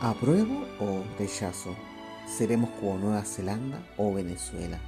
[0.00, 1.74] ¿Apruebo o rechazo?
[2.28, 4.78] ¿Seremos como Nueva Zelanda o Venezuela?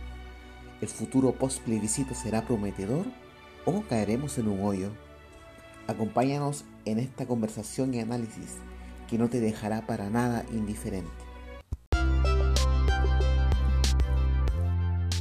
[0.80, 3.06] ¿El futuro post-plebiscito será prometedor
[3.64, 4.90] o caeremos en un hoyo?
[5.88, 8.58] Acompáñanos en esta conversación y análisis
[9.08, 11.10] que no te dejará para nada indiferente.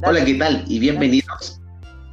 [0.06, 0.64] Hola, ¿qué tal?
[0.68, 1.29] Y bienvenidos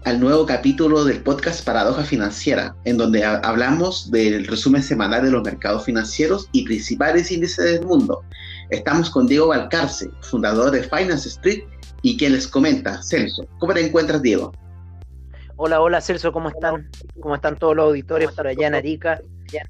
[0.07, 5.43] al nuevo capítulo del podcast Paradoja Financiera, en donde hablamos del resumen semanal de los
[5.43, 8.23] mercados financieros y principales índices del mundo.
[8.69, 11.65] Estamos con Diego Valcarce, fundador de Finance Street,
[12.03, 13.45] y quien les comenta, Celso.
[13.59, 14.53] ¿Cómo te encuentras, Diego?
[15.57, 16.89] Hola, hola, Celso, ¿cómo están?
[17.19, 19.19] ¿Cómo están todos los auditores por allá en Arica?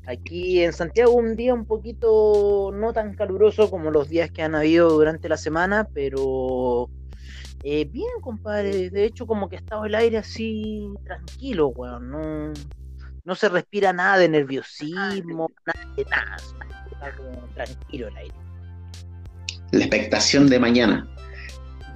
[0.06, 4.54] Aquí en Santiago un día un poquito no tan caluroso como los días que han
[4.54, 6.92] habido durante la semana, pero
[7.70, 8.89] eh, bien, compadre.
[8.89, 12.09] De hecho, como que estaba el aire así tranquilo, weón.
[12.09, 12.53] No,
[13.25, 16.38] no se respira nada de nerviosismo, nada de nada.
[16.89, 18.35] Está como tranquilo el aire.
[19.72, 21.08] La expectación de mañana.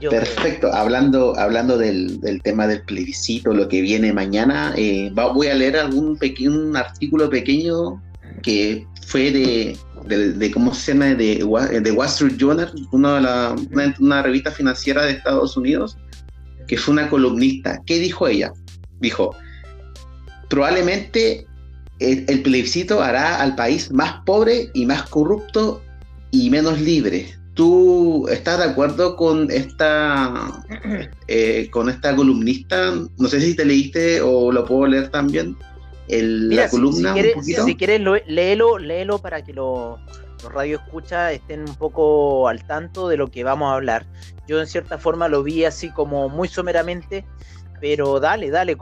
[0.09, 0.73] Perfecto.
[0.73, 6.17] Hablando, hablando del, tema del plebiscito, lo que viene mañana, eh, voy a leer algún
[6.17, 8.01] pequeño, un artículo pequeño
[8.43, 11.45] que fue de, de, cómo se llama, de,
[11.81, 13.55] de Wall Street Journal, una,
[13.99, 15.97] una, revista financiera de Estados Unidos,
[16.67, 17.81] que fue una columnista.
[17.85, 18.53] ¿Qué dijo ella?
[18.99, 19.35] Dijo,
[20.49, 21.45] probablemente
[21.99, 25.81] el, el, plebiscito hará al país más pobre y más corrupto
[26.31, 27.33] y menos libre.
[27.53, 30.63] ¿Tú estás de acuerdo con esta,
[31.27, 32.93] eh, con esta columnista?
[33.17, 35.57] No sé si te leíste o lo puedo leer también
[36.07, 37.15] la columna.
[37.41, 39.99] Si, quieres, léelo, léelo para que los
[40.49, 44.05] radio escucha estén un poco al tanto de lo que vamos a hablar.
[44.47, 47.25] Yo en cierta forma lo vi así como muy someramente,
[47.79, 48.77] pero dale, dale,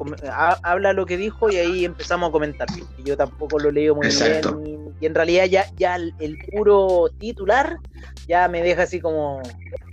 [0.64, 2.68] habla lo que dijo y ahí empezamos a comentar.
[3.04, 7.78] Yo tampoco lo leo muy bien y, en realidad ya, ya el, puro titular
[8.28, 9.42] ya me deja así como,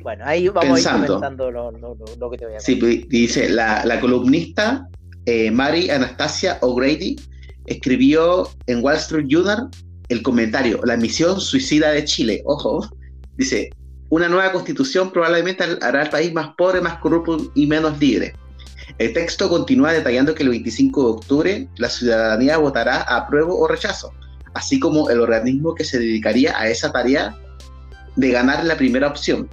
[0.03, 2.75] bueno, ahí vamos a ir comentando lo, que te voy a decir.
[2.75, 4.89] Sí, pues, dice, la, la columnista
[5.27, 7.17] eh, Mary Anastasia O'Grady
[7.67, 9.69] escribió en Wall Street Journal
[10.09, 12.89] el comentario, la misión suicida de Chile, ojo,
[13.37, 13.71] dice,
[14.09, 18.35] una nueva constitución probablemente hará al país más pobre, más corrupto y menos libre.
[18.99, 23.67] El texto continúa detallando que el 25 de octubre la ciudadanía votará a apruebo o
[23.67, 24.13] rechazo,
[24.55, 27.37] así como el organismo que se dedicaría a esa tarea
[28.15, 29.49] de ganar la primera opción.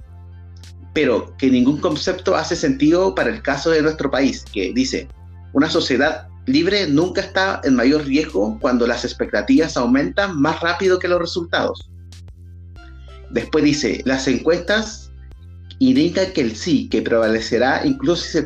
[0.92, 5.08] Pero que ningún concepto hace sentido para el caso de nuestro país, que dice,
[5.54, 11.08] una sociedad libre nunca está en mayor riesgo cuando las expectativas aumentan más rápido que
[11.08, 11.88] los resultados.
[13.30, 15.12] Después dice, las encuestas
[15.78, 18.38] indican que el sí, que prevalecerá incluso si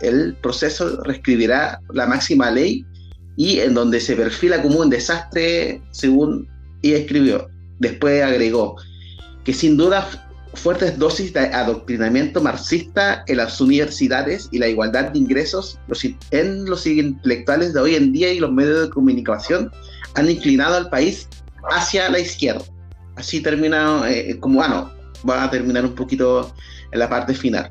[0.00, 2.84] el proceso reescribirá la máxima ley
[3.36, 6.48] y en donde se perfila como un desastre según
[6.82, 7.48] y escribió.
[7.78, 8.76] Después agregó
[9.44, 10.08] que sin duda
[10.54, 15.78] fuertes dosis de adoctrinamiento marxista en las universidades y la igualdad de ingresos
[16.30, 19.70] en los intelectuales de hoy en día y los medios de comunicación
[20.14, 21.28] han inclinado al país
[21.70, 22.64] hacia la izquierda.
[23.16, 24.92] Así termina, eh, como bueno,
[25.28, 26.54] va a terminar un poquito
[26.92, 27.68] en la parte final.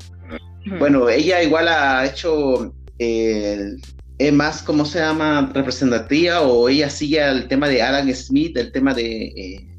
[0.78, 3.76] Bueno, ella igual ha hecho, eh,
[4.18, 5.50] es más, ¿cómo se llama?
[5.52, 9.26] Representativa o ella sigue el tema de Adam Smith, el tema de...
[9.26, 9.73] Eh,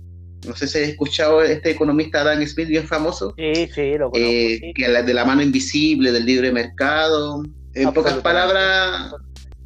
[0.46, 3.34] no sé si has escuchado este economista Dan Smith, bien famoso.
[3.38, 4.18] Sí, sí, lo conozco.
[4.18, 7.44] Eh, de la mano invisible, del libre mercado.
[7.74, 9.14] En pocas palabras,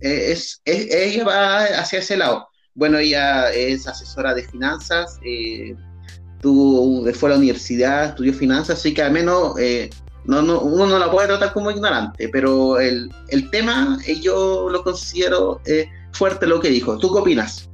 [0.01, 2.47] eh, es, ella va hacia ese lado.
[2.73, 5.75] Bueno, ella es asesora de finanzas, eh,
[6.41, 9.53] tuvo, fue a la universidad, estudió finanzas, así que al menos
[10.25, 14.83] no, no, uno no la puede tratar como ignorante, pero el, el tema yo lo
[14.83, 15.61] considero
[16.13, 16.97] fuerte lo que dijo.
[16.97, 17.68] ¿Tú qué opinas?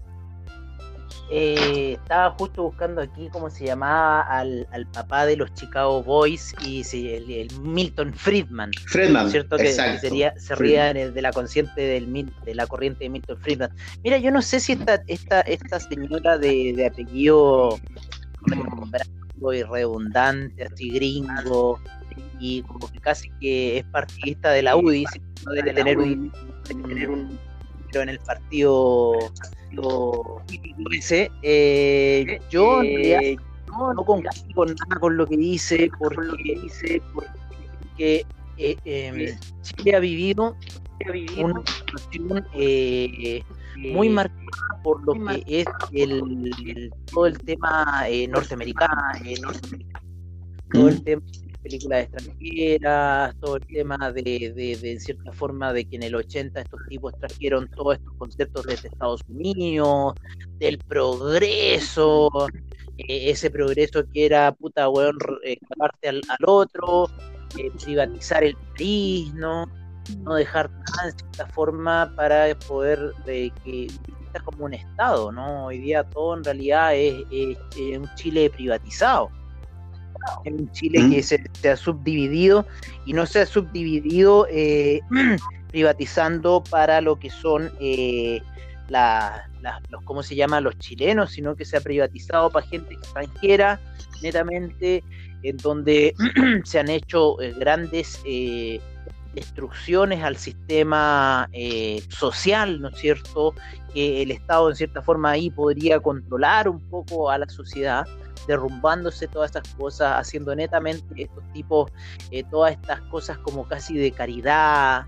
[1.31, 6.83] Eh, estaba justo buscando aquí cómo se llamaba al, papá de los Chicago Boys y
[6.93, 8.71] el, Milton Friedman.
[8.87, 9.57] Friedman, ¿cierto?
[9.57, 13.71] Que, sería, se ría de la consciente del, de la corriente de Milton Friedman.
[14.03, 17.79] Mira, yo no sé si esta, esta, esta señora de, de apellido
[19.53, 21.79] y redundante, así gringo,
[22.39, 25.05] y como que casi que es partidista de la UDI,
[25.45, 26.31] no debe tener un,
[26.67, 27.39] debe tener un
[28.01, 29.13] en el partido
[30.91, 33.37] ese, eh, yo eh,
[33.67, 38.25] no, no con nada con lo que dice, por lo que dice, porque
[38.57, 40.55] eh, eh, Chile ha vivido
[41.37, 43.43] una situación eh,
[43.77, 48.95] muy marcada por lo que es el, todo el tema norteamericano,
[49.41, 50.05] norteamericano,
[50.71, 51.21] todo el tema
[51.65, 56.61] películas extranjeras, todo el tema de, de, de, cierta forma, de que en el 80
[56.61, 60.13] estos tipos trajeron todos estos conceptos desde Estados Unidos,
[60.59, 62.29] del progreso,
[62.99, 67.09] eh, ese progreso que era, puta, weón, escaparte al, otro,
[67.83, 69.65] privatizar el país, ¿no?
[70.19, 73.87] No dejar nada en cierta forma para poder de que
[74.43, 75.65] como un Estado, ¿no?
[75.65, 77.23] Hoy día todo en realidad es,
[77.97, 79.31] un Chile privatizado.
[80.43, 82.65] Es un Chile que se, ha subdividido
[83.05, 85.01] y no se ha subdividido eh,
[85.71, 88.41] privatizando para lo que son eh,
[88.89, 90.61] los, ¿cómo se llama?
[90.61, 93.79] Los chilenos, sino que se ha privatizado para gente extranjera,
[94.21, 95.03] netamente,
[95.43, 96.13] en donde
[96.63, 98.21] se han hecho eh, grandes
[99.33, 101.49] destrucciones al sistema
[102.07, 103.53] social, ¿no es cierto?
[103.93, 108.05] Que el Estado en cierta forma ahí podría controlar un poco a la sociedad,
[108.47, 111.91] derrumbándose todas estas cosas, haciendo netamente estos tipos,
[112.51, 115.05] todas estas cosas como casi de caridad,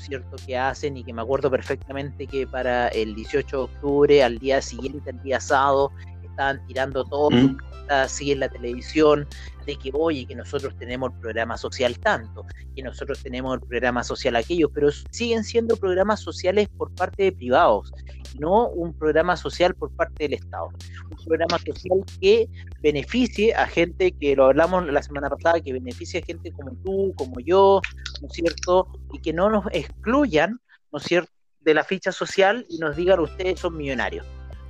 [0.00, 4.38] cierto?, que hacen y que me acuerdo perfectamente que para el 18 de octubre, al
[4.38, 5.92] día siguiente, el día sábado,
[6.40, 7.58] estaban tirando todo ¿Mm?
[7.88, 9.28] así en la televisión
[9.66, 14.02] de que, oye, que nosotros tenemos el programa social tanto, que nosotros tenemos el programa
[14.02, 17.92] social aquello, pero siguen siendo programas sociales por parte de privados,
[18.38, 20.70] no un programa social por parte del Estado.
[21.10, 22.48] Un programa social que
[22.80, 27.12] beneficie a gente, que lo hablamos la semana pasada, que beneficie a gente como tú,
[27.16, 27.82] como yo,
[28.22, 28.88] ¿no es cierto?
[29.12, 30.58] Y que no nos excluyan,
[30.90, 34.24] ¿no es cierto?, de la ficha social y nos digan ustedes son millonarios.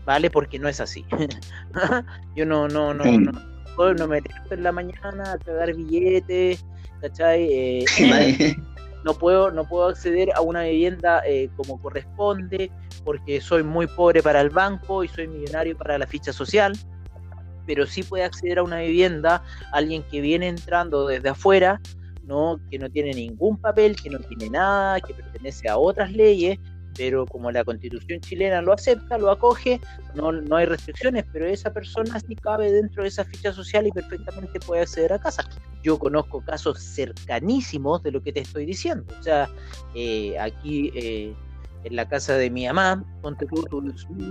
[0.05, 0.31] ¿Vale?
[0.31, 1.05] Porque no es así.
[2.37, 3.32] yo no, no, no, no,
[3.94, 6.64] no, me levanto en la mañana a cagar billetes,
[7.00, 7.49] ¿cachai?
[7.50, 8.56] Eh,
[9.05, 12.70] no puedo, no puedo acceder a una vivienda eh, como corresponde,
[13.05, 16.76] porque soy muy pobre para el banco y soy millonario para la ficha social,
[17.67, 19.43] pero sí puede acceder a una vivienda
[19.73, 21.81] alguien que viene entrando desde afuera,
[22.25, 22.61] ¿no?
[22.70, 26.58] que no tiene ningún papel, que no tiene nada, que pertenece a otras leyes,
[27.00, 29.81] pero como la constitución chilena lo acepta, lo acoge,
[30.14, 33.91] no, no hay restricciones, pero esa persona sí cabe dentro de esa ficha social y
[33.91, 35.49] perfectamente puede acceder a casa.
[35.82, 39.14] Yo conozco casos cercanísimos de lo que te estoy diciendo.
[39.19, 39.49] O sea,
[39.94, 41.35] eh, aquí eh,
[41.85, 43.47] en la casa de mi mamá, ponte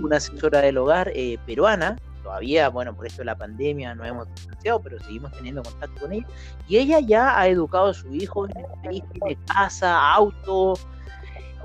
[0.00, 4.32] una asesora del hogar eh, peruana, todavía, bueno, por esto de la pandemia no hemos
[4.32, 6.26] distanciado, pero seguimos teniendo contacto con ella,
[6.68, 10.74] y ella ya ha educado a su hijo en el país, tiene casa, auto,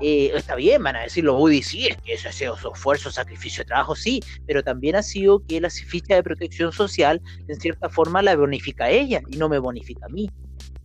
[0.00, 2.70] eh, está bien, van a decir los Buddy, sí, es que eso ha sido su
[2.70, 7.58] esfuerzo, sacrificio trabajo, sí, pero también ha sido que la ficha de protección social, en
[7.58, 10.30] cierta forma, la bonifica a ella y no me bonifica a mí,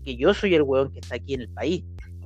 [0.06, 1.84] que yo soy el hueón que está aquí en el país,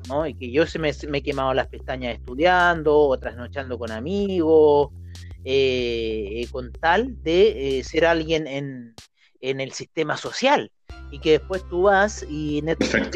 [0.07, 0.27] ¿no?
[0.27, 4.89] Y que yo se me, he quemado las pestañas estudiando o trasnochando con amigos,
[5.43, 8.93] eh, con tal de eh, ser alguien en,
[9.41, 10.71] en el sistema social
[11.11, 12.63] y que después tú vas y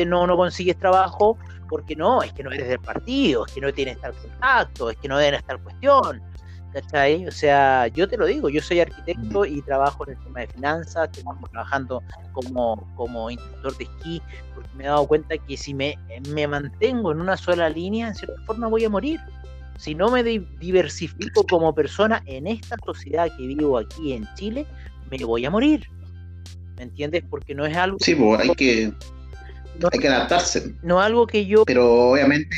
[0.05, 1.37] no, no consigues trabajo
[1.69, 4.97] porque no, es que no eres del partido, es que no tienes tal contacto, es
[4.97, 6.21] que no deben estar cuestión.
[6.73, 7.25] ¿Cachai?
[7.25, 10.47] O sea, yo te lo digo, yo soy arquitecto y trabajo en el tema de
[10.47, 14.21] finanzas, estoy trabajando como, como instructor de esquí,
[14.53, 15.97] porque me he dado cuenta que si me,
[16.29, 19.19] me mantengo en una sola línea, en cierta forma voy a morir.
[19.77, 24.67] Si no me diversifico como persona en esta sociedad que vivo aquí en Chile,
[25.09, 25.89] me voy a morir.
[26.79, 27.23] ¿Me entiendes?
[27.29, 27.97] Porque no es algo...
[27.99, 28.93] Sí, pues hay que
[29.91, 30.73] hay que adaptarse.
[30.81, 31.65] No algo que yo.
[31.65, 32.55] Pero obviamente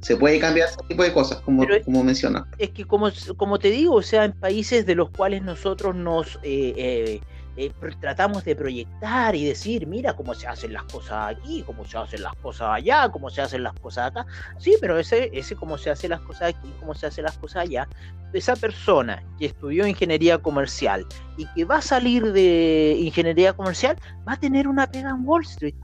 [0.00, 2.46] se, puede cambiar ese tipo de cosas, como, como menciona.
[2.58, 6.36] Es que, como, como te digo, o sea, en países de los cuales nosotros nos.
[6.42, 7.20] Eh, eh,
[7.56, 11.98] eh, tratamos de proyectar y decir, mira cómo se hacen las cosas aquí, cómo se
[11.98, 14.26] hacen las cosas allá, cómo se hacen las cosas acá.
[14.58, 17.62] Sí, pero ese, ese cómo se hacen las cosas aquí, cómo se hacen las cosas
[17.62, 17.88] allá,
[18.32, 24.32] esa persona que estudió ingeniería comercial y que va a salir de ingeniería comercial, va
[24.32, 25.76] a tener una pega en Wall Street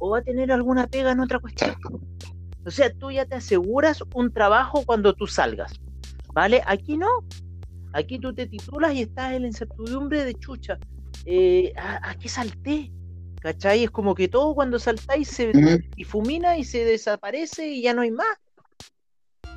[0.00, 1.76] o va a tener alguna pega en otra cuestión.
[2.66, 5.80] O sea, tú ya te aseguras un trabajo cuando tú salgas,
[6.34, 6.62] ¿vale?
[6.66, 7.08] Aquí no.
[7.92, 10.78] Aquí tú te titulas y estás en la incertidumbre de chucha.
[11.30, 12.90] Eh, ¿a, qué salté?
[13.42, 13.84] ¿Cachai?
[13.84, 15.52] Es como que todo cuando saltáis se
[15.94, 18.38] difumina y se desaparece y ya no hay más.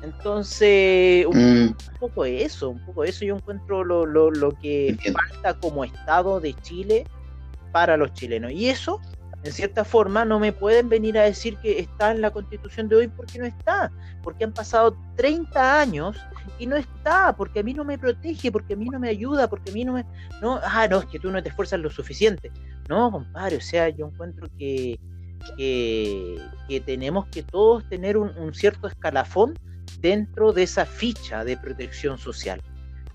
[0.02, 1.76] Entonces, un, mm.
[1.98, 6.52] poco eso, un poco eso yo encuentro lo, lo, lo que falta como Estado de
[6.60, 7.06] Chile
[7.72, 8.52] para los chilenos.
[8.52, 9.00] Y eso
[9.44, 12.96] en cierta forma, no me pueden venir a decir que está en la constitución de
[12.96, 13.90] hoy porque no está,
[14.22, 16.16] porque han pasado 30 años
[16.58, 19.48] y no está, porque a mí no me protege, porque a mí no me ayuda,
[19.48, 20.04] porque a mí no me...
[20.40, 22.50] No, ah, no, es que tú no te esfuerzas lo suficiente.
[22.88, 24.98] No, compadre, o sea, yo encuentro que,
[25.56, 29.54] que, tenemos que todos tener un cierto escalafón
[30.00, 32.60] dentro de esa ficha de protección social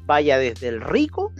[0.07, 1.31] vaya desde el rico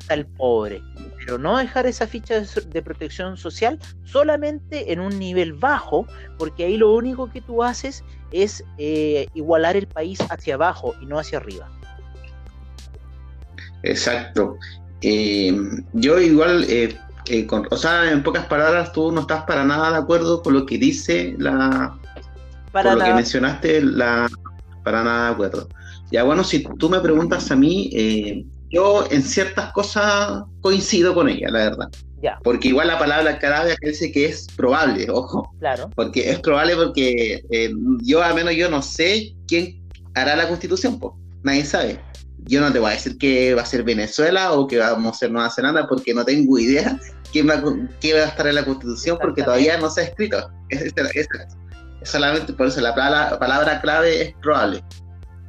[0.00, 0.82] hasta el pobre,
[1.18, 6.06] pero no dejar esa ficha de, protección social solamente en un nivel bajo,
[6.38, 8.02] porque ahí lo único que tú haces
[8.32, 11.70] es eh, igualar el país hacia abajo y no hacia arriba.
[13.82, 14.56] Exacto.
[15.02, 15.54] eh,
[15.92, 19.98] yo igual, eh, eh, o sea, en pocas palabras, tú no estás para nada de
[19.98, 21.94] acuerdo con lo que dice la...
[22.72, 24.28] Para por lo que mencionaste, la,
[24.82, 25.68] para nada de acuerdo.
[26.10, 31.48] Ya bueno, si tú me preguntas a mí, yo en ciertas cosas coincido con ella,
[31.50, 31.88] la verdad.
[32.22, 32.38] Ya.
[32.42, 35.50] Porque igual la palabra clave dice que es probable, ojo.
[35.58, 35.90] Claro.
[35.94, 37.42] Porque es probable porque
[38.02, 39.82] yo, al menos yo no sé quién
[40.14, 41.12] hará la constitución, pues.
[41.42, 42.00] Nadie sabe
[42.46, 45.18] yo no te voy a decir que va a ser Venezuela o que vamos a
[45.18, 46.98] ser Nueva Zelanda porque no tengo idea
[47.32, 47.62] quién va,
[48.00, 50.50] qué va a estar en la constitución porque todavía no se ha escrito.
[50.70, 54.84] Es, solamente por eso la palabra, clave es probable.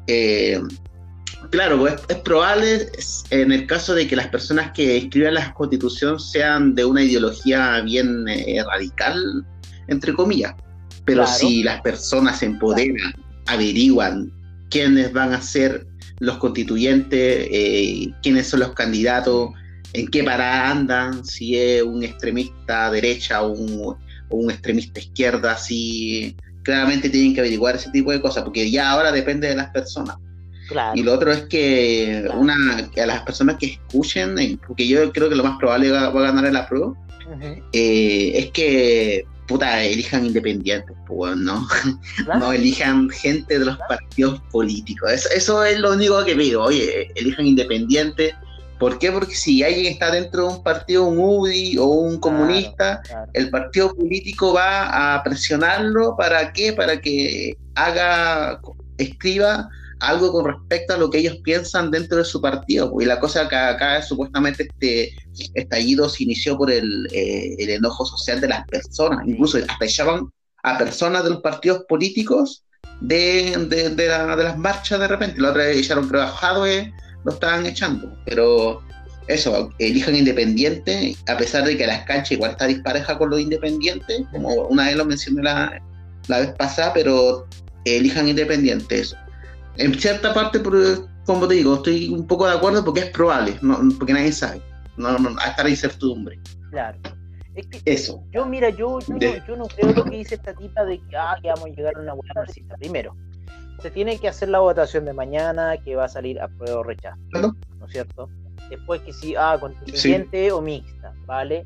[0.07, 0.62] Eh,
[1.50, 2.89] claro, pues, es, probable
[3.29, 7.81] en el caso de que las personas que escriban la constitución sean de una ideología
[7.81, 9.45] bien eh, radical,
[9.88, 10.53] entre comillas.
[11.05, 13.13] Pero si las personas se empoderan,
[13.45, 14.31] averiguan
[14.69, 15.85] quiénes van a ser
[16.19, 19.51] los constituyentes, eh, quiénes son los candidatos,
[19.93, 23.51] en qué parada andan, si es un extremista derecha o
[24.29, 26.35] un, extremista izquierda, si
[26.65, 30.17] claramente tienen que averiguar ese tipo de cosas, porque ya ahora depende de las personas.
[30.95, 32.55] Y lo otro es que una
[32.98, 36.12] a las personas que escuchen, eh, porque yo creo que lo más probable va, a
[36.12, 36.93] ganar el prueba,
[37.72, 41.67] eh, es que puta, elijan independientes, pues, ¿no?
[42.39, 45.12] No elijan gente de los partidos políticos.
[45.34, 48.34] Eso, es lo único que pido, oye, elijan independientes.
[48.79, 49.12] ¿Por qué?
[49.12, 53.01] Porque si alguien está dentro de un partido, un UDI o un comunista,
[53.34, 56.74] el partido político va a presionarlo para qué?
[56.74, 58.60] Para que haga,
[58.98, 62.94] escriba algo con respecto a lo que ellos piensan dentro de su partido.
[63.00, 65.15] Y la cosa que acá supuestamente este
[65.53, 70.29] estallido se inició por el, eh, el enojo social de las personas, incluso hasta echaban
[70.63, 72.63] a personas de los partidos políticos
[73.01, 75.39] de, de, de, las marchas de repente.
[75.39, 76.27] La otra vez echaron creo a
[77.25, 78.17] lo estaban echando.
[78.25, 78.82] Pero
[79.27, 84.22] eso, elijan independiente, a pesar de que las canchas igual está dispareja con los independientes,
[84.32, 85.82] como una vez lo mencioné la,
[86.27, 87.46] la vez pasada, pero
[87.84, 89.15] elijan independientes
[89.77, 90.62] en cierta parte,
[91.25, 93.58] como te digo, estoy un poco de acuerdo porque es probable,
[93.98, 94.62] porque nadie sabe.
[94.98, 96.39] No, no, hasta la incertidumbre.
[96.72, 96.98] Claro.
[97.86, 98.24] Eso.
[98.32, 101.65] Yo, mira, yo, yo, no creo lo que dice esta tipa de que, ah, vamos
[101.65, 102.75] a llegar a una buena recita.
[102.75, 103.15] Primero,
[103.79, 106.84] se tiene que hacer la votación de mañana que va a salir a prueba o
[106.84, 107.17] rechazo.
[107.32, 107.55] ¿No?
[107.86, 108.29] es cierto?
[108.70, 111.65] Después que sí, ah, constituyente o mixta, ¿vale?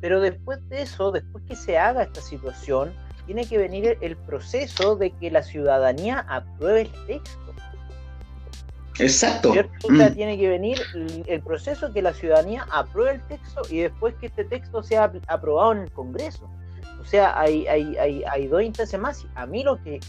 [0.00, 2.92] Pero después de eso, después que se haga esta situación,
[3.26, 7.40] tiene que venir el proceso de que la ciudadanía apruebe el texto.
[8.98, 9.50] Exacto.
[9.50, 10.14] O sea, mm.
[10.14, 10.80] tiene que venir
[11.26, 15.72] el proceso que la ciudadanía apruebe el texto y después que este texto sea aprobado
[15.72, 16.48] en el Congreso.
[17.00, 19.26] O sea, hay, hay, hay, hay dos instancias más.
[19.34, 20.00] A mí lo que,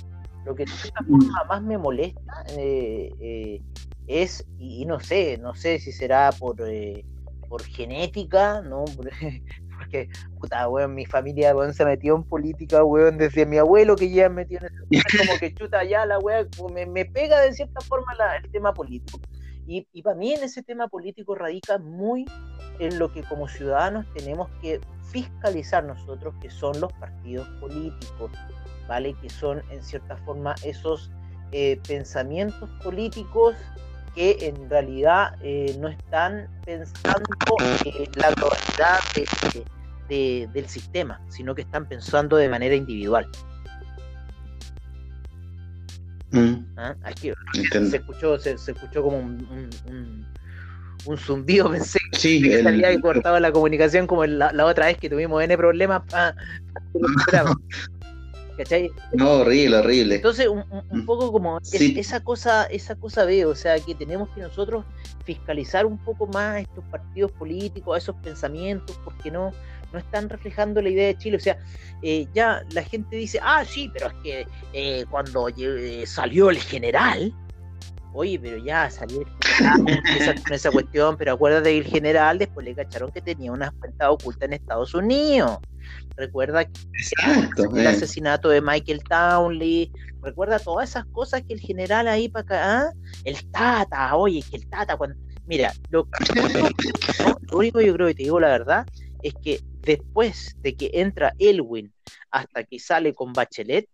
[0.48, 3.62] lo que de esta forma más me molesta eh, eh,
[4.08, 7.04] es, y, no sé, no sé si será por, eh,
[7.50, 8.86] por genética, ¿no?
[9.78, 14.10] porque, puta, weón, mi familia, weón, se metió en política, weón, desde mi abuelo que
[14.10, 17.82] ya metió en eso, como que chuta ya la weón, me, me, pega de cierta
[17.82, 19.20] forma el tema político.
[19.68, 22.26] Y, y para mí en ese tema político radica muy
[22.80, 24.80] en lo que como ciudadanos tenemos que
[25.12, 28.32] fiscalizar nosotros, que son los partidos políticos,
[28.88, 29.16] ¿vale?
[29.22, 31.12] Que son en cierta forma esos
[31.52, 33.56] eh, pensamientos políticos
[34.16, 37.30] que en realidad eh, no están pensando
[37.86, 39.00] en la globalidad
[40.10, 43.30] del sistema, sino que están pensando de manera individual.
[46.32, 46.66] Mm.
[46.78, 46.96] ¿Ah?
[47.04, 49.70] Aquí, se escuchó, se, escuchó como un,
[51.06, 55.10] un, zumbido, pensé sí, que el, había cortado la comunicación como la, otra vez que
[55.10, 56.02] tuvimos N problemas.
[58.64, 60.16] Ah, no, horrible, horrible.
[60.16, 61.06] Entonces, un, mm.
[61.06, 64.86] poco como esa cosa, esa cosa veo, o sea, que tenemos que nosotros
[65.26, 69.52] fiscalizar un poco más estos partidos políticos, esos pensamientos, porque no,
[69.94, 71.38] no están reflejando la idea de Chile.
[71.38, 71.58] O sea,
[72.02, 76.58] eh, ya la gente dice, ah, sí, pero es que eh, cuando eh, salió el
[76.58, 77.34] general,
[78.14, 79.22] oye, pero ya salió
[80.20, 84.12] esa, esa cuestión, pero acuérdate que el general después le cacharon que tenía una cuenta
[84.12, 85.60] oculta en Estados Unidos.
[86.16, 87.88] Recuerda el eh.
[87.88, 92.92] asesinato de Michael Townley, recuerda todas esas cosas que el general ahí para acá, ¿ah?
[93.24, 95.16] el Tata, oye, que el Tata, cuando...
[95.46, 96.08] mira, lo,
[97.52, 98.86] lo único yo creo que te digo la verdad
[99.22, 101.94] es que después de que entra Elwin
[102.32, 103.88] hasta que sale con Bachelet,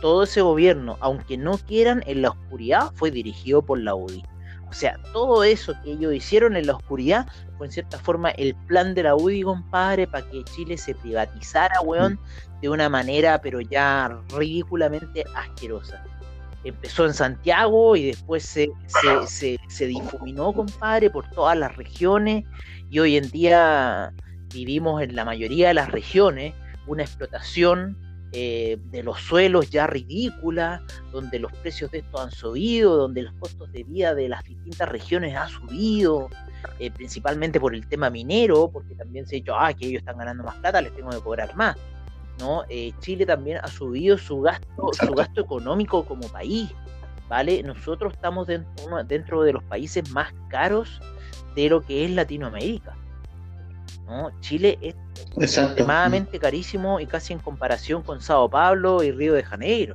[0.00, 4.24] todo ese gobierno, aunque no quieran en la oscuridad, fue dirigido por la UDI.
[4.68, 7.26] O sea, todo eso que ellos hicieron en la oscuridad
[7.58, 11.80] fue en cierta forma el plan de la UDI, compadre, para que Chile se privatizara,
[11.80, 12.20] weón,
[12.62, 16.04] de una manera pero ya ridículamente asquerosa.
[16.62, 18.70] empezó en Santiago y después se,
[19.26, 22.44] se, se, difuminó, compadre, por todas las regiones
[22.90, 24.12] y hoy en día
[24.52, 26.54] vivimos en la mayoría de las regiones
[26.86, 27.96] una explotación
[28.32, 33.32] eh, de los suelos ya ridícula, donde los precios de esto han subido, donde los
[33.34, 36.28] costos de vida de las distintas regiones han subido,
[36.78, 40.18] eh, principalmente por el tema minero, porque también se ha dicho, ah, que ellos están
[40.18, 41.76] ganando más plata, les tengo que cobrar más.
[42.38, 42.62] ¿no?
[42.68, 46.70] Eh, Chile también ha subido su gasto, su gasto económico como país,
[47.28, 47.62] ¿vale?
[47.62, 51.00] Nosotros estamos dentro, dentro de los países más caros
[51.54, 52.96] de lo que es Latinoamérica.
[54.10, 54.30] ¿No?
[54.40, 54.94] Chile es
[55.38, 59.94] extremadamente carísimo y casi en comparación con Sao Paulo y Río de Janeiro,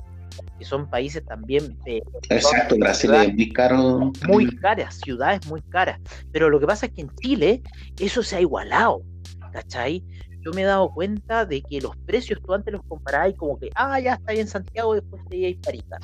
[0.57, 2.01] que son países también de...
[2.29, 4.11] Exacto, Brasil es muy caro.
[4.27, 5.99] Muy caras, ciudades muy caras.
[6.31, 7.61] Pero lo que pasa es que en Chile
[7.99, 9.03] eso se ha igualado,
[9.51, 10.03] ¿cachai?
[10.45, 13.71] yo me he dado cuenta de que los precios tú antes los comparabas como que,
[13.73, 15.99] ah, ya está en Santiago, después te ibas a Arica.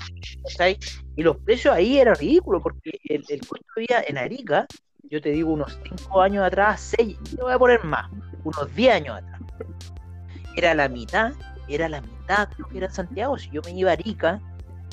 [1.16, 4.66] Y los precios ahí eran ridículos, porque el, costo de vida en Arica,
[5.12, 8.10] yo te digo unos 5 años atrás, 6, te voy a poner más,
[8.46, 9.42] unos 10 años atrás,
[10.56, 11.34] era la mitad,
[11.68, 13.38] era la mitad de lo que era en Santiago.
[13.38, 14.40] Si yo me iba a Arica,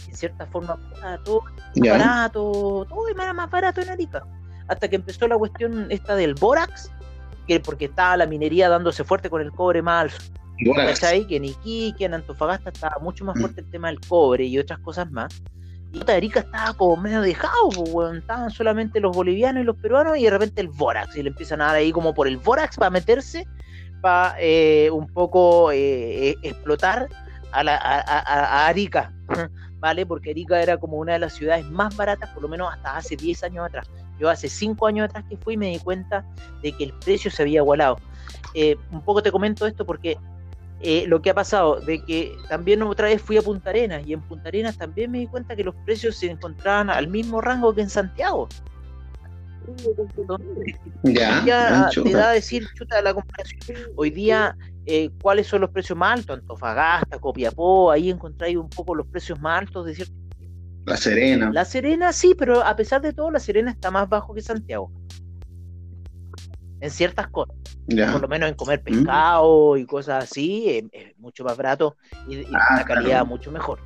[0.09, 0.77] en cierta forma,
[1.25, 1.45] todo
[1.77, 4.25] barato, todo era más barato en Arica.
[4.67, 6.91] Hasta que empezó la cuestión esta del Borax,
[7.65, 10.13] porque estaba la minería dándose fuerte con el cobre más
[10.75, 11.27] ¿Cachai?
[11.27, 13.41] Que en Iquique, en Antofagasta estaba mucho más mm.
[13.41, 15.41] fuerte el tema del cobre y otras cosas más.
[15.92, 20.25] Y Arica estaba como medio dejado, pues, estaban solamente los bolivianos y los peruanos y
[20.25, 22.90] de repente el Borax, y le empiezan a dar ahí como por el Borax para
[22.90, 23.47] meterse,
[24.02, 27.09] para eh, un poco eh, eh, explotar
[27.52, 29.12] a, la, a, Arica,
[29.78, 30.04] ¿vale?
[30.04, 33.16] Porque Arica era como una de las ciudades más baratas, por lo menos hasta hace
[33.16, 33.88] 10 años atrás.
[34.18, 36.25] Yo hace cinco años atrás que fui me di cuenta
[36.62, 37.99] de que el precio se había igualado.
[38.54, 40.18] Eh, un poco te comento esto porque
[40.81, 44.13] eh, lo que ha pasado, de que también otra vez fui a Punta Arenas y
[44.13, 47.75] en Punta Arenas también me di cuenta que los precios se encontraban al mismo rango
[47.75, 48.49] que en Santiago.
[51.03, 53.79] ya, te da a decir, chuta, la comparación.
[53.97, 54.57] Hoy día,
[54.87, 56.39] eh, ¿cuáles son los precios más altos?
[56.39, 60.14] Antofagasta, Copiapó, ahí encontráis un poco los precios más altos de cierto
[60.88, 61.51] la Serena.
[61.53, 64.91] La Serena sí, pero a pesar de todo, La Serena está más bajo que Santiago.
[66.81, 67.57] En ciertas cosas.
[68.12, 68.85] Por lo menos en comer mm.
[68.85, 71.97] pescado y cosas así, es, mucho más barato
[72.29, 73.81] y, y ah, una calidad mucho mejor.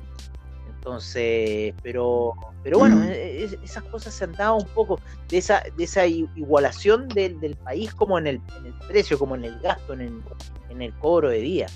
[0.75, 3.03] Entonces, pero, pero bueno, mm.
[3.09, 7.55] e, esas cosas se han dado un poco de esa, de esa igualación del, del
[7.55, 10.21] país como en el, en el, precio, como en el gasto, en el,
[10.69, 11.67] en el cobro de día,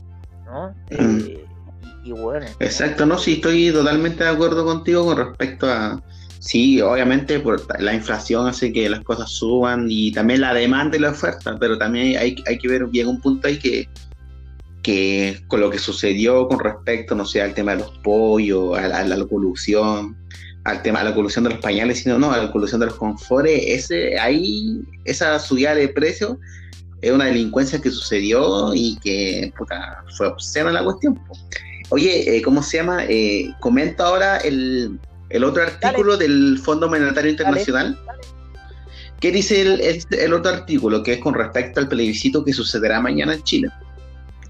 [0.45, 0.75] ¿no?
[0.91, 1.19] Mm.
[1.19, 1.45] Eh,
[2.60, 6.01] Exacto, no, sí, estoy totalmente de acuerdo contigo con respecto a,
[6.39, 11.00] sí, obviamente por la inflación hace que las cosas suban y también la demanda y
[11.00, 13.88] la oferta, pero también hay, que ver bien un punto ahí que,
[14.84, 19.04] que con lo que sucedió con respecto, no sé, al tema de los pollos, a,
[19.04, 20.15] la colusión,
[20.63, 22.95] al tema de la colusión de los pañales, sino no, a la colusión de los
[22.95, 26.39] confores, ese, ahí, esa subida de precio
[27.02, 29.54] es una delincuencia que sucedió y que
[30.17, 31.19] fue obscena la cuestión.
[31.89, 33.06] Oye, eh, ¿cómo se llama?
[33.06, 35.00] Eh, comento ahora el,
[35.43, 37.97] otro artículo del Fondo Monetario Internacional.
[39.19, 41.01] ¿Qué dice el, otro artículo?
[41.01, 43.69] Que es con respecto al plebiscito que sucederá mañana en Chile.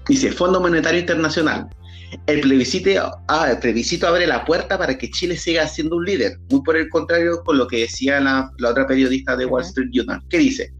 [0.06, 1.68] Dice, Fondo Monetario Internacional.
[2.26, 2.90] El plebiscito,
[3.28, 6.38] ah, el plebiscito abre la puerta para que Chile siga siendo un líder.
[6.50, 10.22] Muy por el contrario con lo que decía la, otra periodista de Wall Street Journal.
[10.28, 10.72] ¿Qué dice?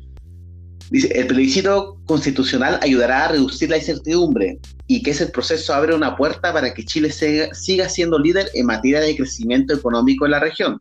[0.91, 6.17] Dice, el plebiscito constitucional ayudará a reducir la incertidumbre y que ese proceso abre una
[6.17, 10.81] puerta para que Chile siga, siendo líder en materia de crecimiento económico en la región.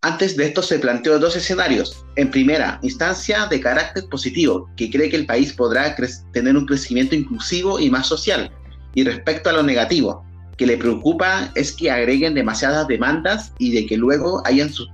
[0.00, 2.04] Antes de esto se planteó dos escenarios.
[2.16, 5.94] En primera instancia, de carácter positivo, que cree que el país podrá
[6.32, 8.50] tener un crecimiento inclusivo y más social.
[8.94, 10.24] Y respecto a lo negativo,
[10.56, 14.42] que le preocupa es que agreguen demasiadas demandas y de que luego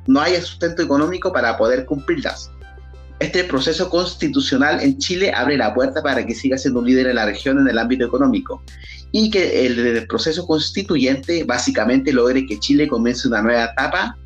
[0.06, 2.50] no haya sustento económico para poder cumplirlas.
[3.20, 7.16] Este proceso constitucional en Chile abre la puerta para que siga siendo un líder en
[7.16, 8.62] la región en el ámbito económico
[9.10, 14.16] y que el, proceso constituyente básicamente logre que Chile comience una nueva etapa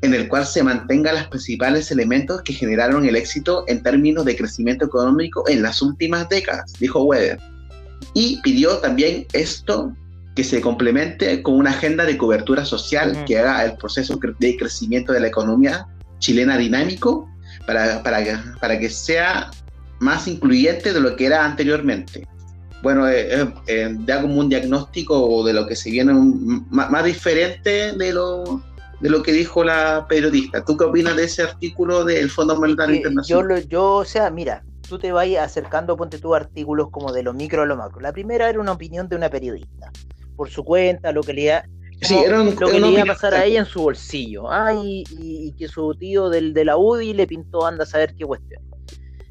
[0.00, 4.36] en el cual se mantengan los principales elementos que generaron el éxito en términos de
[4.36, 7.38] crecimiento económico en las últimas décadas, dijo Weber.
[8.14, 9.92] Y pidió también esto
[10.36, 15.12] que se complemente con una agenda de cobertura social que haga el proceso de crecimiento
[15.12, 15.86] de la economía
[16.20, 17.28] chilena dinámico
[17.68, 19.50] para, para, que, para que sea
[20.00, 22.26] más incluyente de lo que era anteriormente.
[22.82, 26.14] Bueno, eh, eh, eh, da como un diagnóstico de lo que se viene
[26.70, 28.62] más, diferente de lo,
[29.00, 30.64] de lo que dijo la periodista.
[30.64, 33.60] ¿Tú qué opinas de ese artículo del Fondo Monetario Internacional?
[33.60, 37.34] Yo, yo, o sea, mira, tú te vas acercando, ponte tus artículos como de lo
[37.34, 38.00] micro a lo macro.
[38.00, 39.92] La primera era una opinión de una periodista,
[40.36, 41.64] por su cuenta, localidad,
[42.00, 44.50] sí, era lo que le iba a pasar a ella en su bolsillo.
[44.50, 48.24] Ah, y, que su tío del, de la UDI le pintó anda a saber qué
[48.24, 48.62] cuestión.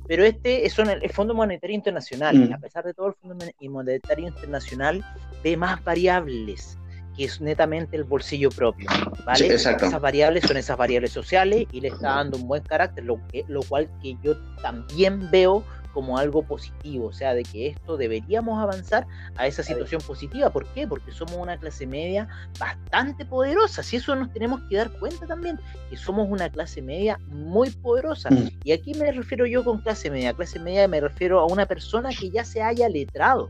[0.08, 2.53] Pero este es el Fondo Monetario Internacional, mm.
[2.53, 5.03] a pesar de todo el Fondo Monetario Internacional,
[5.43, 6.77] ve más variables
[7.17, 8.88] que es netamente el bolsillo propio.
[9.25, 9.47] ¿vale?
[9.47, 13.43] esas variables son esas variables sociales y le está dando un buen carácter, lo, que,
[13.47, 18.62] lo cual que yo también veo como algo positivo, o sea, de que esto deberíamos
[18.62, 20.50] avanzar a esa situación positiva.
[20.50, 20.88] ¿Por qué?
[20.88, 22.28] Porque somos una clase media
[22.60, 23.84] bastante poderosa.
[23.84, 28.30] Si eso nos tenemos que dar cuenta también, que somos una clase media muy poderosa.
[28.30, 28.50] Mm.
[28.63, 30.34] Y aquí me refiero yo con clase media.
[30.34, 33.50] Clase media me refiero a una persona que ya se haya letrado,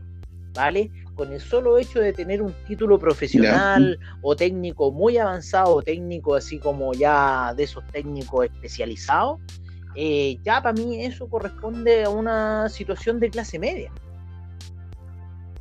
[0.54, 0.90] ¿vale?
[1.14, 6.34] Con el solo hecho de tener un título profesional o técnico muy avanzado, o técnico
[6.34, 9.40] así como ya de esos técnicos especializados,
[10.00, 13.90] eh, ya para mí eso corresponde a una situación de clase media.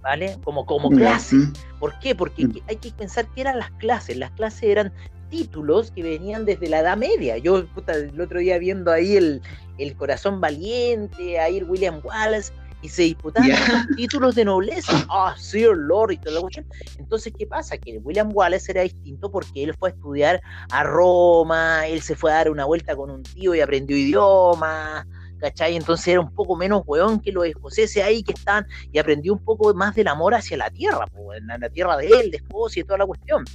[0.04, 0.38] ¿Vale?
[0.44, 1.38] Como, como clase.
[1.80, 2.14] ¿Por qué?
[2.14, 2.52] Porque mm.
[2.68, 4.16] hay que pensar que eran las clases.
[4.16, 4.94] Las clases eran
[5.32, 7.40] títulos que venían desde la Edad Media.
[7.40, 9.42] Yo el otro día viendo ahí el,
[9.80, 13.50] el Corazón Valiente, ahí el William Wallace, y se disputaban
[13.98, 15.06] títulos de nobleza.
[15.10, 16.66] Ah, Sir Lord y toda la cuestión.
[16.98, 17.78] Entonces, ¿qué pasa?
[17.78, 22.32] Que William Wallace era distinto porque él fue a estudiar a Roma, él se fue
[22.32, 25.06] a dar una vuelta con un tío y aprendió idiomas.
[25.40, 25.76] ¿Cachai?
[25.76, 29.46] Entonces era un poco menos weón que los escoceses ahí que están y aprendió un
[29.46, 31.06] poco más del amor hacia la tierra,
[31.60, 33.46] la tierra de él, de Escocia y toda la cuestión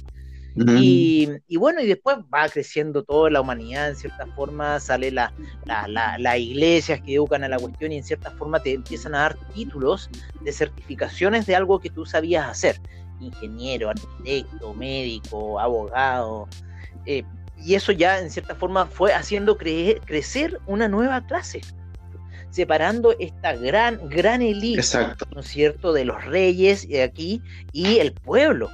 [0.55, 5.33] y, bueno, y después va creciendo toda la humanidad, en cierta forma sale la,
[5.65, 9.37] las iglesias que educan a la cuestión y en cierta forma te empiezan a dar
[9.53, 10.09] títulos
[10.41, 12.79] de certificaciones de algo que tú sabías hacer,
[13.19, 16.47] ingeniero, arquitecto, médico, abogado,
[17.05, 17.23] eh,
[17.57, 21.61] y eso ya en cierta forma fue haciendo crecer una nueva clase
[22.51, 24.83] separando esta gran, gran élite,
[25.33, 28.69] ¿no es cierto?, de los reyes aquí y el pueblo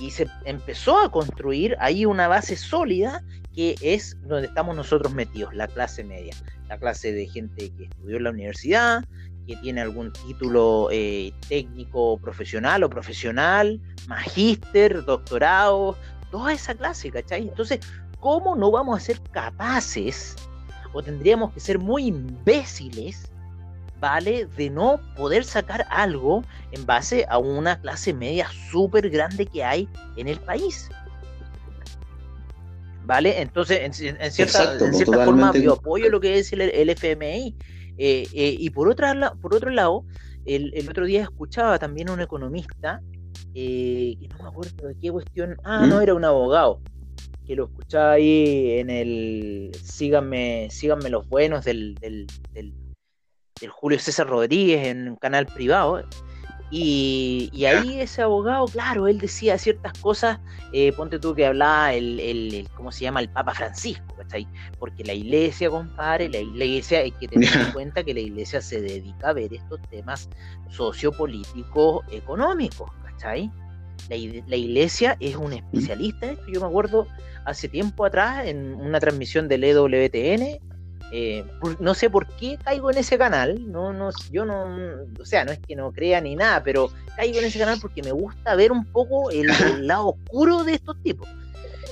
[0.00, 3.22] y se empezó a construir ahí una base sólida
[3.54, 6.34] que es donde estamos nosotros metidos, la clase media,
[6.68, 9.04] la clase de gente que estudió en la universidad,
[9.46, 15.96] que tiene algún título eh, técnico profesional o profesional, magíster, doctorado,
[16.30, 17.48] toda esa clase, ¿cachai?
[17.48, 17.80] Entonces,
[18.20, 20.36] ¿cómo no vamos a ser capaces
[20.92, 23.32] o tendríamos que ser muy imbéciles
[24.00, 24.46] ¿vale?
[24.56, 29.88] De no poder sacar algo en base a una clase media súper grande que hay
[30.16, 30.88] en el país.
[33.04, 33.40] ¿Vale?
[33.40, 37.56] Entonces, en, cierta, en cierta forma, yo apoyo lo que dice el, FMI.
[37.96, 40.04] Eh, eh, y por, otra, por otro lado,
[40.44, 43.00] el, otro día escuchaba también a un economista,
[43.54, 46.02] eh, que no me acuerdo de qué cuestión, ah, no, ¿Mm?
[46.02, 46.80] era un abogado,
[47.46, 52.72] que lo escuchaba ahí en el Síganme, síganme los buenos del, del del
[53.66, 56.04] Julio César Rodríguez en un canal privado.
[56.70, 60.38] Y, ahí ese abogado, claro, él decía ciertas cosas,
[60.74, 63.20] eh, ponte tú que hablaba el, el, ¿cómo se llama?
[63.20, 64.46] El Papa Francisco, ¿cachai?
[64.78, 68.82] Porque la iglesia, compadre, la iglesia, hay que tener en cuenta que la iglesia se
[68.82, 70.28] dedica a ver estos temas
[70.68, 73.50] sociopolíticos, económicos, ¿cachai?
[74.10, 76.52] La, la iglesia es un especialista en esto.
[76.52, 77.06] Yo me acuerdo
[77.46, 80.60] hace tiempo atrás en una transmisión del EWTN,
[81.10, 81.44] eh,
[81.80, 84.66] no sé por qué caigo en ese canal, no, no, yo no,
[85.18, 88.02] o sea, no es que no crea ni nada, pero caigo en ese canal porque
[88.02, 89.46] me gusta ver un poco el,
[89.86, 91.28] lado oscuro de estos tipos.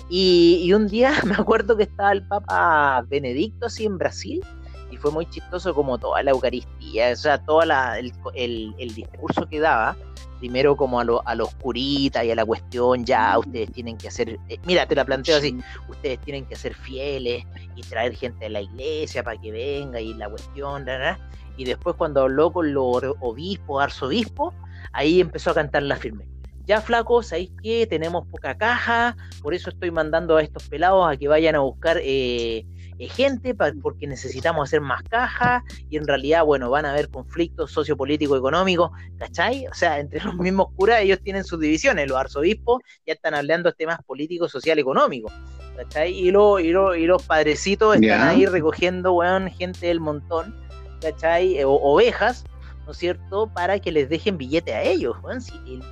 [0.09, 4.45] Y, un día me acuerdo que estaba el Papa Benedicto así en Brasil
[4.91, 9.61] y fue muy chistoso como toda la Eucaristía, o sea, todo el, el, discurso que
[9.61, 9.97] daba,
[10.39, 14.09] primero como a, lo, a los curitas y a la cuestión, ya ustedes tienen que
[14.09, 17.45] hacer, eh, mira, te la planteo así, ustedes tienen que ser fieles
[17.75, 21.19] y traer gente de la iglesia para que venga y la cuestión, ¿verdad?
[21.57, 24.55] y después cuando habló con los obispos, arzobispos,
[24.93, 26.29] ahí empezó a cantar la firme.
[26.67, 29.17] Ya flacos, ¿sabéis que tenemos poca caja?
[29.41, 32.67] Por eso estoy mandando a estos pelados a que vayan a buscar eh,
[32.99, 38.39] gente porque necesitamos hacer más caja y en realidad, bueno, van a haber conflictos sociopolíticos
[38.39, 39.67] económicos, ¿cachai?
[39.67, 43.71] O sea, entre los mismos curas ellos tienen sus divisiones, los arzobispos ya están hablando
[43.71, 45.33] de temas políticos, social, económicos,
[45.77, 46.13] ¿cachai?
[46.13, 50.55] Y, lo, y, y los padrecitos están ahí recogiendo, weón, gente del montón,
[51.01, 51.63] ¿cachai?
[51.65, 52.45] O, ovejas,
[52.87, 53.53] ¿no es cierto?
[53.53, 55.41] Para que les dejen billete a ellos, weón.
[55.41, 55.83] Si el,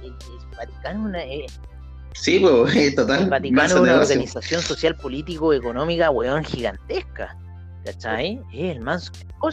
[0.56, 1.46] Vaticano una, eh,
[2.14, 3.24] Sí, pues, total.
[3.24, 7.36] El Vaticano es una organización social, político, económica, weón, gigantesca.
[7.84, 8.40] ¿Cachai?
[8.52, 9.50] Es el manso banco.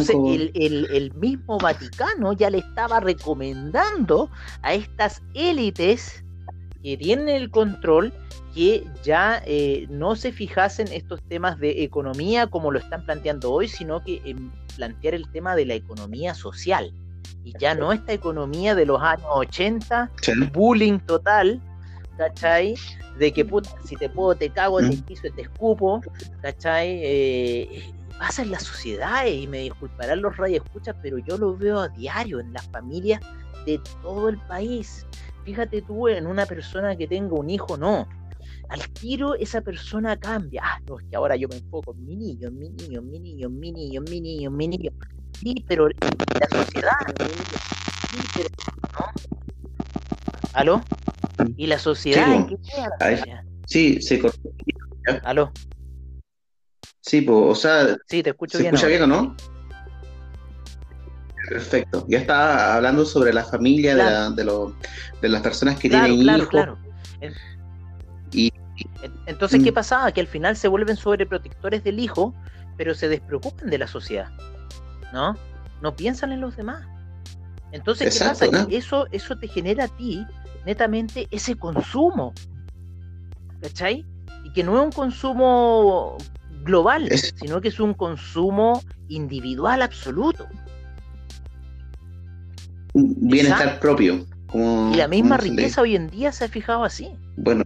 [0.00, 0.16] Entonces,
[0.54, 4.30] el, el, mismo Vaticano ya le estaba recomendando
[4.62, 6.24] a estas élites
[6.82, 8.12] que tienen el control
[8.54, 13.68] que ya eh, no se fijasen estos temas de economía como lo están planteando hoy,
[13.68, 16.92] sino que en plantear el tema de la economía social
[17.44, 20.10] y ya no esta economía de los años 80,
[20.52, 21.60] bullying total,
[22.16, 22.74] ¿cachai?
[23.18, 25.02] De que puta, si te puedo te cago el mm.
[25.02, 26.00] piso y te escupo,
[26.40, 27.00] ¿cachai?
[27.02, 31.88] Eh, pasa en la sociedad y me disculparán los escuchas, pero yo lo veo a
[31.88, 33.20] diario en las familias
[33.66, 35.06] de todo el país.
[35.44, 38.06] Fíjate tú en una persona que tenga un hijo, no.
[38.68, 40.62] Al tiro esa persona cambia.
[40.64, 43.10] Ah, no, es que ahora yo me enfoco en mi niño, en mi niño, en
[43.10, 44.92] mi niño, en mi niño, en mi niño, en mi niño.
[45.42, 46.92] Sí, pero la sociedad.
[48.10, 48.48] Sí, pero,
[48.92, 49.06] ¿no?
[50.52, 50.84] ¿Aló?
[51.56, 53.44] ¿Y la sociedad sí, en qué queda?
[53.66, 54.52] Sí, se cortó.
[55.24, 55.52] ¿Aló?
[57.00, 57.96] Sí, pues, o sea.
[58.06, 58.74] Sí, te escucho ¿se bien.
[58.74, 59.36] escucha bien o no?
[61.48, 62.06] Perfecto.
[62.08, 64.76] Ya estaba hablando sobre la familia de, la, de, lo,
[65.20, 66.50] de, las personas que claro, tienen claro, hijos.
[66.50, 66.78] Claro.
[68.30, 68.52] Y,
[69.26, 69.64] Entonces, mm.
[69.64, 70.12] ¿qué pasaba?
[70.12, 72.32] Que al final se vuelven sobreprotectores del hijo,
[72.76, 74.30] pero se despreocupan de la sociedad.
[75.12, 75.36] ¿No?
[75.80, 76.84] No piensan en los demás.
[77.72, 78.62] Entonces, Exacto, ¿qué pasa?
[78.62, 78.68] ¿no?
[78.68, 80.24] Que eso, eso te genera a ti
[80.66, 82.32] netamente ese consumo.
[83.60, 84.04] ¿Cachai?
[84.44, 86.16] Y que no es un consumo
[86.64, 90.46] global, Es- sino que es un consumo individual absoluto.
[92.94, 93.80] bienestar Exacto.
[93.80, 94.26] propio.
[94.48, 97.10] Como, Y la misma riqueza hoy en día se ha fijado así.
[97.38, 97.64] Bueno.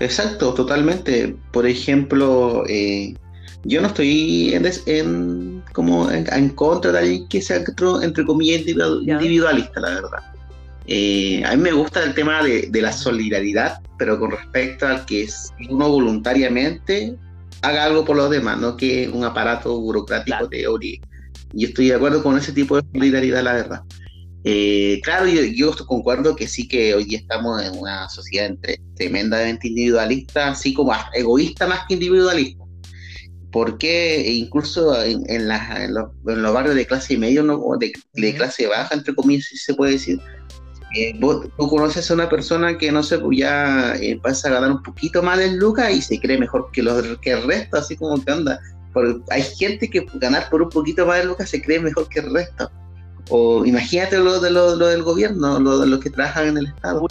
[0.00, 1.36] Exacto, totalmente.
[1.52, 3.14] Por ejemplo, eh,
[3.64, 7.56] yo no estoy en, des- en- como en, en contra de alguien que sea
[8.02, 10.18] entre, comillas individualista, la verdad.
[10.86, 15.06] Eh, a mí me gusta el tema de, de la solidaridad, pero con respecto a
[15.06, 15.28] que
[15.70, 17.14] uno voluntariamente
[17.62, 20.48] haga algo por los demás, no que un aparato burocrático Claro.
[20.48, 21.00] te obligue.
[21.54, 23.82] Y estoy de acuerdo con ese tipo de solidaridad, la verdad.
[24.44, 29.68] Eh, claro, yo, yo concuerdo que sí que hoy estamos en una sociedad entre- tremendamente
[29.68, 32.61] individualista, así como egoísta más que individualista.
[33.52, 37.56] Porque incluso en, en, las- en los, en los barrios de clase media, ¿no?
[37.56, 37.92] O de,
[38.32, 40.18] clase baja, entre comillas, si se puede decir,
[40.96, 44.52] eh, vos, tú conoces a una persona que no sé, pues ya eh, pasa a
[44.52, 47.76] ganar un poquito más de lucas y se cree mejor que, los, que el resto,
[47.76, 48.58] así como que anda.
[48.92, 52.20] Porque hay gente que ganar por un poquito más de lucas se cree mejor que
[52.20, 52.70] el resto.
[53.30, 56.66] O imagínate lo, de lo, lo del gobierno, lo de los que trabajan en el
[56.66, 57.06] Estado.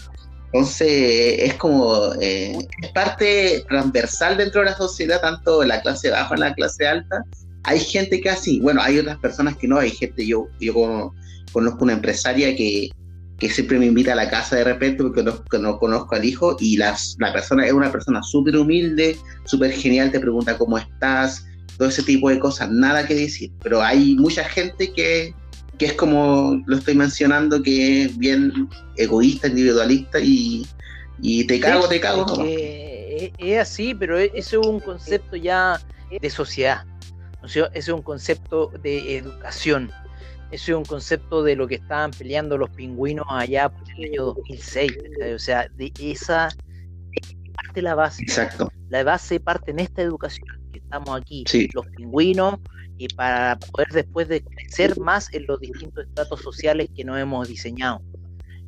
[0.54, 2.58] Entonces es como, eh,
[2.94, 7.24] parte transversal dentro de la sociedad, tanto la clase baja como la clase alta.
[7.64, 11.14] Hay gente que así, bueno, hay otras personas que no, hay gente, yo, yo
[11.54, 12.90] conozco una empresaria que,
[13.42, 16.58] que siempre me invita a la casa de repente porque no, no conozco al hijo
[16.60, 21.46] y las, la persona es una persona súper humilde, súper genial, te pregunta cómo estás,
[21.78, 23.52] todo ese tipo de cosas, nada que decir.
[23.64, 25.34] Pero hay mucha gente que,
[25.82, 30.64] que es como lo estoy mencionando, que es bien egoísta, individualista y,
[31.24, 32.22] y te cago, te cago.
[32.22, 32.46] Es, nomás.
[32.46, 35.82] que es- así, pero e- eso es un concepto ya
[36.22, 36.86] de sociedad.
[37.42, 37.48] ¿no?
[37.48, 39.90] Ese es un concepto de educación.
[40.52, 44.26] Ese es un concepto de lo que estaban peleando los pingüinos allá por el año
[44.26, 44.92] 2006.
[45.18, 45.34] ¿cachai?
[45.34, 46.50] O sea, de esa
[47.56, 48.22] parte la base.
[48.22, 48.72] Exacto.
[48.90, 51.68] La base parte en esta educación que estamos aquí, Sí.
[51.74, 52.60] los pingüinos,
[53.02, 57.48] y para poder después de crecer más en los distintos estratos sociales que nos hemos
[57.48, 58.00] diseñado.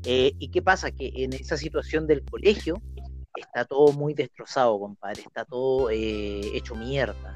[0.06, 0.89] Eh, ¿Y qué pasa?
[0.89, 2.82] Que en esa situación del colegio
[3.36, 7.36] está todo muy destrozado, compadre, está todo eh, hecho mierda.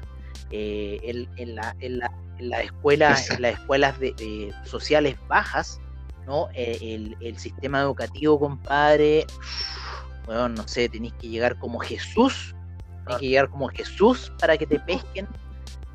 [0.50, 5.16] Eh, en, en la, en, la, en la escuela, en las escuelas de, de sociales
[5.28, 5.78] bajas,
[6.26, 6.48] ¿no?
[6.54, 9.24] Eh, el, el sistema educativo, compadre,
[10.26, 12.56] bueno, no sé, tenéis que llegar como Jesús,
[13.04, 15.28] tenéis que llegar como Jesús para que te pesquen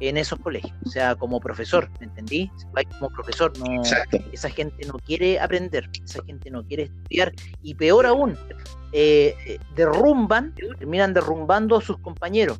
[0.10, 2.52] en esos colegios, o sea, como profesor, ¿me entendí?
[3.00, 4.18] Como profesor, no, Exacto.
[4.32, 8.38] esa gente no quiere aprender, esa gente no quiere estudiar, y peor aún,
[8.92, 12.60] eh, eh, derrumban, terminan derrumbando a sus compañeros,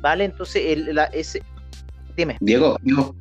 [0.00, 0.24] ¿vale?
[0.24, 1.42] Entonces, el, la, ese,
[2.16, 3.14] dime, Diego, Diego.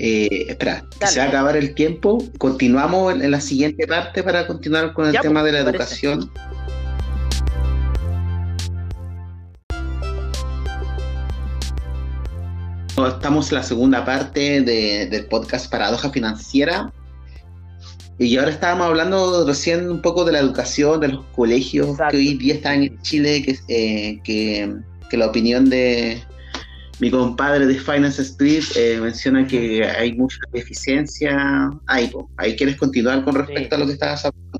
[0.00, 1.12] Eh, espera, Dale.
[1.12, 2.18] se va a acabar el tiempo.
[2.38, 5.72] Continuamos en, en la siguiente parte para continuar con el Ya, tema pues, de la
[5.72, 6.18] parece.
[13.06, 16.92] Estamos en la segunda parte de- del podcast Paradoja Financiera.
[18.18, 22.10] Y ahora estábamos hablando recién un poco de la educación, de los colegios Exacto.
[22.12, 24.74] que hoy día están en Chile, que, eh, que,
[25.08, 26.20] que la opinión de
[26.98, 31.70] mi compadre de Finance Street eh, menciona que hay mucha deficiencia.
[31.86, 33.74] Ahí, ahí quieres continuar con respecto Sí.
[33.76, 34.58] a lo que estabas hablando.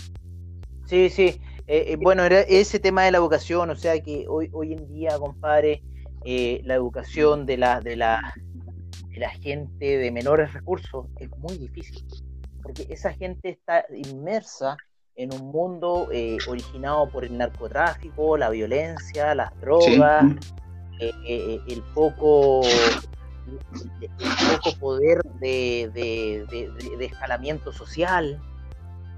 [0.86, 1.40] Sí, sí.
[1.66, 5.18] Eh, bueno, era ese tema de la educación, o sea que hoy, hoy en día,
[5.18, 5.82] compadre,
[6.24, 8.34] eh, la educación de la, de, la,
[9.08, 12.04] de la gente de menores recursos es muy difícil,
[12.62, 14.76] porque esa gente está inmersa
[15.16, 20.24] en un mundo eh, originado por el narcotráfico, la violencia, las drogas,
[21.00, 22.62] eh, eh, el poco
[24.52, 28.40] poco poder de, de, escalamiento social,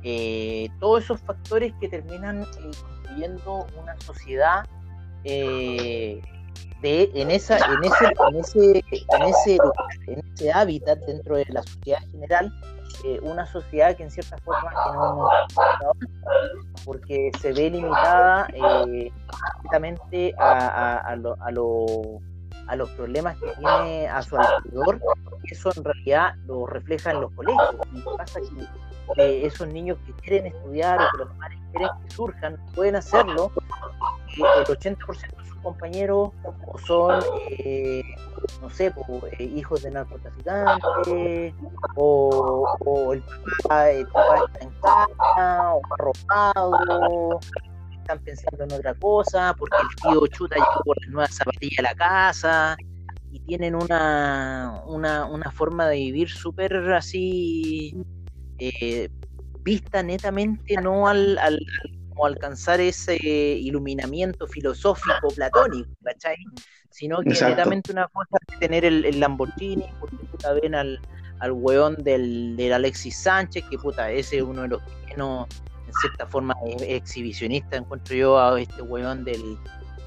[0.02, 4.64] eh, todos esos factores que terminan eh, construyendo una sociedad
[5.24, 6.20] eh,
[6.82, 9.58] de, en, esa, en, ese, en, ese, en, ese,
[10.06, 12.52] en ese hábitat dentro de la sociedad general,
[13.22, 15.28] una sociedad que en cierta forma no,
[16.84, 19.10] porque se ve limitada eh,
[20.38, 21.48] a, a, lo, a,
[22.68, 25.00] a, los problemas que tiene a su alrededor,
[25.44, 27.76] eso en realidad lo refleja en los colegios.
[27.92, 28.40] Y pasa
[29.14, 33.50] que esos niños que quieren estudiar o que los padres quieren que surjan, pueden hacerlo,
[34.36, 36.30] el 80% compañeros
[36.86, 37.22] son,
[37.58, 38.02] eh,
[38.60, 38.92] no sé,
[39.38, 41.54] eh, hijos de narcotraficantes,
[41.96, 43.22] o, el,
[43.62, 47.40] papá, está en casa, o arropado,
[47.92, 51.82] están pensando en otra cosa, porque el tío chuta llegó por las nuevas zapatillas a
[51.82, 52.76] la casa,
[53.30, 57.96] y tienen una, una, una forma de vivir súper así,
[58.58, 59.08] eh,
[59.62, 61.38] vista netamente no al
[62.26, 66.36] alcanzar ese iluminamiento filosófico platónico, ¿cachai?
[66.90, 71.00] Sino que netamente una cosa es tener el, Lamborghini, porque puta ven al,
[71.38, 75.46] al weón del, del, Alexis Sánchez, que puta, ese es uno de los que menos,
[75.86, 79.56] en cierta forma, es exhibicionista, encuentro yo a este weón del,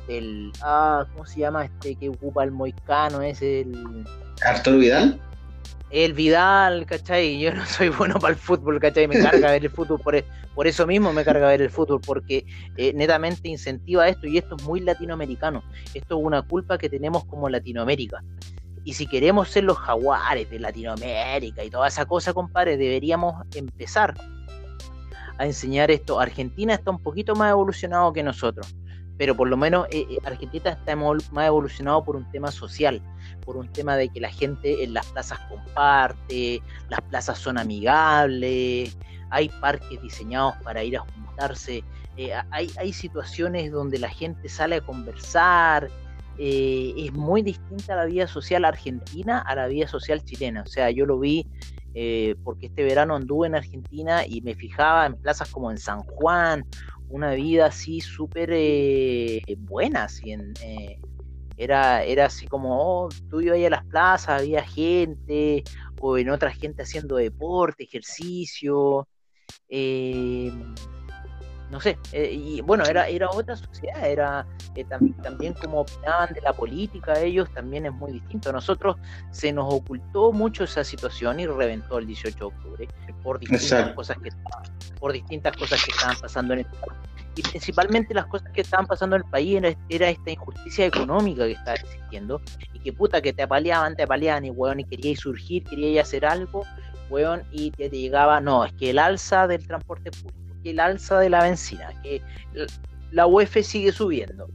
[0.07, 1.65] del ah, ¿cómo se llama?
[1.65, 4.05] Este que ocupa el moicano, es el...
[4.43, 5.19] Arturo Vidal
[5.93, 7.39] el Vidal, ¿cachai?
[7.39, 9.07] Yo no soy bueno para el fútbol, ¿cachai?
[9.07, 10.25] Me carga ver el fútbol, por, e,
[10.55, 12.45] por eso mismo me carga ver el fútbol, porque
[12.77, 15.63] eh, netamente incentiva esto y esto es muy latinoamericano.
[15.93, 18.23] Esto es una culpa que tenemos como Latinoamérica.
[18.83, 24.15] Y si queremos ser los jaguares de Latinoamérica y toda esa cosa, compadre, deberíamos empezar
[25.37, 26.19] a enseñar esto.
[26.19, 28.75] Argentina está un poquito más evolucionado que nosotros
[29.17, 33.01] pero por lo menos eh, eh, Argentina está más evolucionado por un tema social,
[33.45, 38.97] por un tema de que la gente en las plazas comparte, las plazas son amigables,
[39.29, 41.83] hay parques diseñados para ir a juntarse,
[42.17, 45.89] eh, hay, hay situaciones donde la gente sale a conversar,
[46.35, 51.05] es muy distinta la vida social argentina a la vida social chilena, o sea, yo
[51.05, 51.47] lo vi
[52.43, 56.65] porque este verano anduve en Argentina y me fijaba en plazas como en San Juan
[57.13, 60.99] una vida así súper eh, buena, así eh,
[61.57, 65.63] era, era así como, oh, tú ibas a las plazas, había gente,
[66.01, 69.07] o en otra gente haciendo deporte, ejercicio,
[69.69, 70.51] eh,
[71.73, 74.45] no sé, y bueno, era, era otra sociedad, era
[75.23, 78.51] también como opinaban de la política ellos, también es muy distinto.
[78.51, 78.95] A nosotros
[79.31, 82.87] se nos ocultó mucho esa situación y reventó el 18 de octubre
[83.23, 84.29] por distintas cosas que
[84.99, 86.93] por distintas cosas que estaban pasando en el país.
[87.35, 89.59] Y principalmente las cosas que estaban pasando en el país
[89.89, 92.39] era, esta injusticia económica que estaba existiendo.
[92.71, 96.23] Y que puta que te apaleaban, te apaleaban y weón, y queríais surgir, queríais hacer
[96.23, 96.61] algo,
[97.09, 101.19] weón, y te, llegaba, no, es que el alza del transporte público, que el alza
[101.19, 102.21] de la benzina, que
[103.11, 104.47] la UEF sigue subiendo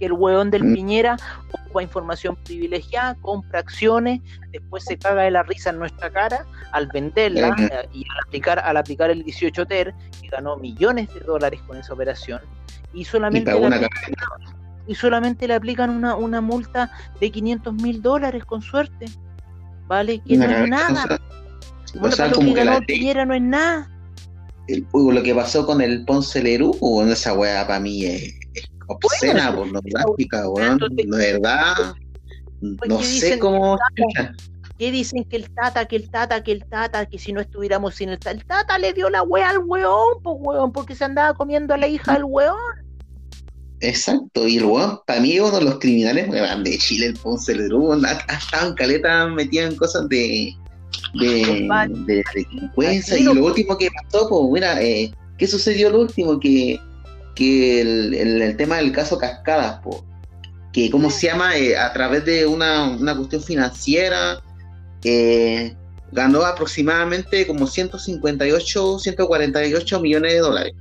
[0.00, 0.74] que el hueón del mm.
[0.74, 1.16] Piñera
[1.52, 6.88] ocupa información privilegiada, compra acciones, después se caga de la risa en nuestra cara al
[6.88, 11.60] venderla eh, y al aplicar, al aplicar el 18 TER, que ganó millones de dólares
[11.66, 12.40] con esa operación,
[12.94, 13.52] y solamente,
[14.86, 16.90] y solamente le aplican una, una multa
[17.20, 19.06] de 500 mil dólares con suerte.
[19.86, 20.20] ¿Vale?
[20.20, 21.18] Que no es nada.
[22.00, 23.90] O sea, como que, la Piñera no es nada.
[24.92, 26.76] Lo que pasó con el Ponce Lerú,
[27.10, 28.34] esa weá para mí es
[28.86, 30.78] obscena, pornográfica, weón.
[31.06, 31.94] La verdad,
[32.60, 33.78] no sé cómo.
[34.78, 37.96] ¿Qué dicen que el tata, que el tata, que el tata, que si no estuviéramos
[37.96, 38.30] sin el tata?
[38.30, 41.76] El tata le dio la wea al weón, pues weón, porque se andaba comiendo a
[41.76, 42.56] la hija del weón.
[43.80, 47.52] Exacto, y el weón, para mí uno de los criminales weón, de Chile, el Ponce
[47.52, 47.70] el
[48.04, 50.54] ha estado en caleta metido en cosas de
[51.14, 51.68] de,
[52.06, 56.38] de, delincuencia y lo último que pasó, pues mira, eh, ¿qué sucedió lo último?
[56.38, 56.80] Que
[57.40, 59.80] que el, tema del caso Cascadas,
[60.74, 64.42] que cómo se llama, eh, a través de una, cuestión financiera,
[65.02, 65.74] eh,
[66.12, 70.74] ganó aproximadamente como 158, 148 millones de dólares.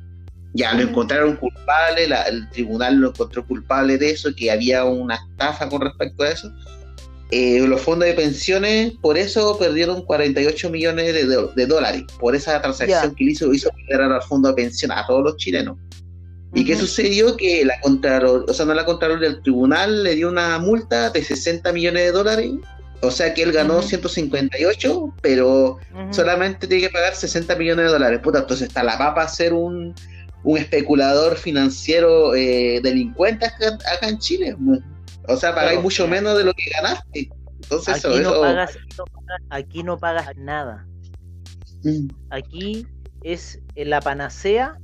[0.54, 5.70] Ya lo encontraron culpable, el tribunal lo encontró culpable de eso, que había una estafa
[5.70, 6.52] con respecto a eso.
[7.32, 11.14] Eh, los fondos de pensiones, por eso perdieron 48 millones
[11.56, 15.24] de, dólares, por esa transacción que hizo, hizo perder al fondo de pensión a todos
[15.24, 15.78] los chilenos.
[16.56, 17.38] ¿Y qué sucedió?
[17.38, 21.24] Que la Contralor, o sea, no la Contralor del tribunal le dio una multa de
[21.24, 22.52] 60 millones de dólares.
[23.02, 25.78] O sea que él ganó 158, pero
[26.12, 28.20] solamente tiene que pagar 60 millones de dólares.
[28.22, 29.94] Puta, entonces está la papa ser un,
[30.44, 34.56] un especulador financiero eh, delincuente acá, en Chile.
[35.30, 37.30] O sea, pagáis mucho menos de lo que ganaste.
[37.64, 40.88] Entonces, aquí, eso, no eso- pagas, no pagas- aquí no pagas nada.
[41.84, 42.88] Mm, Aquí
[43.24, 44.78] es la panacea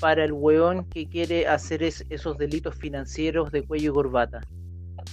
[0.00, 4.40] para el hueón que quiere hacer es- esos delitos financieros de cuello y corbata.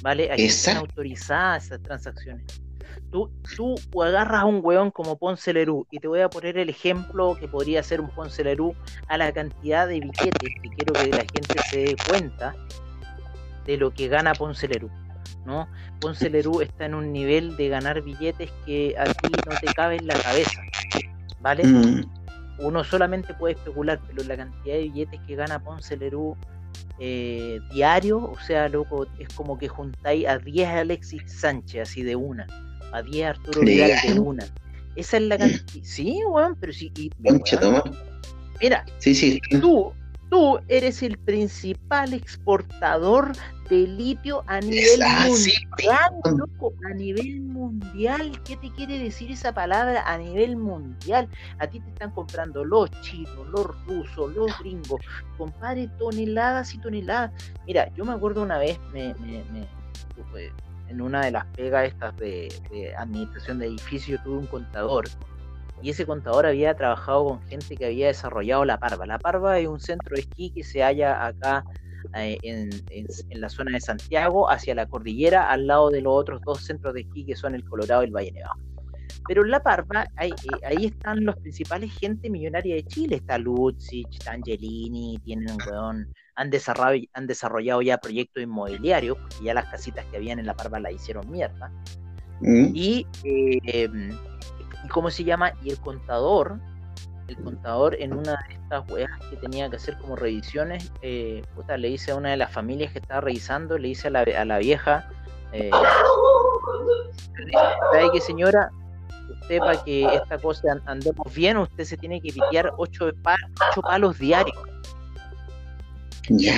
[0.02, 0.32] ¿Vale?
[0.32, 2.46] Aquí están autorizadas esas transacciones.
[3.12, 6.70] Tú, tú agarras a un hueón como Ponce Lerú y te voy a poner el
[6.70, 8.76] ejemplo que podría ser un Ponce Lerú
[9.08, 12.56] a la cantidad de billetes que quiero que la gente se dé cuenta
[13.66, 14.90] de lo que gana Ponce Lerú.
[15.46, 15.68] ¿no?
[16.00, 19.98] Ponce Lerú está en un nivel de ganar billetes que a ti no te cabe
[19.98, 20.62] en la cabeza.
[21.42, 21.66] ¿Vale?
[21.66, 22.06] mm,
[22.60, 26.38] uno solamente puede especular, pero la cantidad de billetes que gana Ponce Lerú
[27.00, 32.16] eh, diario, o sea, loco, es como que juntáis a 10 Alexis Sánchez así de
[32.16, 32.46] una,
[32.94, 34.46] a 10 Arturo Vidal de una.
[34.96, 35.84] Esa es la cantidad.
[35.84, 36.92] Sí, weón, pero sí.
[36.96, 37.84] y- weón, toma.
[38.62, 39.42] mira, Sí, sí.
[39.60, 39.92] tú,
[40.34, 43.34] tú eres el principal exportador
[43.70, 48.42] de litio a nivel así, mundial, loco, a nivel mundial.
[48.44, 51.30] ¿Qué te quiere decir esa palabra a nivel mundial?
[51.60, 55.00] A ti te están comprando los chinos, los rusos, los gringos,
[55.38, 57.32] compadre, toneladas y toneladas.
[57.68, 59.68] Mira, yo me acuerdo una vez, me, me- me-
[60.90, 65.06] en una de las pegas estas de, de administración de edificios, tuve un contador
[65.84, 69.06] y ese contador había trabajado con gente que había desarrollado La Parva.
[69.06, 71.66] La Parva es un centro de esquí que se halla acá
[72.16, 76.14] eh, en, en- en la zona de Santiago, hacia la cordillera, al lado de los
[76.16, 78.56] otros dos centros de esquí que son el Colorado y el Valle Nevado.
[79.28, 83.16] Pero en La Parva, ahí, eh, ahí están los principales gente millonaria de Chile.
[83.18, 89.46] Está Lutzich, está Angelini, tienen un weón, han desarrollado, han desarrollado ya proyectos inmobiliarios, porque
[89.46, 91.72] ya las casitas que habían en La Parva la hicieron mierda.
[92.42, 93.90] Mm, Y, eh,
[94.84, 95.54] ¿y cómo se llama?
[95.64, 96.60] Y el contador,
[97.28, 101.78] el contador en una de estas weas que tenía que hacer como revisiones, eh, puta,
[101.78, 104.46] le dice a una de las familias que estaba revisando, le dice a la, a
[104.46, 105.08] la vieja,
[105.54, 105.70] eh,
[107.92, 108.70] ¿sabe qué señora?
[109.42, 113.38] Usted para que esta cosa an- andemos bien, usted se tiene que pitear ocho, pa-
[113.72, 114.58] ocho palos diarios.
[116.30, 116.56] Ya,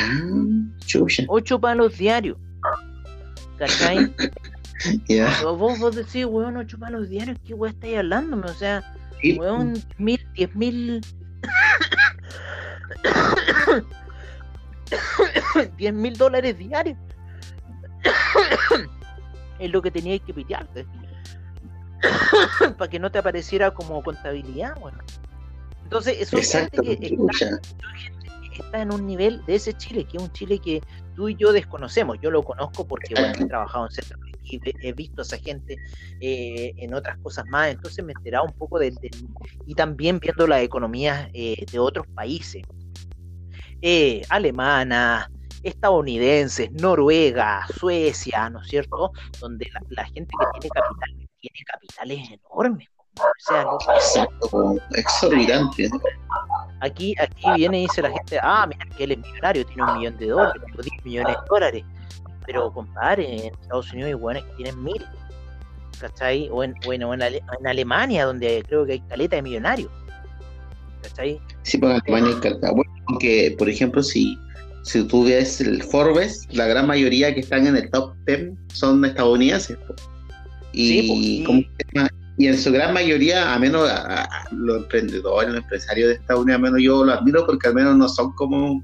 [0.86, 1.24] chucha.
[1.28, 2.38] Ocho palos diarios.
[3.58, 3.98] ¿Cachai?
[5.08, 8.50] Pero vos, vos decís, weón, ocho palos diarios, ¿qué weón estáis hablándome?
[8.50, 8.84] O sea,
[9.22, 11.02] Sí, Weón, mil, diez mil.
[15.78, 16.98] diez mil dólares diarios.
[19.60, 20.86] es lo que teníais que pitearte.
[22.78, 25.02] Para que no te apareciera como contabilidad, weón.
[25.84, 27.60] Entonces, eso es gente que está,
[28.52, 30.82] está en un nivel de ese Chile, que es un Chile que
[31.16, 32.18] tú y yo desconocemos.
[32.22, 34.20] Yo lo conozco porque bueno, he trabajado en centros
[34.52, 35.78] de esquí, he visto a esa gente
[36.20, 39.28] eh, en otras cosas más, entonces me he enterado un poco del, del-
[39.66, 42.64] y también viendo las economías eh, de otros países,
[43.82, 45.28] eh, alemanas,
[45.64, 49.12] estadounidenses, Noruega, Suecia, ¿no es cierto?
[49.40, 52.88] Donde la, la gente que tiene capital tiene capitales enormes.
[53.18, 53.66] O sea,
[53.96, 55.90] Exacto, exorbitante.
[56.82, 59.98] Aquí, aquí viene y dice la gente, ah, mira que él es millonario, tiene un
[59.98, 61.84] millón de dólares, o 10 millones de dólares.
[62.46, 65.04] Pero compadre, en Estados Unidos hay hueones que tienen mil.
[66.00, 66.50] ¿Cachai?
[66.52, 69.90] O en, bueno, en, Ale- en Alemania, donde creo que hay caleta de millonarios.
[71.02, 71.40] ¿Cachai?
[71.64, 72.72] Sí, para Alemania y Calca.
[72.72, 74.38] Bueno, aunque, por ejemplo, si,
[74.84, 79.04] si tú ves el Forbes, la gran mayoría que están en el top 10 son
[79.06, 79.78] estadounidenses.
[79.78, 79.96] po.
[80.74, 81.68] Y, Sí, po, y-
[82.48, 86.58] en su gran mayoría, a menos a, a los emprendedores, los empresarios de Estados Unidos,
[86.58, 88.84] al menos yo lo admiro porque al menos no son como,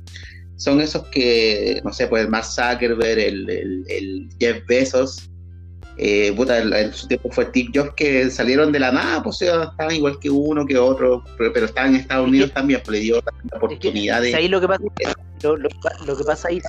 [0.61, 5.27] son esos que, no sé, pues el Mark Zuckerberg, el, el, el Jeff Bezos,
[5.97, 9.95] eh, puta, en su tiempo fue Steve Jobs que salieron de la nada, pues estaban
[9.95, 13.03] igual que uno, que otro, pero, pero estaban en Estados Es Unidos también, pues le
[13.03, 14.35] dio la Es que, oportunidad de...
[14.35, 14.83] ahí lo que pasa,
[15.43, 15.69] lo, lo-
[16.05, 16.61] lo que pasa ahí,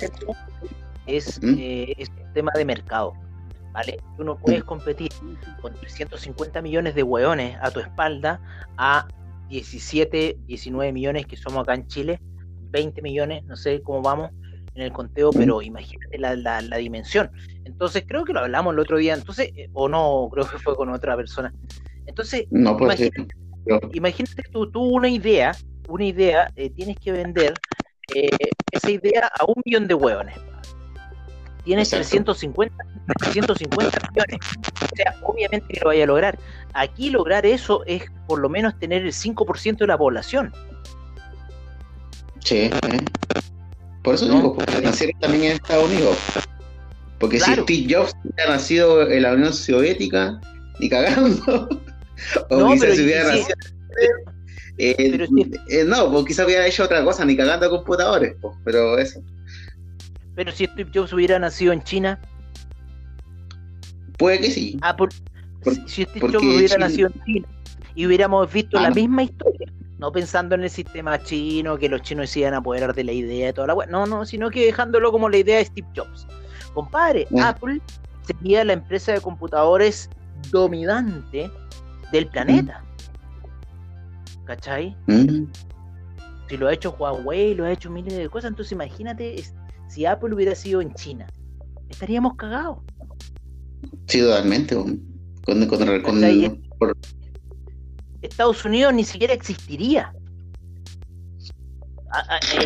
[1.05, 1.55] es, ¿Mm?
[1.59, 3.13] eh, es un tema de mercado.
[3.73, 3.97] ¿Vale?
[4.17, 5.09] Tú no puedes competir
[5.59, 8.39] con 350 millones de hueones a tu espalda
[8.77, 9.07] a
[9.49, 12.19] 17, 19 millones que somos acá en Chile,
[12.73, 14.31] 20 millones, no sé cómo vamos
[14.75, 17.29] en el conteo, pero imagínate la, la- la dimensión.
[17.63, 20.75] Entonces, creo que lo hablamos el otro día, entonces, eh, o no, creo que fue
[20.75, 21.53] con otra persona.
[22.07, 25.55] Entonces, No, pues imagínate, pero- imagínate tú, tú una idea,
[25.87, 27.53] una idea, eh, tienes que vender
[28.15, 28.29] eh,
[28.71, 30.35] esa idea a un millón de hueones.
[31.63, 32.33] Tienes Exacto.
[32.33, 32.75] 350,
[33.19, 34.39] 350 millones.
[34.91, 36.37] O sea, obviamente que lo vaya a lograr.
[36.73, 40.51] Aquí lograr eso es por lo menos tener el 5% de la población.
[42.43, 42.71] Sí, eh.
[44.03, 44.35] Por eso No.
[44.35, 46.17] digo, porque nacieron también en Estados Unidos.
[47.19, 47.63] Porque Claro.
[47.67, 50.41] si Steve Jobs hubiera nacido en la Unión Soviética,
[50.79, 51.69] ni cagando.
[52.49, 53.39] o No, quizás si hubiera sí.
[53.39, 53.55] nacido.
[54.77, 55.51] eh, Pero sí.
[55.69, 59.21] eh, no, pues quizás hubiera hecho otra cosa, ni cagando computadores, pues, pero eso.
[60.35, 62.19] Pero si Steve Jobs hubiera nacido en China,
[64.17, 64.77] Puede que sí.
[64.81, 64.95] Ah,
[65.87, 67.47] si este Jobs hubiera nacido en China
[67.95, 69.71] y hubiéramos visto la misma historia,
[70.03, 73.13] no pensando en el sistema chino, que los chinos se iban a apoderar de la
[73.13, 75.87] idea de toda la web, no, no, sino que dejándolo como la idea de Steve
[75.95, 76.27] Jobs.
[76.73, 77.81] Compadre, Apple
[78.27, 80.09] sería la empresa de computadores
[80.51, 81.49] dominante
[82.11, 82.83] del planeta.
[84.43, 84.93] ¿Cachai?
[86.49, 89.41] Si lo ha hecho Huawei, lo ha hecho miles de cosas, entonces imagínate
[89.87, 91.27] si Apple hubiera sido en China,
[91.87, 92.79] estaríamos cagados.
[94.07, 94.75] Sí, totalmente.
[94.75, 95.07] Con,
[98.27, 100.13] Estados Unidos ni siquiera existiría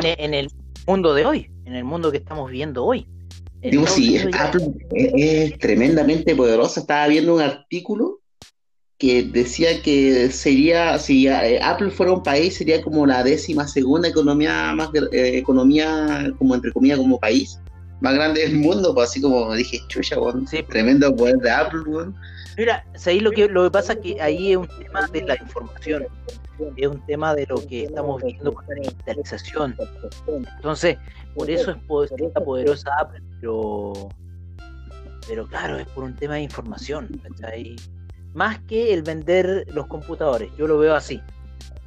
[0.04, 0.50] en, el
[0.86, 3.08] mundo de hoy, en el mundo que estamos viviendo hoy.
[3.62, 6.82] Digo, sí, Apple es, tremendamente poderosa.
[6.82, 8.20] Estaba viendo un artículo
[8.98, 14.08] que decía que sería, si eh, Apple fuera un país, sería como la décima segunda
[14.08, 17.60] economía más eh, economía como entre comillas como país
[18.00, 20.18] más grande del mundo, pues así como dije, chucha,
[20.70, 21.82] tremendo poder de Apple,
[22.58, 25.36] Mira, ahí lo que, lo que pasa es que ahí es un tema de la
[25.36, 26.08] información,
[26.76, 29.76] es un tema de lo que estamos viendo con la digitalización.
[30.56, 30.98] Entonces,
[31.36, 31.78] por eso es
[32.42, 32.92] poderosa
[33.40, 34.10] pero,
[35.28, 37.22] pero claro, es por un tema de información,
[38.34, 41.22] Más que el vender los computadores, yo lo veo así.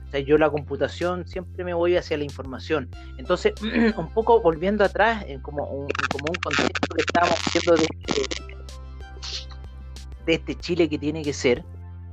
[0.07, 2.89] O sea, yo la computación siempre me voy hacia la información.
[3.19, 3.55] Entonces,
[3.97, 8.50] un poco volviendo atrás, en como un, como un contexto que estábamos viendo de,
[10.31, 11.65] de este Chile que tiene que ser,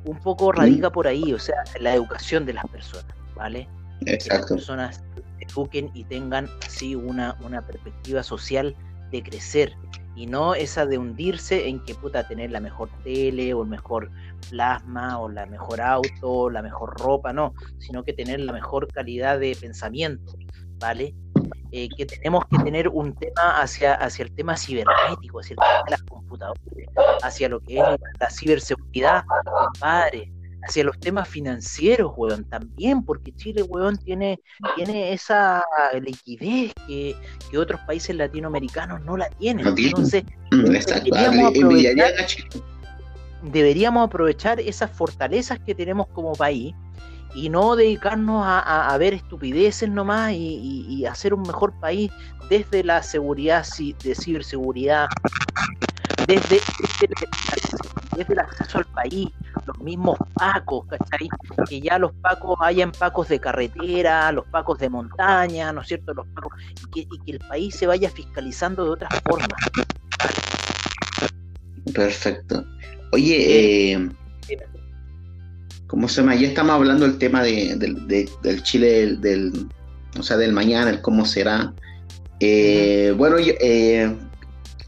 [0.05, 3.67] un poco radica por ahí, o sea, la educación de las personas, ¿vale?
[4.01, 4.23] Exacto.
[4.23, 5.03] Que las personas
[5.39, 8.75] eduquen y tengan así una, una perspectiva social
[9.11, 9.73] de crecer
[10.15, 14.09] y no esa de hundirse en que puta tener la mejor tele o el mejor
[14.49, 19.39] plasma o la mejor auto, la mejor ropa, no, sino que tener la mejor calidad
[19.39, 20.33] de pensamiento,
[20.79, 21.13] ¿vale?
[21.77, 25.83] Eh, que tenemos que tener un tema hacia, hacia el tema cibernético, hacia el tema
[25.85, 26.59] de las computadoras,
[27.21, 27.83] hacia lo que es
[28.19, 30.31] la ciberseguridad, compadre,
[30.63, 34.39] hacia los temas financieros, weón, también, porque Chile, weón, tiene,
[34.75, 35.63] tiene esa
[36.01, 37.15] liquidez que,
[37.55, 39.67] otros países latinoamericanos no la tienen.
[39.67, 42.13] Entonces, mm, deberíamos aprovechar,
[43.43, 46.73] deberíamos aprovechar esas fortalezas que tenemos como país
[47.33, 52.11] y no dedicarnos a, ver estupideces nomás y, y, hacer un mejor país
[52.49, 53.65] desde la seguridad
[54.03, 55.07] de ciberseguridad,
[56.25, 56.59] desde,
[58.15, 59.29] desde, el acceso al país,
[59.65, 61.29] los mismos pacos, ¿cachai?
[61.69, 66.13] Que ya los pacos hayan pacos de carretera, los pacos de montaña, ¿no es cierto?
[66.13, 66.53] Los pacos,
[66.95, 69.49] y, que, el país se vaya fiscalizando de otras formas.
[71.93, 72.65] Perfecto.
[73.11, 74.09] Oye, eh,
[75.87, 76.35] ¿cómo se llama?
[76.35, 77.75] Ya estamos hablando del tema de,
[78.43, 79.67] del Chile, del,
[80.19, 81.73] o sea, del mañana, el cómo será.
[82.39, 84.15] Eh, bueno, eh,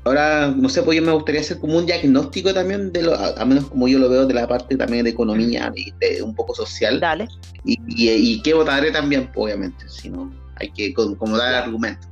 [0.04, 3.43] ahora, no sé, pues yo me gustaría hacer como un diagnóstico también, de lo, a,
[3.45, 6.54] menos como yo lo veo de la parte también de economía, y de, un poco
[6.54, 7.00] social.
[7.00, 7.28] Dale.
[7.64, 12.08] Y, y, qué votaré también, pues, obviamente, si no, hay que como dar argumentos.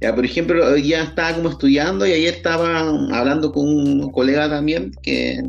[0.00, 4.92] Ya, por ejemplo, ya estaba como estudiando y ayer estaba hablando con un colega también
[5.02, 5.42] que,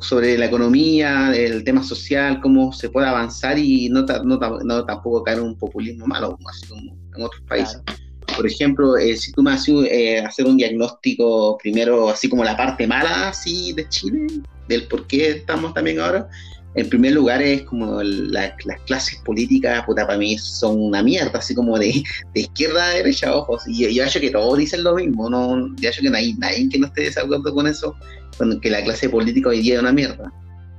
[0.00, 5.22] sobre la economía, el tema social, cómo se puede avanzar y no, no, no tampoco
[5.24, 6.82] caer en un populismo malo, así como
[7.16, 7.80] en otros países.
[8.34, 12.56] Por ejemplo, eh, si tú me haces eh, hacer un diagnóstico primero, así como la
[12.56, 14.26] parte mala así de Chile,
[14.68, 16.28] del por qué estamos también ahora,
[16.76, 18.52] en primer lugar es como las
[18.84, 22.04] clases políticas, puta, para mí son una mierda, así como de,
[22.34, 23.62] izquierda a derecha, ojos.
[23.66, 26.68] Y yo, acho que todos dicen lo mismo, no, yo acho que no hay nadie
[26.68, 27.96] que no esté desacuerdo con eso,
[28.36, 30.30] con que la clase política hoy día es una mierda.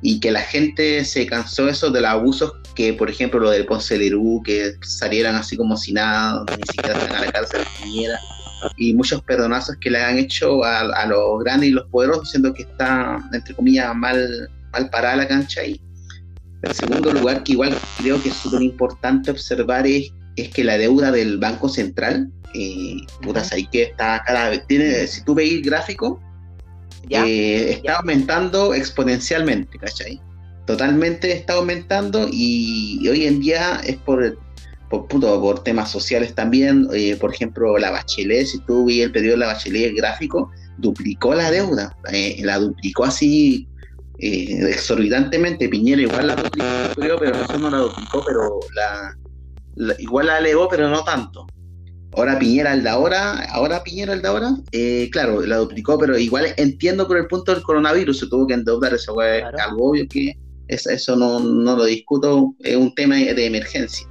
[0.04, 3.66] Y que la gente se cansó eso de los abusos que, por ejemplo, lo del
[3.66, 3.98] Ponce
[4.45, 7.62] que salieran así como si nada, ni siquiera están a la cárcel,
[8.78, 12.54] y muchos perdonazos que le han hecho a, a los grandes y los poderosos, siendo
[12.54, 15.80] que está, entre comillas, mal, mal parada la cancha y
[16.62, 20.78] el segundo lugar, que igual creo que es súper importante observar, es, es, que la
[20.78, 25.53] deuda del Banco Central, eh, putas, ahí que está cada vez, tiene, si tú veis
[25.53, 26.20] el gráfico,
[27.10, 30.20] eh, está aumentando exponencialmente, ¿cachai?
[30.66, 34.38] Totalmente está aumentando y, hoy en día es por,
[34.89, 36.88] por, por temas sociales también.
[36.93, 41.34] Eh, por ejemplo, la Bachelet, si tú ves el pedido de la Bachelet gráfico, duplicó
[41.34, 43.68] la deuda, eh, la duplicó así
[44.20, 45.70] eh, exorbitantemente.
[45.70, 50.89] Piñera igual la duplicó, pero eso no la duplicó, pero la, igual la elevó, pero
[50.89, 51.47] no tanto.
[52.15, 56.18] Ahora Piñera el de ahora, ahora Piñera el de ahora, eh, claro, la duplicó, pero
[56.18, 60.07] igual entiendo por el punto del coronavirus, se tuvo que endeudar, eso fue algo obvio
[60.07, 60.36] que
[60.68, 64.07] eso no, no, lo discuto, es un tema de emergencia.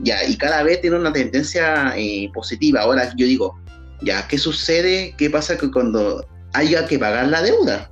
[0.00, 2.80] Ya, y cada vez tiene una tendencia eh, positiva.
[2.80, 3.58] Ahora yo digo,
[4.02, 5.14] Ya, ¿qué sucede?
[5.16, 7.90] ¿Qué pasa que cuando haya que pagar la deuda?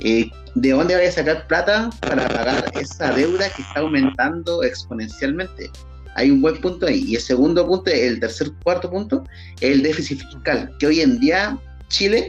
[0.00, 5.70] Eh, ¿De dónde voy a sacar plata para pagar esa deuda que está aumentando exponencialmente?
[6.14, 7.04] Hay un buen punto ahí.
[7.06, 9.24] Y el segundo punto, el tercer, cuarto punto,
[9.60, 12.26] el déficit fiscal, que hoy en día Chile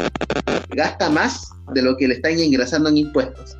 [0.70, 3.58] gasta más de lo que le están ingresando en impuestos.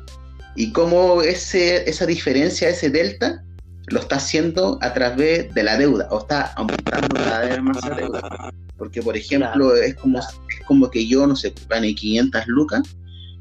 [0.54, 3.42] Y cómo ese, esa diferencia, ese delta,
[3.86, 7.96] lo está haciendo a través de la deuda, o está aumentando cada vez más la
[7.96, 8.52] deuda.
[8.76, 10.26] Porque, por ejemplo, es, como, es
[10.66, 12.82] como que yo, no sé, gane 500 lucas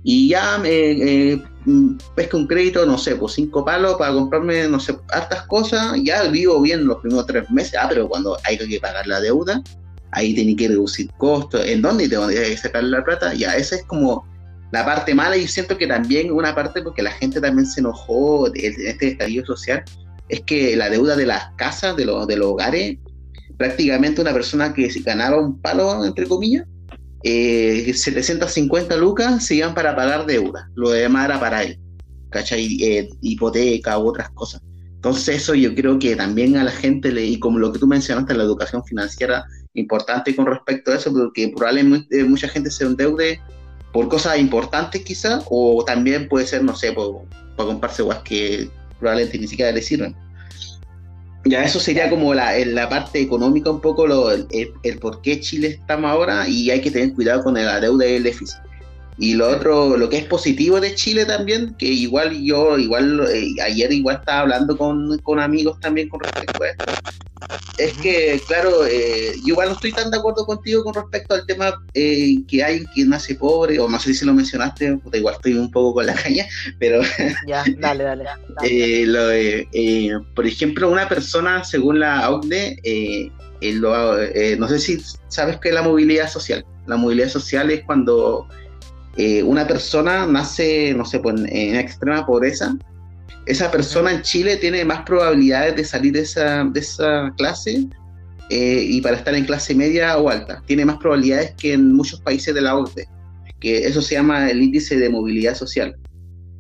[0.10, 1.44] y ya me eh,
[2.16, 6.24] pesco un crédito, no sé, pues cinco palos para comprarme, no sé, hartas cosas, ya
[6.30, 9.62] vivo bien los primeros tres meses, ah, pero cuando hay que pagar la deuda,
[10.14, 13.34] ahí tiene que reducir costos, ¿en dónde te a sacar la plata?
[13.34, 14.26] Ya, esa es como
[14.72, 18.48] la parte mala y siento que también una parte porque la gente también se enojó
[18.48, 19.84] en este estallido social,
[20.30, 22.98] es que la deuda de las casas, de los, de los hogares,
[23.58, 26.66] prácticamente una persona que ganaba un palo, entre comillas,
[27.24, 31.80] eh, 750 lucas se iban para pagar deuda, lo demás era para él,
[32.30, 32.78] ¿cachai?
[32.82, 34.62] Eh, hipoteca u otras cosas.
[34.96, 37.88] Entonces eso yo creo que también a la gente, le, y como lo que tú
[37.88, 43.40] mencionaste, la educación financiera, importante con respecto a eso, porque probablemente mucha gente se endeude
[43.94, 49.38] por cosas importantes quizás, o también puede ser, no sé, para comprarse guas que probablemente
[49.38, 50.16] ni siquiera le sirven.
[51.50, 54.48] Ya eso sería como la, la parte económica un poco lo, el,
[54.84, 58.16] el, por qué Chile estamos ahora y hay que tener cuidado con la deuda y
[58.16, 58.67] el déficit.
[59.20, 63.50] Y lo otro, lo que es positivo de Chile también, que igual yo, igual eh,
[63.64, 66.86] ayer igual estaba hablando con, con, amigos también con respecto a esto,
[67.80, 71.48] es que, claro, eh, yo igual no estoy tan de acuerdo contigo con respecto al
[71.48, 75.56] tema eh, que hay quien nace pobre, o no sé si lo mencionaste, igual estoy
[75.56, 76.46] un poco con la caña,
[76.78, 77.02] pero...
[77.48, 78.26] Ya, dale, dale.
[78.62, 80.26] dale.
[80.36, 83.32] por ejemplo, una persona, según la OCDE,
[84.60, 86.64] no sé si sabes qué es la movilidad social.
[86.86, 88.48] La movilidad social es cuando
[89.18, 92.78] eh, una persona nace, no sé, pues, en extrema pobreza,
[93.48, 97.88] esa persona en Chile tiene más probabilidades de salir de esa, de esa clase
[98.50, 100.62] eh, y para estar en clase media o alta.
[100.68, 103.08] Tiene más probabilidades que en muchos países de la OCDE,
[103.60, 105.96] que eso se llama el índice de movilidad social.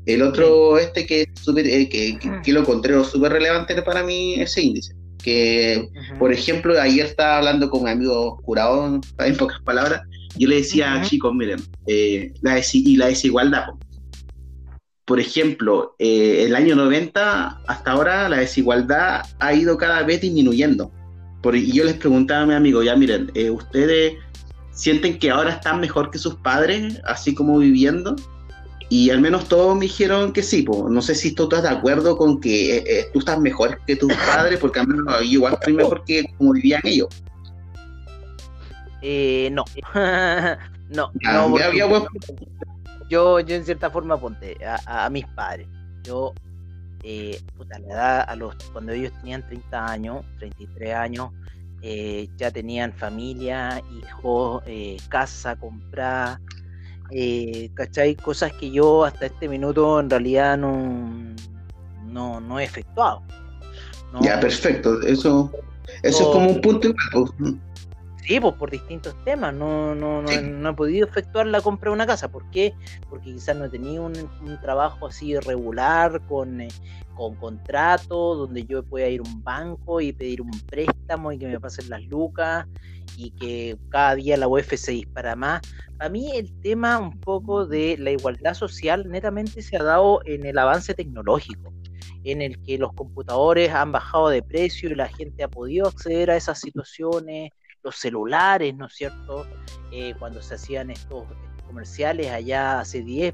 [0.07, 4.35] El otro, este que, es super, eh, que, que, lo encontré súper relevante para mí,
[4.35, 4.95] ese índice.
[5.21, 10.01] Que, por ejemplo, ayer estaba hablando con un amigo curado, en pocas palabras,
[10.37, 13.67] yo le decía, chicos, miren, eh, la y la desigualdad.
[15.05, 20.91] Por ejemplo, eh, el año 90 hasta ahora la desigualdad ha ido cada vez disminuyendo.
[21.41, 24.15] Por, y yo les preguntaba a mi amigo, ya miren, eh, ¿ustedes
[24.71, 28.17] sienten que ahora están mejor que sus padres, así como viviendo?
[28.89, 30.65] Y al menos todos me dijeron que sí.
[30.65, 34.13] No sé si tú estás de acuerdo con que eh, tú estás mejor que tus
[34.35, 37.07] padres, porque al menos igual estoy mejor que como vivían ellos.
[39.01, 39.63] Eh, no.
[40.89, 41.57] no, no
[43.09, 45.67] yo, yo en cierta forma ponte a, mis padres.
[46.03, 46.33] Yo,
[47.03, 51.31] eh, puta, la edad, a los, cuando ellos tenían 30 años, 33 años,
[51.81, 56.41] eh, ya tenían familia, hijos, eh, casa comprada,
[57.11, 58.15] eh, ¿cachai?
[58.15, 61.35] Cosas que yo hasta este minuto en realidad no,
[62.05, 63.21] no, no he efectuado.
[64.21, 65.01] Ya, perfecto.
[65.01, 65.51] Eso,
[66.01, 66.93] eso es como un punto.
[68.27, 69.53] Sí, pues por distintos temas.
[69.53, 72.29] No, no, no, no, he podido efectuar la compra de una casa.
[72.29, 72.73] ¿Por qué?
[73.09, 76.67] Porque quizás no he tenido un, trabajo así regular, con, eh,
[77.15, 81.47] con contrato, donde yo pueda ir a un banco y pedir un préstamo y que
[81.47, 82.67] me pasen las lucas
[83.15, 85.61] y que cada día la UEF se dispara más.
[85.99, 90.45] A mí el tema un poco de la igualdad social netamente se ha dado en
[90.45, 91.71] el avance tecnológico
[92.25, 96.29] en el que los computadores han bajado de precio y la gente ha podido acceder
[96.29, 97.51] a esas situaciones,
[97.87, 99.47] los celulares, ¿no es cierto?
[99.91, 101.23] Eh, cuando se hacían estos
[101.65, 103.33] comerciales allá hace 10,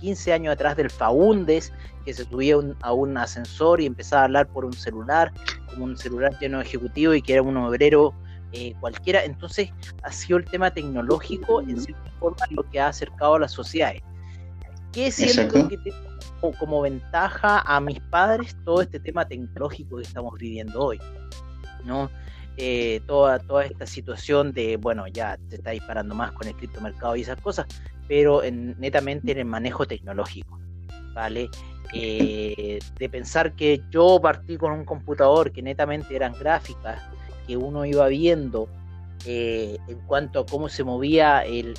[0.00, 1.72] 15 años atrás del Faundes,
[2.04, 5.32] que se subía a un ascensor y empezaba a hablar por un celular,
[5.68, 8.14] como un celular lleno de ejecutivo y que era un obrero
[8.52, 9.24] eh, cualquiera.
[9.24, 9.70] Entonces
[10.04, 14.02] ha sido el tema tecnológico en cierta forma lo que ha acercado a las sociedades.
[14.92, 20.38] ¿Qué siento que tengo como ventaja a mis padres todo este tema tecnológico que estamos
[20.38, 21.00] viviendo hoy?
[21.84, 22.10] ¿no?
[22.60, 27.14] Eh, toda, toda esta situación de, bueno, ya se está disparando más con el criptomercado
[27.14, 27.66] y esas cosas,
[28.08, 30.58] pero en, netamente en el manejo tecnológico,
[31.14, 31.48] ¿vale?
[31.94, 37.00] Eh, de pensar que yo partí con un computador que netamente eran gráficas,
[37.46, 38.68] que uno iba viendo
[39.24, 41.74] eh, en cuanto a cómo se movía el,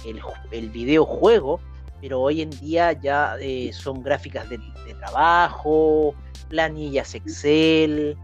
[0.54, 1.60] el, videojuego,
[2.00, 3.36] pero hoy en día ya
[3.74, 4.60] son gráficas de
[4.98, 6.16] trabajo,
[6.48, 8.16] planillas Excel,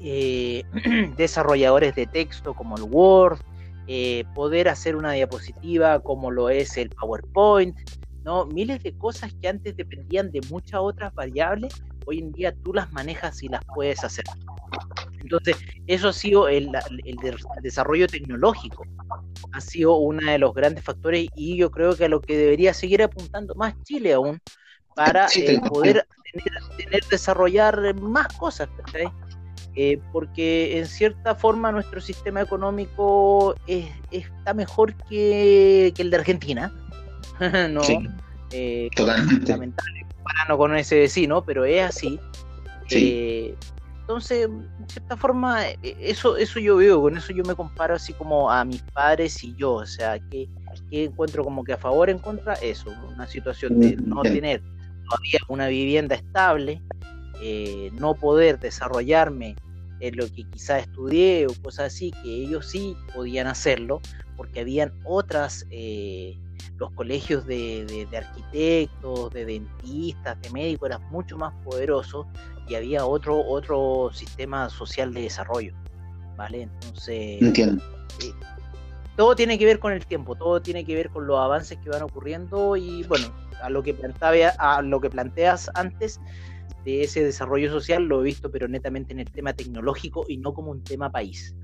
[0.00, 0.64] eh,
[1.16, 3.38] desarrolladores de texto como el Word,
[3.86, 7.76] eh, poder hacer una diapositiva como lo es el PowerPoint,
[8.24, 8.46] ¿no?
[8.46, 11.74] Miles de cosas que antes dependían de muchas otras variables,
[12.06, 14.24] hoy en día tú las manejas y las puedes hacer.
[15.20, 16.70] Entonces, eso ha sido el,
[17.62, 18.84] desarrollo tecnológico,
[19.52, 22.72] ha sido uno de los grandes factores y yo creo que a lo que debería
[22.74, 24.40] seguir apuntando más Chile aún
[24.94, 26.06] para eh, poder
[26.76, 28.68] tener, desarrollar más cosas,
[29.82, 33.54] eh, porque en cierta forma nuestro sistema económico
[34.10, 36.70] está mejor que, el de Argentina,
[37.70, 37.80] ¿no?
[38.52, 39.50] Eh, Totalmente.
[39.50, 42.20] Lamentable comparando con ese vecino, pero es así.
[42.88, 43.54] Sí.
[44.02, 48.50] Entonces, en cierta forma, eso, eso yo veo, con eso yo me comparo así como
[48.50, 50.46] a mis padres y yo, o sea, que,
[50.90, 54.60] encuentro como que a favor en contra, eso, una situación de no tener
[55.08, 56.82] todavía una vivienda estable,
[57.40, 59.56] eh, no poder desarrollarme
[60.00, 64.00] en lo que quizá estudié o cosas así, que ellos sí podían hacerlo,
[64.36, 66.38] porque habían otras, eh,
[66.76, 72.26] los colegios de, de, arquitectos, de dentistas, de médicos eran mucho más poderosos
[72.66, 75.74] y había otro, otro sistema social de desarrollo.
[76.36, 76.62] ¿Vale?
[76.62, 77.42] Entonces.
[77.42, 77.84] Entiendo.
[78.22, 78.32] Eh,
[79.16, 81.90] todo tiene que ver con el tiempo, todo tiene que ver con los avances que
[81.90, 83.26] van ocurriendo y bueno,
[83.62, 86.18] a lo que plantea, a lo que planteas antes
[86.84, 90.54] de ese desarrollo social lo he visto pero netamente en el tema tecnológico y no
[90.54, 91.54] como un tema país.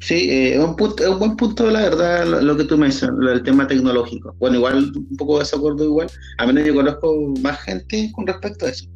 [0.00, 3.42] Sí, eh, es, un punto, un buen punto, la verdad, lo, que tú mencionas, el
[3.42, 4.34] tema tecnológico.
[4.38, 6.08] Bueno, igual un poco de desacuerdo igual,
[6.38, 8.86] a menos yo conozco más gente con respecto a eso.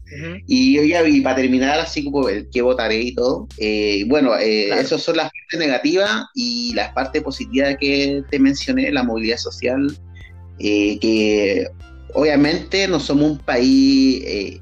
[0.46, 4.36] Y yo ya vi, para terminar, así como el que votaré y todo, eh, bueno,
[4.36, 9.38] eh, esas son las partes negativas y las partes positivas que te mencioné, la movilidad
[9.38, 9.96] social,
[10.58, 11.66] eh, que
[12.12, 14.60] obviamente no somos un país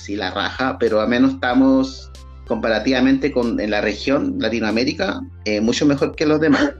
[0.00, 2.10] así la raja, pero al menos estamos
[2.46, 6.72] comparativamente con en la región Latinoamérica, eh, mucho mejor que los demás.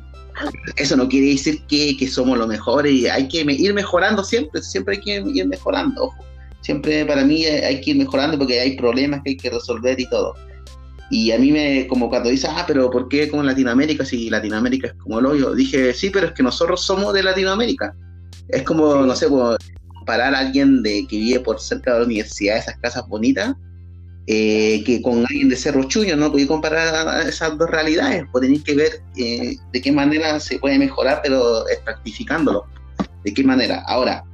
[0.77, 4.63] Eso no quiere decir que, que, somos los mejores y hay que ir mejorando siempre,
[4.63, 6.13] siempre hay que ir mejorando,
[6.61, 10.09] Siempre para mí hay que ir mejorando porque hay problemas que hay que resolver y
[10.09, 10.35] todo.
[11.11, 14.89] Y a mí me, como cuando dices, ah, pero ¿por qué con Latinoamérica si Latinoamérica
[14.89, 15.55] es como el hoyo?
[15.55, 17.95] Dije, sí, pero es que nosotros somos de Latinoamérica.
[18.49, 19.27] Es como, no sé,
[20.01, 23.55] comparar a alguien de que vive por cerca de la universidad, esas casas bonitas,
[24.27, 28.65] eh, que con alguien de Cerro Chuño, no podéis comparar esas dos realidades, pues tenéis
[28.65, 32.65] que ver eh, de qué manera se puede mejorar, pero practicándolo.
[33.25, 33.83] ¿De qué manera?
[33.87, 34.25] Ahora,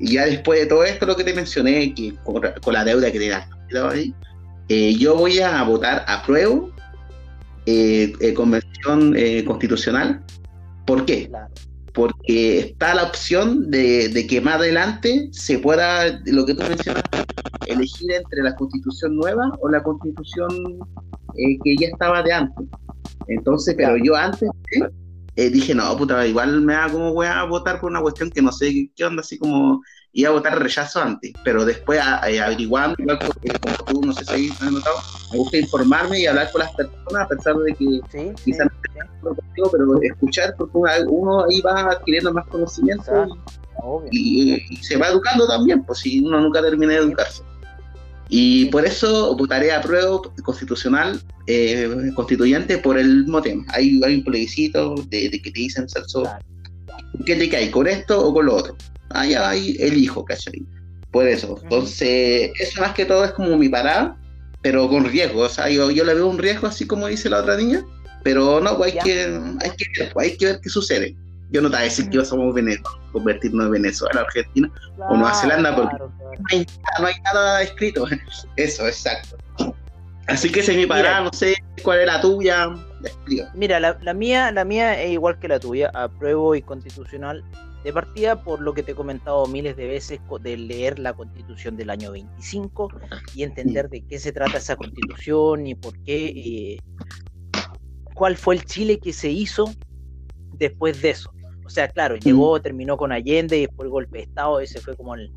[0.00, 2.42] ya después de todo esto, lo que te mencioné, que con,
[2.72, 4.14] la deuda que te ahí,
[4.68, 6.60] eh, yo voy a votar a prueba
[8.34, 9.14] convención
[9.46, 10.24] constitucional.
[10.86, 11.30] ¿Por qué?
[11.94, 17.24] Porque está la opción de, de, que más adelante se pueda, lo que tú mencionaste,
[17.68, 20.78] elegir entre la constitución nueva o la constitución
[21.36, 22.66] eh, que ya estaba de antes.
[23.28, 24.50] Entonces, pero yo antes
[25.36, 28.42] eh, dije, no, puta, igual me hago como voy a votar por una cuestión que
[28.42, 29.80] no sé qué onda, así como
[30.14, 34.48] iba a votar rechazo antes, pero después eh, averiguando, igual como tú, no sé si
[34.48, 34.96] has notado,
[35.32, 38.00] me gusta informarme y hablar con las personas, a pesar de que
[38.44, 38.68] quizás
[39.22, 43.26] no contigo, pero escuchar, porque uno ahí va adquiriendo más conocimiento
[44.12, 47.42] y, se va educando también, pues si uno nunca termina de educarse.
[48.28, 53.64] Y por eso votaré a prueba constitucional eh, constituyente por el mismo tema.
[53.68, 56.22] Hay, hay un plebiscito de, que te dicen, Celso,
[57.26, 57.70] ¿qué te cae?
[57.70, 58.76] ¿Con esto o con lo otro?
[59.14, 60.62] Ahí, ahí elijo, ¿cachai?
[61.10, 61.58] Por eso.
[61.62, 64.16] Entonces, eso más que todo es como mi parada,
[64.62, 65.42] pero con riesgo.
[65.42, 67.84] O sea, yo, yo le veo un riesgo, así como dice la otra niña,
[68.22, 71.16] pero no, pues hay, que, hay, que, hay que ver qué sucede.
[71.50, 74.72] Yo no te voy a decir que vamos a convertirnos en Venezuela, Argentina
[75.08, 75.96] o Nueva Zelanda, porque
[76.98, 78.06] No, hay, nada escrito.
[78.56, 79.36] Eso, exacto.
[80.26, 82.70] Así que ese es mi parada, no sé cuál es la tuya.
[83.54, 87.44] Mira, la, mía, la mía es igual que la tuya, apruebo y constitucional.
[87.84, 91.76] De partida, por lo que te he comentado miles de veces, de leer la constitución
[91.76, 92.88] del año 25
[93.34, 96.78] y entender de qué se trata esa constitución y por qué, eh,
[98.14, 99.70] cuál fue el Chile que se hizo
[100.54, 101.30] después de eso.
[101.64, 104.96] O sea, claro, llegó, terminó con Allende y después el golpe de Estado, ese fue
[104.96, 105.32] como el,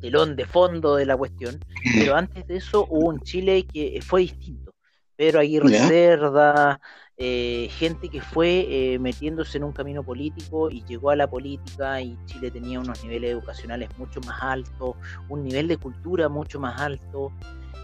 [0.00, 1.58] telón de fondo de la cuestión.
[1.94, 4.74] Pero antes de eso hubo un Chile que fue distinto.
[5.16, 6.80] Pero Aguirre Cerda,
[7.20, 12.00] eh, gente que fue eh, metiéndose en un camino político y llegó a la política
[12.00, 14.94] y Chile tenía unos niveles educacionales mucho más altos,
[15.28, 17.32] un nivel de cultura mucho más alto.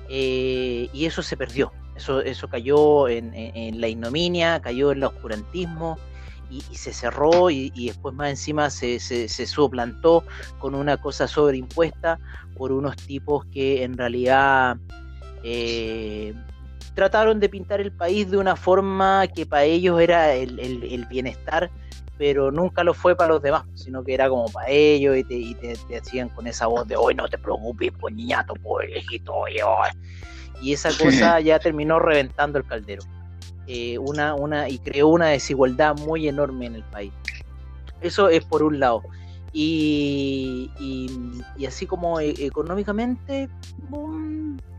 [0.09, 5.99] Eh, y eso se perdió, eso, cayó en, la ignominia, cayó en el oscurantismo
[6.49, 10.23] y, se cerró y, después más encima se, suplantó
[10.61, 12.21] con una cosa sobreimpuesta
[12.57, 14.77] por unos tipos que en realidad
[16.95, 21.71] trataron de pintar el país de una forma que para ellos era el, bienestar,
[22.17, 25.77] pero nunca lo fue para los demás, sino que era como para ellos y te,
[25.89, 28.89] te, hacían con esa voz de hoy no te preocupes, pues niñato, pues
[30.63, 33.03] Y esa cosa ya terminó reventando el caldero.
[33.67, 37.13] Eh, una, una, y creó una desigualdad muy enorme en el país.
[38.01, 39.03] Eso es por un lado.
[39.53, 43.49] Y, y, así como e, económicamente,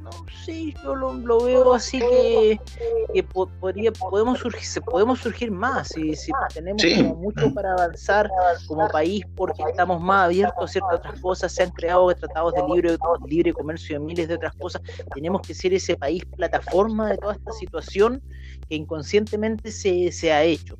[0.05, 3.23] no sé, yo lo, veo así que,
[3.59, 6.83] podría, podemos surgir, podemos surgir más si, si tenemos
[7.17, 8.29] mucho para avanzar
[8.67, 12.63] como país porque estamos más abiertos a ciertas otras cosas, se han creado tratados de
[12.73, 12.97] libre,
[13.27, 14.81] libre comercio y miles de otras cosas,
[15.13, 18.21] tenemos que ser ese país plataforma de toda esta situación
[18.69, 20.77] que inconscientemente se, se ha hecho.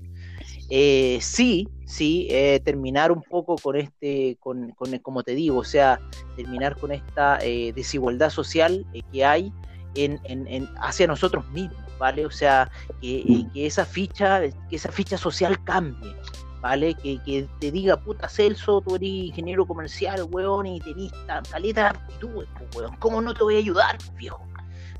[0.69, 5.63] Eh, sí, sí, eh, terminar un poco con este, con, con, como te digo, o
[5.63, 5.99] sea,
[6.35, 9.53] terminar con esta eh, desigualdad social que hay
[9.93, 12.25] en, en, hacia nosotros mismos, ¿vale?
[12.25, 13.53] O sea, que, mm.
[13.53, 16.15] que, esa ficha, que esa ficha social cambie,
[16.61, 16.95] ¿vale?
[16.95, 21.11] Que, que, te diga, puta Celso, tú eres ingeniero comercial, weón, y tenés
[21.51, 24.43] caleta de aptitudes, weón, ¿cómo no te voy a ayudar, viejo?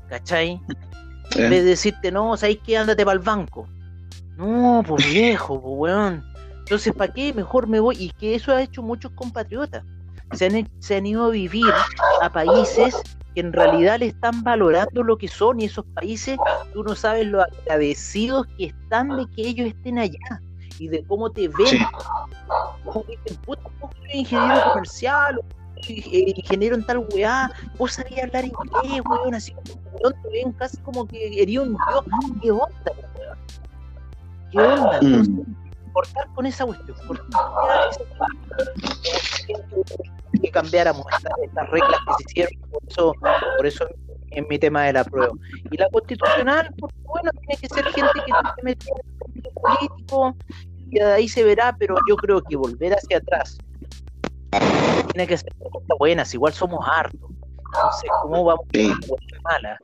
[0.08, 0.60] ¿Cachai?
[1.34, 2.76] En vez de decirte, no, ¿sabes qué?
[2.76, 3.68] Ándate para el banco.
[4.36, 6.24] No, pues viejo, pues weón.
[6.58, 7.32] Entonces, ¿para qué?
[7.32, 7.96] Mejor me voy.
[7.98, 9.84] Y que eso ha hecho muchos compatriotas.
[10.32, 11.72] Se han, se han ido a vivir
[12.20, 12.94] a países
[13.34, 16.38] que en realidad le están valorando lo que son y esos países,
[16.72, 20.40] tú no sabes lo agradecidos que están de que ellos estén allá
[20.78, 21.66] y de cómo te ven.
[21.66, 21.78] Sí.
[22.84, 25.40] Como dicen, puta, vos ingeniero comercial,
[25.86, 31.06] ingeniero en tal weá, vos sabías hablar inglés, weón, así como te ven casi como
[31.06, 32.04] que eres un dios,
[32.42, 33.15] qué onda, weón.
[34.56, 35.00] ¿Qué onda?
[35.02, 35.92] Mm.
[35.92, 36.96] cortar con esa cuestión,
[40.42, 43.14] que cambiáramos estas, reglas que se hicieron, por eso,
[43.56, 43.88] por eso
[44.30, 45.32] es mi tema de la prueba.
[45.70, 49.50] Y la constitucional, porque bueno, tiene que ser gente que no se mete en el
[49.52, 50.36] político,
[50.90, 53.58] y de ahí se verá, pero yo creo que volver hacia atrás
[55.12, 57.30] tiene que ser cosas buenas, igual somos hartos.
[57.74, 59.78] Entonces, ¿cómo vamos a mala?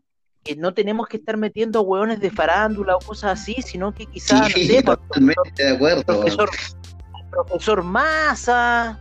[0.45, 4.07] Que no tenemos que estar metiendo a hueones de farándula o cosas así, sino que
[4.07, 6.03] quizás, sí, totalmente de acuerdo.
[6.05, 6.51] Profesor,
[7.30, 8.99] profesor Massa,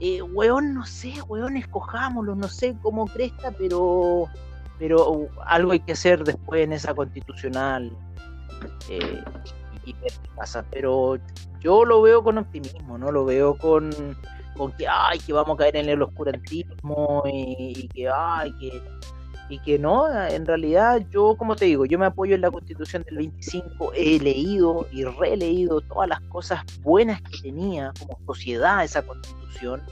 [0.00, 4.26] eh, hueón, no sé, hueón, escojámoslo, no sé cómo cresta, pero,
[4.78, 7.92] pero algo hay que hacer después en esa constitucional.
[8.88, 9.22] Eh,
[9.84, 11.18] y, qué pasa, pero
[11.60, 13.90] yo lo veo con optimismo, no lo veo con,
[14.56, 18.82] con que, ay, que vamos a caer en el oscurantismo y, y que, ay, que
[19.50, 23.02] y que no, en realidad yo, como te digo, yo me apoyo en la constitución
[23.02, 29.02] del 25, he leído y releído todas las cosas buenas que tenía como sociedad esa
[29.02, 29.82] constitución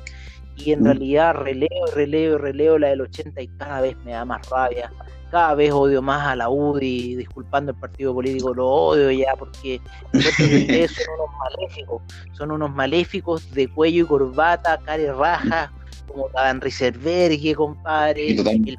[0.57, 0.85] y en mm.
[0.85, 4.93] realidad releo, releo, releo la del 80 y cada vez me da más rabia,
[5.33, 9.81] cada vez odio más a la UDI, disculpando el partido político, lo odio ya porque
[10.13, 12.03] son unos maléficos,
[12.33, 15.73] son unos maléficos de cuello y corbata, cara y raja,
[16.09, 18.79] como Taban Riserbergue, compadre, el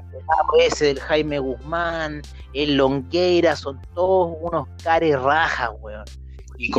[0.59, 2.21] ese del Jaime Guzmán,
[2.53, 6.05] el Longueira, son todos unos cares rajas, weón.
[6.57, 6.71] Y,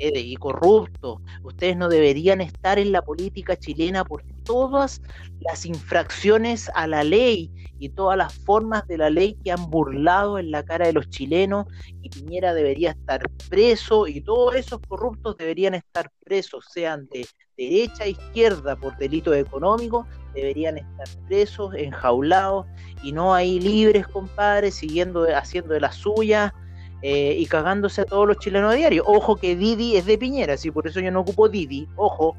[0.00, 1.20] y corruptos.
[1.42, 5.00] Ustedes no deberían estar en la política chilena por todas
[5.40, 10.38] las infracciones a la ley y todas las formas de la ley que han burlado
[10.38, 11.66] en la cara de los chilenos
[12.02, 17.26] y Piñera debería estar preso y todos esos corruptos deberían estar presos, sean de
[17.56, 22.66] derecha e izquierda por delito económico, deberían estar presos, enjaulados
[23.02, 26.54] y no ahí libres, compadre, siguiendo, haciendo de la suya
[27.02, 29.04] eh, y cagándose a todos los chilenos a diario.
[29.06, 32.36] Ojo que Didi es de Piñera, sí, por eso yo no ocupo Didi, ojo.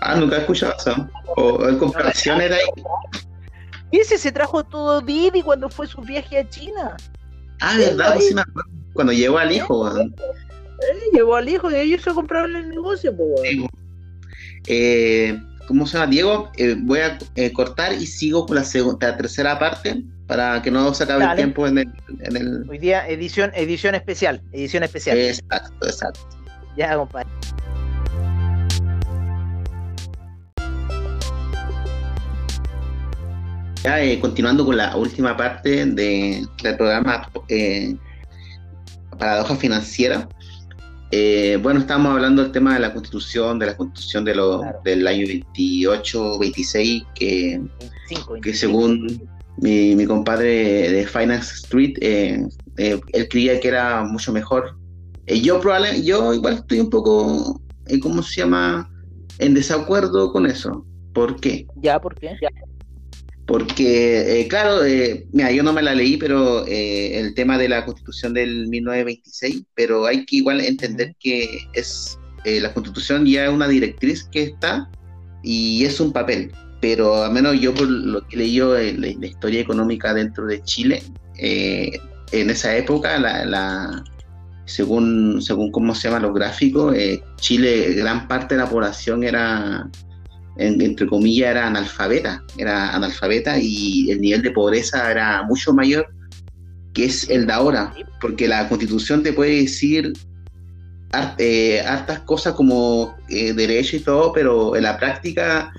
[0.00, 1.08] Ah, nunca he escuchado eso.
[1.36, 2.82] O en comparación era ahí.
[3.90, 6.96] Ese se trajo todo Didi cuando fue su viaje a China.
[7.60, 8.70] Ah, verdad, sí me acuerdo.
[8.92, 10.10] Cuando llevó al hijo, eh,
[11.12, 13.68] llevó al hijo y ellos se compraron el negocio, pues,
[14.66, 16.10] eh, ¿Cómo se llama?
[16.10, 20.70] Diego, eh, voy a eh, cortar y sigo con la, segunda, tercera parte para que
[20.70, 25.16] no se acabe el tiempo en el, Hoy día edición, edición especial, edición especial.
[25.16, 26.20] Exacto, exacto.
[26.76, 27.28] Ya, compadre.
[33.82, 37.30] Ya, eh, continuando con la última parte de, del programa
[39.18, 40.28] Paradoja Financiera.
[41.10, 45.06] Eh, bueno, estábamos hablando del tema de la constitución, de la constitución de lo, del
[45.06, 47.62] año 28, 26, que,
[48.42, 49.26] que según
[49.60, 52.46] mi, mi, compadre de Finance Street, eh,
[52.76, 54.76] eh, él creía que era mucho mejor.
[55.26, 57.60] yo probablemente, yo igual estoy un poco,
[58.02, 58.90] ¿cómo se llama?
[59.38, 60.84] En desacuerdo con eso.
[61.12, 61.66] ¿Por qué?
[61.82, 62.36] Ya, ¿por qué?
[63.48, 67.70] Porque, eh, claro, eh, mira, yo no me la leí, pero eh, el tema de
[67.70, 73.50] la constitución del 1926, pero hay que igual entender que es la constitución ya es
[73.50, 74.90] una directriz que está
[75.42, 76.52] y es un papel.
[76.80, 78.82] Pero al menos yo por lo que leí yo la,
[79.18, 81.02] la historia económica dentro de Chile,
[81.36, 84.04] en esa época, la,
[84.64, 86.94] según, según cómo se llaman los gráficos,
[87.36, 89.88] Chile, gran parte de la población era
[90.58, 96.08] entre comillas, era analfabeta, era analfabeta y el nivel de pobreza era mucho mayor
[96.94, 100.12] que es el de ahora, porque la constitución te puede decir
[101.38, 105.72] eh, hartas cosas como eh, derecho y todo, pero en la práctica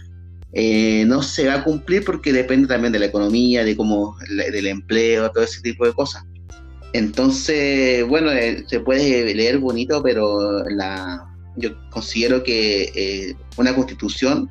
[0.53, 4.67] eh, no se va a cumplir porque depende también de la economía, de cómo, del
[4.67, 6.23] empleo, todo ese tipo de cosas.
[6.93, 8.31] Entonces, bueno,
[8.67, 14.49] se puede leer bonito, pero la, yo considero que una constitución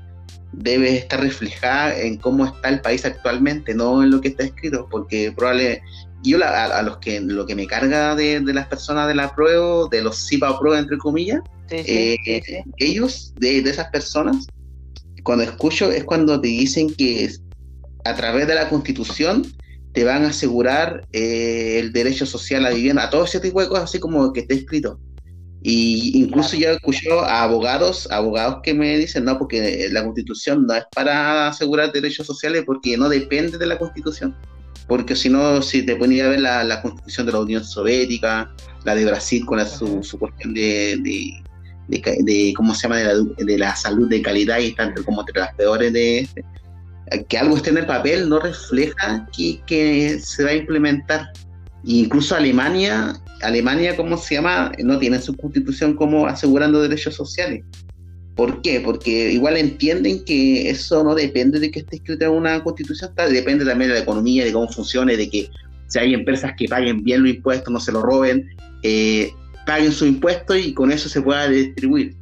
[0.52, 4.86] debe estar reflejada en cómo está el país actualmente, no en lo que está escrito,
[4.90, 5.82] porque probablemente
[6.22, 10.02] yo a, los que lo que me carga de, las personas de la prueba, de
[10.02, 11.40] los SIPA prueba entre comillas,
[11.70, 12.16] eh,
[12.78, 14.46] ellos, de, esas personas,
[15.22, 17.30] cuando escucho es cuando te dicen que
[18.04, 19.44] a través de la constitución
[19.92, 23.68] te van a asegurar eh, el derecho social a vivienda, a todo ese tipo de
[23.68, 25.00] cosas, así como que esté escrito.
[25.62, 30.74] Y incluso yo escucho a abogados, abogados que me dicen, no, porque la constitución no
[30.74, 34.36] es para asegurar derechos sociales porque no depende de la constitución.
[34.86, 38.54] Porque si no, si te ponía a ver la, constitución de la Unión Soviética,
[38.84, 41.42] la de Brasil con su, cuestión de, de,
[42.54, 46.20] ¿cómo se llama?, de la, salud de calidad y tanto como entre las peores de...
[46.20, 46.44] Este,
[47.26, 51.32] que algo esté en el papel no refleja que, que se va a implementar.
[51.84, 54.72] incluso Alemania Alemania, ¿cómo se llama?
[54.82, 57.64] No tiene su constitución como asegurando derechos sociales.
[58.34, 58.80] ¿Por qué?
[58.80, 63.64] Porque igual entienden que eso no depende de que esté escrita en una constitución, depende
[63.64, 65.50] también de la economía, de cómo funcione, de que
[65.88, 68.48] si hay empresas que paguen bien los impuestos, no se lo roben,
[68.82, 69.32] eh,
[69.68, 72.16] paguen sus impuestos y con eso se pueda distribuir.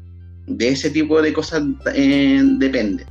[0.49, 1.63] De ese tipo de cosas
[1.95, 3.07] eh, depende.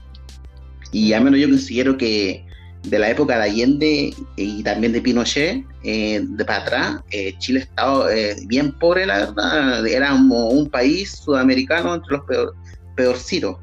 [0.91, 2.45] Y al menos yo considero que
[2.83, 7.59] de la época de Allende y también de Pinochet, eh, de para atrás, eh, Chile
[7.59, 9.87] estaba eh, bien pobre, la verdad.
[9.87, 12.55] Era un país sudamericano entre los peor,
[12.97, 13.55] peorcitos.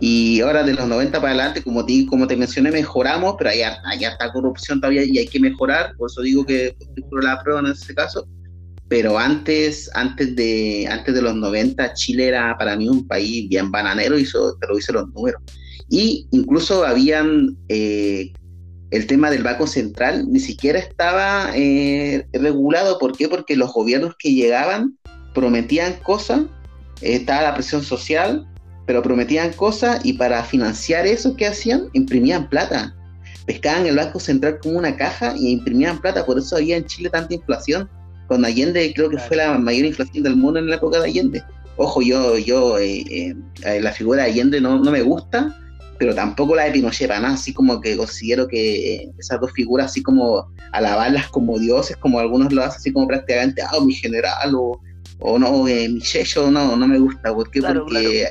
[0.00, 3.62] Y ahora de los 90 para adelante, como te, como te mencioné, mejoramos, pero hay,
[3.62, 5.94] hay está corrupción todavía y hay que mejorar.
[5.96, 6.76] Por eso digo que
[7.22, 8.26] la prueba en ese caso.
[8.88, 13.70] Pero antes, antes, de, antes de los 90, Chile era para mí un país bien
[13.70, 15.42] bananero, hizo, te lo hice los números.
[15.90, 18.32] Y incluso habían eh,
[18.90, 22.98] el tema del Banco Central ni siquiera estaba eh, regulado.
[22.98, 23.28] ¿Por qué?
[23.28, 24.96] Porque los gobiernos que llegaban
[25.34, 26.42] prometían cosas,
[27.00, 28.46] estaba la presión social,
[28.86, 31.88] pero prometían cosas y para financiar eso, ¿qué hacían?
[31.92, 32.94] Imprimían plata.
[33.46, 36.24] Pescaban el Banco Central como una caja y imprimían plata.
[36.24, 37.88] Por eso había en Chile tanta inflación.
[38.28, 41.42] Con Allende creo que fue la mayor inflación del mundo en la época de Allende.
[41.76, 45.56] Ojo, yo, yo eh, eh, la figura de Allende no, no me gusta,
[45.98, 49.86] pero tampoco la de Pinochet para nada, así como que considero que esas dos figuras,
[49.86, 54.54] así como alabarlas como dioses, como algunos lo hacen, así como prácticamente, ah, mi general,
[54.54, 54.80] o,
[55.18, 57.60] o no, eh, mi sello, no, no me gusta, ¿por qué?
[57.60, 58.28] Porque eh,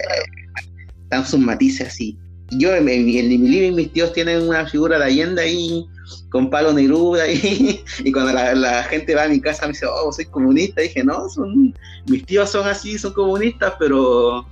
[1.04, 2.18] están sus matices así.
[2.52, 5.86] Yo en, en, mi living mis tíos tienen una figura de Allende ahí,
[6.30, 10.12] con palo Neruda ahí, y cuando la, gente va a mi casa me dice, oh,
[10.12, 11.74] soy comunista, dije, no, son,
[12.08, 14.46] mis tíos son así, son comunistas, pero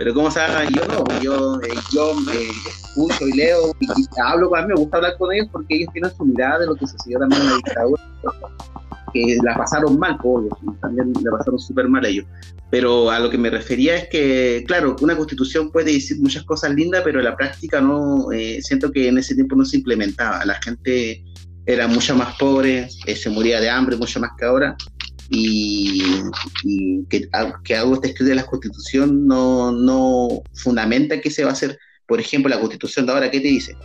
[0.00, 3.86] pero como saben, yo no, yo, eh, yo eh, escucho y leo y,
[4.24, 6.86] hablo con me gusta hablar con ellos porque ellos tienen su mirada de lo que
[6.86, 8.02] sucedió también en la dictadura,
[9.12, 10.48] que la pasaron mal, por
[10.80, 12.26] también la pasaron súper mal ellos.
[12.70, 16.74] Pero a lo que me refería es que, claro, una constitución puede decir muchas cosas
[16.74, 20.44] lindas, pero en la práctica no, eh, siento que en ese tiempo no se implementaba.
[20.44, 21.24] La gente
[21.66, 24.76] era mucho más pobre, se moría de hambre mucho más que ahora,
[25.30, 26.02] y,
[27.08, 27.28] que,
[27.64, 31.78] que, algo está escrito en la Constitución no, no fundamenta que se va a hacer.
[32.06, 33.76] Por ejemplo, la Constitución de ahora, ¿qué te dice?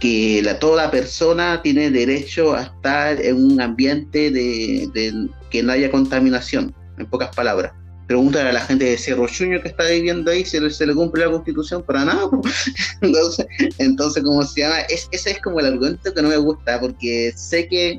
[0.00, 5.90] Que la, toda persona tiene derecho a estar en un ambiente de, que no haya
[5.90, 7.72] contaminación, en pocas palabras.
[8.06, 11.24] Pregúntale a la gente de Cerro Chuño que está viviendo ahí si se le cumple
[11.24, 12.28] la constitución para nada.
[13.00, 13.46] Entonces,
[13.78, 17.32] entonces como se llama, es, ese es como el argumento que no me gusta, porque
[17.34, 17.92] sé que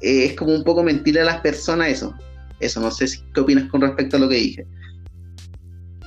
[0.00, 2.14] eh, es como un poco mentir a las personas eso.
[2.60, 4.66] Eso, no sé si, qué opinas con respecto a lo que dije.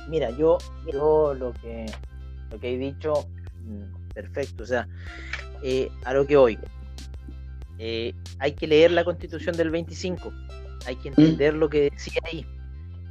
[0.08, 0.58] Mira, yo,
[0.90, 1.86] yo lo que
[2.50, 3.26] lo que he dicho,
[3.64, 4.88] mm, perfecto, o sea,
[5.62, 6.58] eh, a lo que hoy,
[7.78, 10.32] eh, hay que leer la constitución del 25,
[10.86, 11.14] hay que ¿Mm?
[11.16, 12.46] entender lo que decía ahí.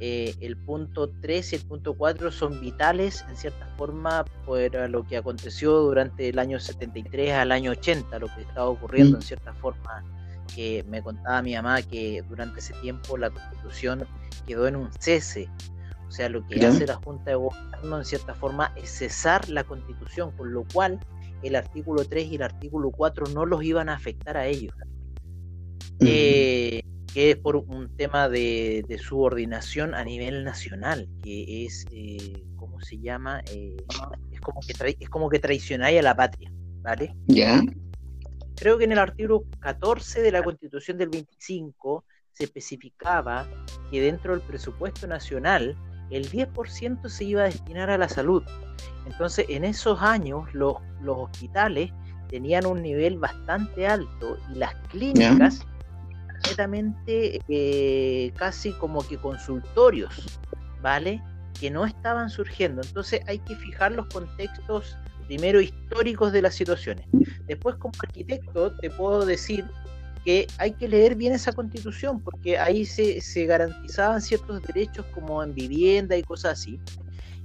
[0.00, 5.04] eh, el punto 3 y el punto 4 son vitales en cierta forma para lo
[5.06, 9.20] que aconteció durante el año 73 al año 80, lo que estaba ocurriendo mm.
[9.20, 10.04] en cierta forma,
[10.54, 14.06] que me contaba mi mamá que durante ese tiempo la constitución
[14.46, 15.48] quedó en un cese.
[16.14, 19.64] O sea, lo que hace la Junta de Gobierno en cierta forma es cesar la
[19.64, 21.00] constitución, con lo cual
[21.42, 24.72] el artículo 3 y el artículo 4 no los iban a afectar a ellos
[25.98, 32.98] que es por un tema de, subordinación a nivel nacional, que es, eh, ¿cómo se
[32.98, 33.40] llama?
[33.52, 33.76] Eh,
[34.30, 36.52] es, como que es como que traicionáis a la patria,
[36.82, 37.12] ¿vale?
[37.26, 37.60] Ya.
[38.54, 43.48] Creo que en el artículo 14 de la Constitución del 25 se especificaba
[43.90, 45.76] que dentro del presupuesto nacional
[46.10, 48.42] el 10% se iba a destinar a la salud.
[49.06, 51.92] Entonces, en esos años los, los hospitales
[52.28, 55.66] tenían un nivel bastante alto y las clínicas
[56.48, 60.40] netamente eh, casi como que consultorios,
[60.82, 61.22] ¿vale?
[61.58, 62.82] Que no estaban surgiendo.
[62.82, 64.96] Entonces hay que fijar los contextos
[65.26, 67.06] primero históricos de las situaciones.
[67.46, 69.64] Después como arquitecto te puedo decir
[70.24, 75.42] que hay que leer bien esa constitución porque ahí se, se garantizaban ciertos derechos como
[75.42, 76.80] en vivienda y cosas así.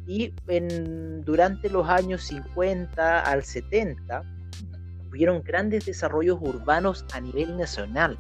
[0.08, 4.24] Y en, durante los años 50 al 70
[5.10, 8.18] hubieron grandes desarrollos urbanos a nivel nacional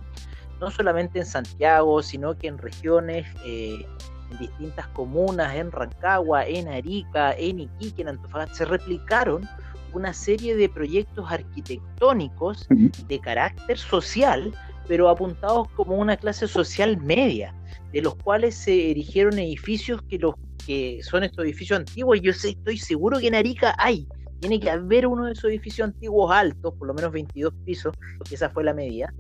[0.60, 3.86] no solamente en Santiago, sino que en regiones, eh,
[4.32, 9.48] en distintas comunas, en Rancagua, en Arica, en Iquique, en Antofagasta, se replicaron
[9.94, 12.68] una serie de proyectos arquitectónicos
[13.08, 14.54] de carácter social,
[14.88, 17.54] pero apuntados como una clase social media,
[17.92, 20.36] de los cuales se erigieron edificios que los
[20.66, 24.08] que son estos edificios antiguos, yo sé, estoy seguro que en Arica hay,
[24.40, 27.94] tiene que haber uno de esos edificios antiguos altos, por lo menos 22 pisos,
[28.28, 29.12] que esa fue la medida,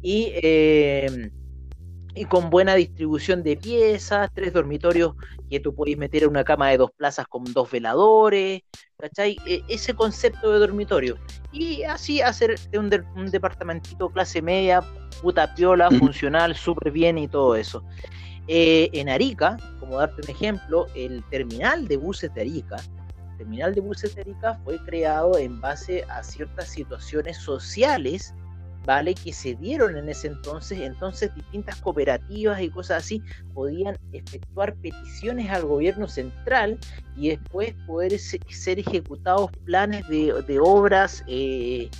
[0.00, 1.30] y, eh,
[2.16, 5.14] y con buena distribución de piezas, tres dormitorios
[5.50, 8.62] que tú puedes meter en una cama de dos plazas con dos veladores,
[8.98, 9.36] ¿cachai?
[9.46, 11.18] E, ese concepto de dormitorio.
[11.52, 14.82] Y así hacer un, un departamentito clase media,
[15.20, 17.84] puta piola, funcional, súper bien y todo eso.
[18.48, 22.76] Eh, en Arica, como darte un ejemplo, el terminal de buses de Arica
[23.36, 28.34] terminal de buses de Arica fue creado en base a ciertas situaciones sociales,
[28.86, 29.14] ¿vale?
[29.14, 33.20] Que se dieron en ese entonces, entonces distintas cooperativas y cosas así
[33.52, 36.78] podían efectuar peticiones al gobierno central
[37.16, 41.90] y después poder ser ejecutados planes de, obras, eh,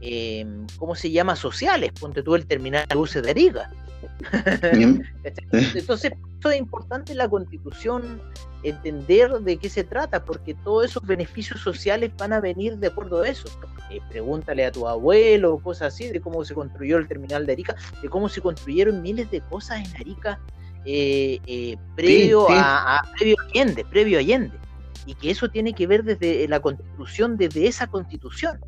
[0.00, 1.36] em, ¿cómo se llama?
[1.36, 3.70] Sociales, ponte tú el terminal de buses de Arica.
[5.74, 8.20] Entonces, esto es importante en la constitución
[8.62, 13.22] entender de qué se trata, porque todos esos beneficios sociales van a venir de acuerdo
[13.22, 13.48] a eso.
[13.90, 17.76] Eh, pregúntale a tu abuelo, cosas así, de cómo se construyó el terminal de Arica,
[18.02, 20.40] de cómo se construyeron miles de cosas en Arica
[20.86, 24.56] eh, eh, previo, A, previo Allende, previo Allende.
[25.06, 28.58] Y que eso tiene que ver desde la constitución, desde esa constitución,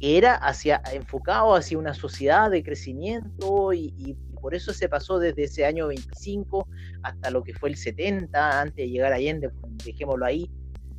[0.00, 5.44] que era hacia, enfocado hacia una sociedad de crecimiento y por eso se pasó desde
[5.44, 6.68] ese año 25
[7.02, 9.48] hasta lo que fue el 70, antes de llegar a Allende,
[9.82, 10.50] dejémoslo ahí,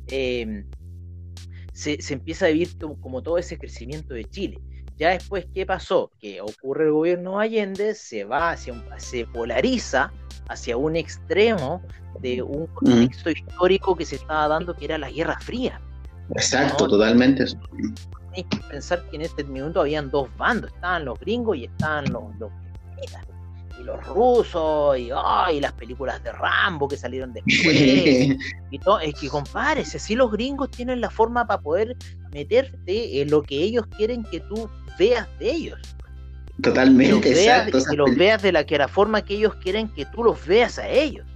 [0.08, 0.66] em,
[1.72, 4.58] se, empieza a vivir como todo ese crecimiento de Chile.
[4.96, 6.10] Ya después, ¿qué pasó?
[6.18, 10.12] Que ocurre el gobierno Allende, se va hacia se polariza
[10.48, 11.80] hacia un extremo
[12.20, 15.80] de un contexto histórico que se estaba dando que era la Guerra Fría.
[16.30, 17.44] Exacto, totalmente.
[18.34, 22.12] Hay que pensar que en este minuto habían dos bandos, estaban los gringos y estaban
[22.12, 22.50] los, los
[23.80, 25.08] y los rusos y,
[25.60, 27.54] las películas de Rambo que salieron después.
[28.70, 31.96] y todo, es que compadre, si los gringos tienen la forma para poder
[32.32, 35.78] meterte en lo que ellos quieren que tú veas de ellos.
[36.62, 40.44] Totalmente, que los veas de la que la forma que ellos quieren que tú los
[40.46, 41.26] veas a ellos.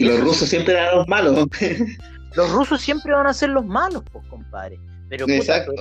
[0.00, 1.46] los rusos siempre eran los malos.
[2.34, 4.80] los rusos siempre van a ser los malos, pues, compadre.
[5.12, 5.74] Pero Exacto,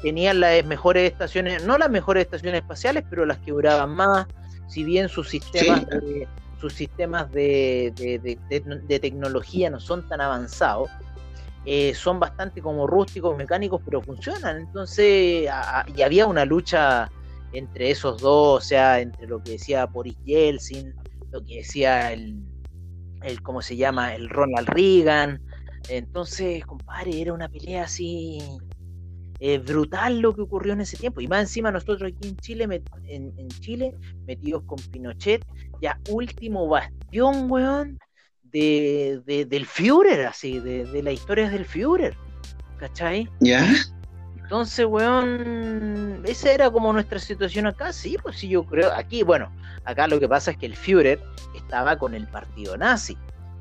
[0.00, 4.26] tenían, las mejores estaciones, no las mejores estaciones espaciales, pero las que duraban más,
[4.68, 6.26] si bien sus sistemas de,
[6.58, 10.88] sus sistemas de, de, tecnología no son tan avanzados,
[11.66, 14.56] eh, son bastante como rústicos, mecánicos, pero funcionan.
[14.60, 15.46] Entonces,
[15.94, 17.10] y había una lucha
[17.52, 20.94] entre esos dos, o sea, entre lo que decía Boris Yeltsin,
[21.30, 22.34] lo que decía el,
[23.20, 24.14] el ¿cómo se llama?
[24.14, 25.42] El Ronald Reagan,
[25.88, 28.38] entonces, compadre, era una pelea así
[29.40, 31.20] eh, brutal lo que ocurrió en ese tiempo.
[31.20, 33.94] Y más encima nosotros aquí en Chile, en, Chile,
[34.26, 35.44] metidos con Pinochet,
[35.80, 37.98] ya último bastión, weón,
[38.42, 42.16] de, del Führer, así, de, de las historias del Führer.
[42.78, 43.28] ¿Cachai?
[43.40, 43.66] ¿Ya?
[44.48, 49.52] Entonces, weón, esa era como nuestra situación acá, sí, pues sí, yo creo, aquí, bueno,
[49.84, 51.22] acá lo que pasa es que el Führer
[51.54, 53.18] estaba con el partido nazi,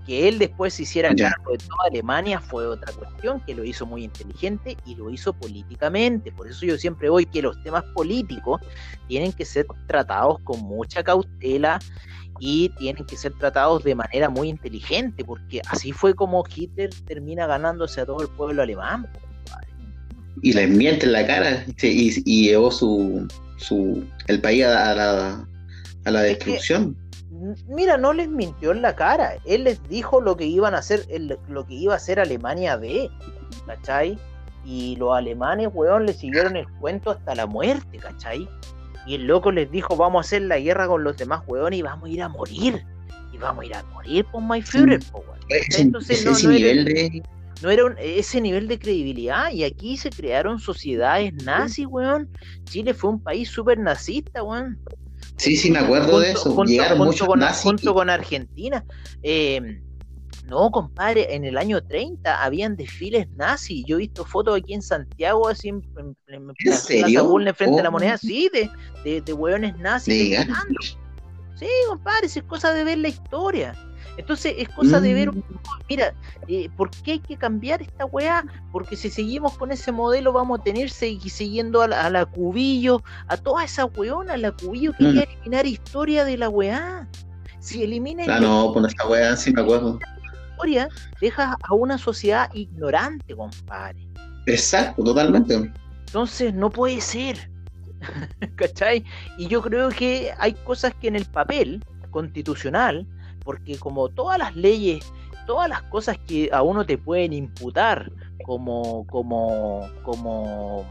[0.07, 3.85] que él después se hiciera cargo de toda Alemania fue otra cuestión, que lo hizo
[3.85, 8.61] muy inteligente y lo hizo políticamente, por eso yo siempre voy que los temas políticos
[9.07, 11.79] tienen que ser tratados con mucha cautela
[12.39, 17.45] y tienen que ser tratados de manera muy inteligente, porque así fue como Hitler termina
[17.45, 19.07] ganándose a todo el pueblo alemán
[20.41, 23.27] y les miente en la cara y, y llevó su,
[23.57, 25.47] su, el país a, la,
[26.05, 26.95] a la destrucción.
[27.68, 31.05] Mira, no les mintió en la cara, él les dijo lo que iban a hacer,
[31.47, 33.09] lo que iba a hacer Alemania B,
[33.65, 34.18] ¿cachai?
[34.65, 38.47] Y los alemanes, weón, le siguieron el cuento hasta la muerte, ¿cachai?
[39.05, 41.81] Y el loco les dijo, vamos a hacer la guerra con los demás, weón, y
[41.81, 42.84] vamos a ir a morir.
[43.31, 45.01] Y vamos a ir a morir por My Führer,
[45.77, 47.23] Entonces, no, ese nivel de
[47.61, 52.30] no era ese nivel de credibilidad y aquí se crearon sociedades nazis, weón.
[52.65, 54.77] Chile fue un país súper nazista, weón.
[55.38, 56.64] Sí, sí, me acuerdo de eso.
[56.64, 57.64] Llegaron muchos con, nazis.
[57.64, 58.84] junto con Argentina.
[59.22, 59.81] Em,
[60.47, 63.84] no, compadre, en el año 30 habían desfiles nazis.
[63.85, 68.18] Yo he visto fotos aquí en Santiago, así en, en, en frente a la moneda,
[68.18, 68.69] sí, de,
[69.03, 70.38] de, de hueones nazis.
[71.55, 73.76] Sí, compadre, es cosa de ver la historia.
[74.18, 75.44] Entonces es cosa de ver, mm.
[75.89, 76.14] mira,
[76.48, 78.44] eh, ¿por qué hay que cambiar esta weá?
[78.72, 83.38] Porque si seguimos con ese modelo vamos a tener seguir siguiendo a la, Cubillo, a
[83.38, 85.30] toda esa weona, la Cubillo quería mm.
[85.31, 87.07] eliminar historia de la weá.
[87.60, 88.23] Si elimina...
[88.27, 89.99] Ah, no, con esta weá sí me acuerdo.
[90.52, 90.89] Historia,
[91.22, 94.07] dejas a una sociedad ignorante, compadre.
[94.48, 95.72] Exacto, totalmente.
[96.07, 97.52] Entonces no puede ser.
[98.56, 99.03] ¿Cachai?
[99.38, 103.06] Y yo creo que hay cosas que en el papel constitucional
[103.48, 105.10] porque como todas las leyes,
[105.45, 108.11] todas las cosas que a uno te pueden imputar
[108.44, 110.86] como, como, como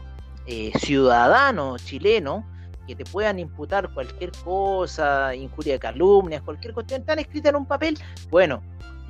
[0.47, 2.43] eh, ciudadano chileno,
[2.87, 7.95] que te puedan imputar cualquier cosa, injuria calumnias, cualquier cuestión, están escritas en un papel.
[8.31, 8.63] Bueno,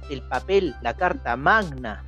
[0.10, 2.04] el papel, la carta magna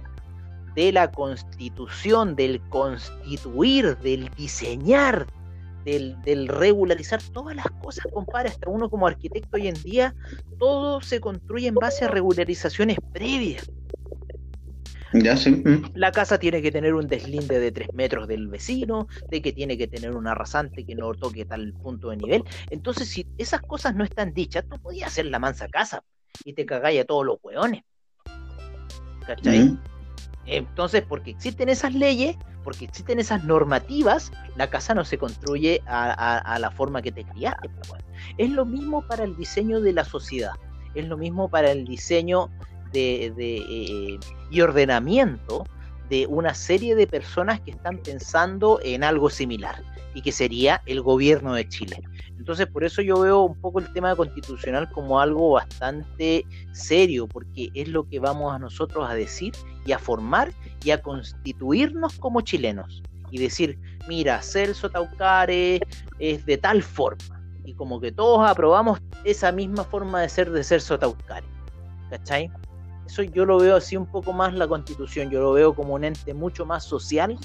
[0.76, 5.26] de la constitución, del constituir, del diseñar
[5.85, 10.15] del, regularizar todas las cosas, compadre, hasta uno como arquitecto hoy en día,
[10.57, 13.69] todo se construye en base a regularizaciones previas.
[15.14, 15.51] Ya, sí.
[15.51, 15.91] Mm.
[15.95, 19.77] La casa tiene que tener un deslinde de 3 metros del vecino, de que tiene
[19.77, 22.43] que tener un arrasante que no toque tal punto de nivel.
[22.69, 26.03] Entonces, si esas cosas no están dichas, tú podías hacer la mansa casa
[26.45, 27.84] y te cagáis a todos los hueones.
[29.26, 29.64] ¿Cachai?
[29.64, 29.80] Mm.
[30.45, 32.35] Entonces, porque existen esas leyes,
[32.69, 37.67] porque existen esas normativas, la casa no se construye a, la forma que te criaste.
[37.87, 38.03] Pues,
[38.37, 40.51] es lo mismo para el diseño de la sociedad,
[40.93, 42.51] es lo mismo para el diseño
[42.93, 44.19] de, eh,
[44.51, 45.65] y ordenamiento
[46.11, 49.81] de una serie de personas que están pensando en algo similar
[50.13, 52.03] y que sería el gobierno de Chile.
[52.40, 57.70] Entonces, por eso yo veo un poco el tema constitucional como algo bastante serio, porque
[57.74, 59.53] es lo que vamos a nosotros a decir
[59.86, 60.53] y a formar
[60.84, 63.03] y a constituirnos como chilenos.
[63.30, 65.82] Y decir, mira, Celso Taucare
[66.18, 67.44] es de tal forma.
[67.66, 71.45] Y como que todos aprobamos esa misma forma de ser de Celso Taucare.
[72.10, 72.49] ¿Cachai?
[73.06, 75.30] Eso yo lo veo así un poco más la constitución.
[75.30, 77.38] Yo lo veo como un ente mucho más social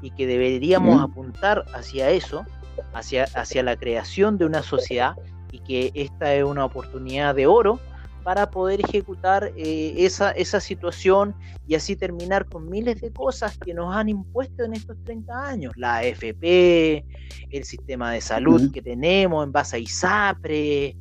[0.00, 2.44] y que deberíamos apuntar hacia eso
[2.92, 5.14] hacia, hacia la creación de una sociedad
[5.52, 7.80] y que esta es una oportunidad de oro
[8.22, 11.34] para poder ejecutar eh, esa, esa situación
[11.66, 15.72] y así terminar con miles de cosas que nos han impuesto en estos 30 años.
[15.76, 17.04] La AFP,
[17.50, 20.96] el sistema de salud que tenemos en base a ISAPRE,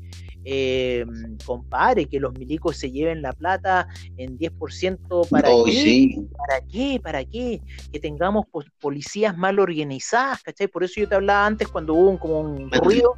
[0.46, 1.06] eh,
[1.46, 3.88] compare, que los milicos se lleven la plata
[4.18, 7.62] en 10% para qué, para qué, para qué,
[7.92, 8.46] que tengamos
[8.80, 10.68] policías mal organizadas, ¿cachai?
[10.68, 13.16] Por eso yo te hablaba antes cuando hubo un, como un ruido,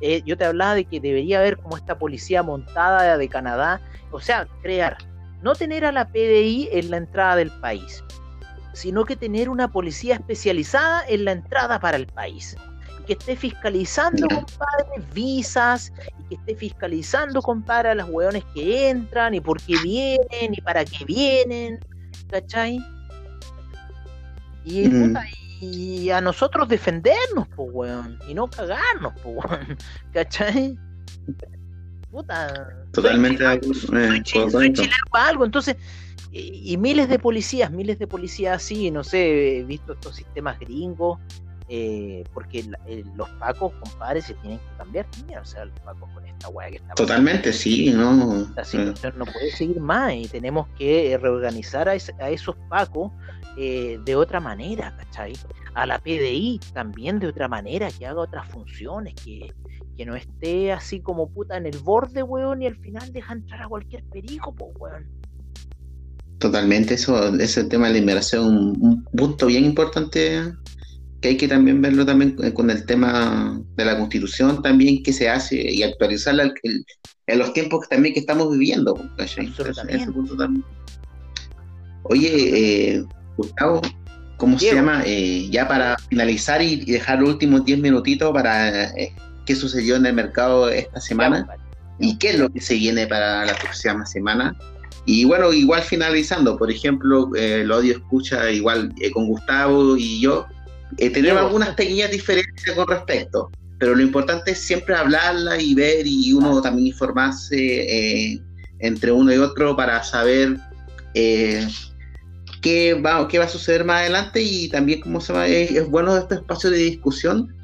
[0.00, 3.80] eh, yo te hablaba de que debería haber como esta policía montada de Canadá,
[4.10, 4.96] o sea, crear,
[5.42, 8.02] no tener a la PDI en la entrada del país,
[8.72, 12.56] sino que tener una policía especializada en la entrada para el país
[13.06, 19.34] que esté fiscalizando, compadre, visas, y que esté fiscalizando, compadre, a los hueones que entran,
[19.34, 21.78] y por qué vienen, y para qué vienen,
[22.28, 22.78] ¿cachai?
[24.64, 25.16] Y, mm.
[25.60, 29.78] y a nosotros defendernos, pues, weón, y no cagarnos, pues, weón,
[30.12, 30.76] ¿cachai?
[32.10, 32.68] Puta.
[32.92, 34.22] Totalmente soy,
[34.72, 35.76] chileno algo, entonces
[36.32, 41.18] y, miles de policías, miles de policías así, no sé, he visto estos sistemas gringos
[41.68, 42.64] eh, porque
[43.16, 45.06] los pacos, compadre, se tienen que cambiar
[45.40, 48.48] o sea, los pacos con esta weá que está Totalmente, sí, no.
[48.54, 53.10] La situación no puede seguir más y tenemos que reorganizar a, esos pacos
[53.56, 55.32] de otra manera, ¿cachai?
[55.74, 59.52] A la PDI también de otra manera, que haga otras funciones, que,
[59.96, 63.62] que no esté así como puta en el borde, weón, y al final deja entrar
[63.62, 65.06] a cualquier perico, pues, weón.
[66.38, 70.52] Totalmente, eso, ese tema de la inmigración, un, un punto bien importante
[71.26, 75.28] que hay que también verlo también con el tema de la constitución también que se
[75.28, 76.54] hace y actualizarla
[77.26, 78.94] en los tiempos también que estamos viviendo.
[82.04, 82.30] Oye,
[82.94, 83.04] eh,
[83.36, 83.82] Gustavo,
[84.36, 85.02] ¿cómo se llama?
[85.04, 89.12] Eh, ya para finalizar y, dejar los últimos 10 minutitos para eh,
[89.46, 91.44] qué sucedió en el mercado esta semana
[91.98, 94.56] y qué es lo que se viene para la próxima semana.
[95.06, 100.20] Y bueno, igual finalizando, por ejemplo, eh, el odio escucha igual eh, con Gustavo y
[100.20, 100.46] yo,
[100.98, 106.06] eh, tenemos algunas pequeñas diferencias con respecto, pero lo importante es siempre hablarla y ver
[106.06, 108.40] y uno también informarse
[108.78, 110.56] entre uno y otro para saber
[111.12, 115.88] qué, va, qué va a suceder más adelante y también, como se va, es, es
[115.88, 117.54] bueno este espacio de discusión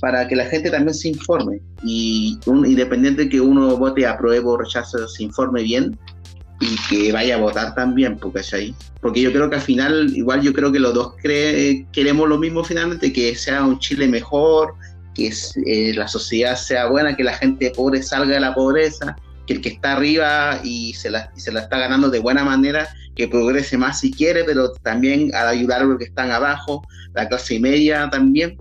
[0.00, 4.50] para que la gente también se informe y un, independiente que uno vote a prueba
[4.50, 5.98] o rechazo, se informe bien
[6.62, 8.18] y que vaya a votar también,
[8.52, 8.74] ahí.
[9.00, 11.14] Porque yo creo que al final, igual yo creo que los dos
[11.92, 14.74] queremos lo mismo finalmente, que sea un Chile mejor,
[15.14, 15.32] que
[15.66, 19.16] eh, la sociedad sea buena, que la gente pobre salga de la pobreza,
[19.46, 22.88] que el que está arriba y se la, se la está ganando de buena manera,
[23.16, 27.28] que progrese más si quiere, pero también a ayudar a los que están abajo, la
[27.28, 28.56] clase media también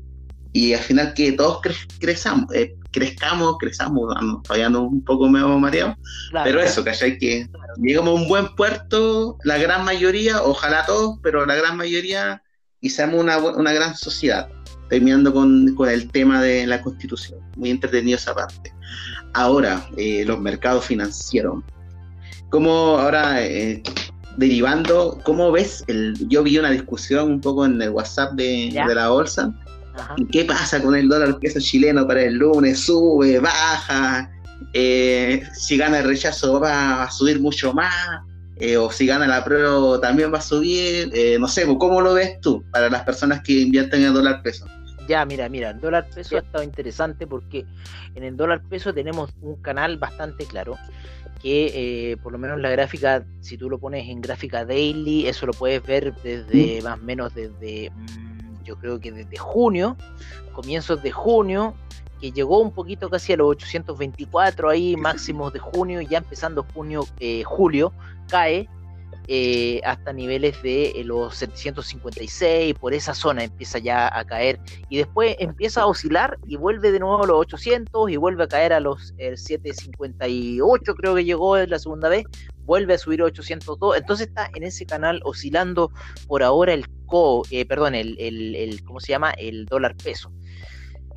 [0.54, 1.62] y al final que todos
[2.00, 4.14] crezamos, eh, crezcamos, crezamos,
[4.44, 5.96] todavía no un poco medio mareado,
[6.44, 7.18] pero eso, ¿cachai?
[7.18, 7.48] Que
[7.78, 12.44] llegamos a un buen puerto, la gran mayoría, ojalá todos, pero la gran mayoría,
[12.82, 14.50] y seamos una, una gran sociedad,
[14.90, 18.74] terminando con, con, el tema de la constitución, muy entretenido esa parte.
[19.34, 21.64] Ahora, eh, los mercados financieros,
[22.50, 23.44] ¿cómo ahora...
[23.44, 23.82] Eh,
[24.38, 25.84] derivando, ¿cómo ves?
[25.88, 29.54] El, yo vi una discusión un poco en el WhatsApp de, de la bolsa,
[30.18, 32.80] ¿Y qué pasa con el dólar peso chileno para el lunes?
[32.80, 34.32] ¿Sube, baja?
[34.74, 38.22] Eh, si gana el rechazo va a subir mucho más.
[38.58, 41.10] Eh, o si gana la prueba también va a subir.
[41.14, 44.68] Eh, no sé, ¿cómo lo ves tú para las personas que invierten en dólar peso?
[45.08, 47.66] Ya, mira, mira, el dólar peso ha estado interesante porque
[48.14, 50.78] en el dólar peso tenemos un canal bastante claro
[51.42, 55.54] que por lo menos la gráfica, si tú lo pones en gráfica daily, eso lo
[55.54, 56.84] puedes ver desde mm.
[56.84, 57.90] más o menos desde...
[57.90, 58.31] Mm,
[58.72, 59.98] yo creo que desde junio,
[60.54, 61.76] comienzos de junio,
[62.22, 67.06] que llegó un poquito casi a los 824 ahí, máximos de junio, ya empezando junio,
[67.20, 67.92] eh, julio,
[68.30, 68.70] cae
[69.34, 74.60] eh, hasta niveles de eh, los 756, por esa zona empieza ya a caer
[74.90, 78.50] y después empieza a oscilar y vuelve de nuevo a los 800 y vuelve a
[78.50, 82.26] caer a los 758 creo que llegó la segunda vez,
[82.66, 85.92] vuelve a subir a 802, entonces está en ese canal oscilando
[86.28, 89.32] por ahora el co, eh, perdón, el, el, el, ¿cómo se llama?
[89.32, 90.30] El dólar peso.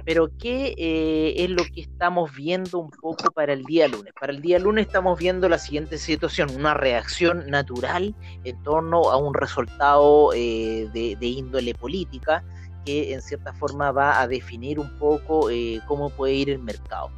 [0.04, 4.12] Pero ¿qué eh, es lo que estamos viendo un poco para el día lunes?
[4.18, 8.14] Para el día lunes estamos viendo la siguiente situación, una reacción natural
[8.44, 12.44] en torno a un resultado eh, de, índole política
[12.84, 15.48] que en cierta forma va a definir un poco
[15.86, 17.10] cómo puede ir el mercado.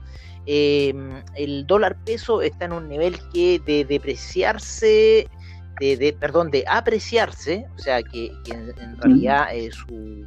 [0.47, 5.29] Em, el dólar peso está en un nivel que de depreciarse,
[5.81, 10.25] de, perdón, de apreciarse, o sea que, en, realidad eh, su,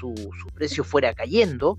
[0.00, 1.78] su, precio fuera cayendo,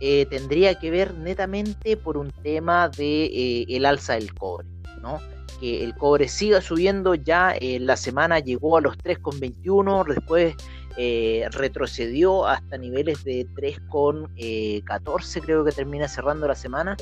[0.00, 4.66] eh, tendría que ver netamente por un tema de eh, el alza del cobre,
[5.02, 5.20] ¿no?
[5.60, 10.54] Que el cobre siga subiendo, ya en la semana llegó a los 3,21, después
[10.96, 16.96] eh, retrocedió hasta niveles de 3,14, eh, creo que termina cerrando la semana,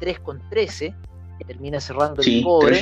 [0.00, 0.94] 3,13,
[1.46, 2.78] termina cerrando el cobre.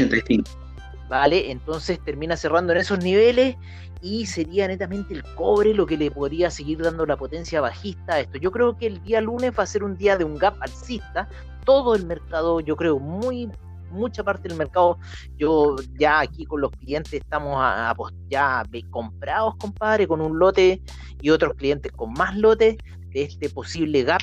[1.13, 3.57] Vale, entonces termina cerrando en esos niveles
[4.01, 8.21] y sería netamente el cobre lo que le podría seguir dando la potencia bajista a
[8.21, 8.39] esto.
[8.39, 11.29] Yo creo que el día lunes va a ser un día de un gap alcista.
[11.67, 13.51] Todo el mercado, yo creo, muy
[13.91, 14.97] mucha parte del mercado,
[15.37, 17.95] yo ya aquí con los clientes estamos a,
[18.31, 20.81] ya comprados, compadre, con un lote
[21.21, 22.79] y otros clientes con más lotes
[23.11, 24.23] de este posible gap,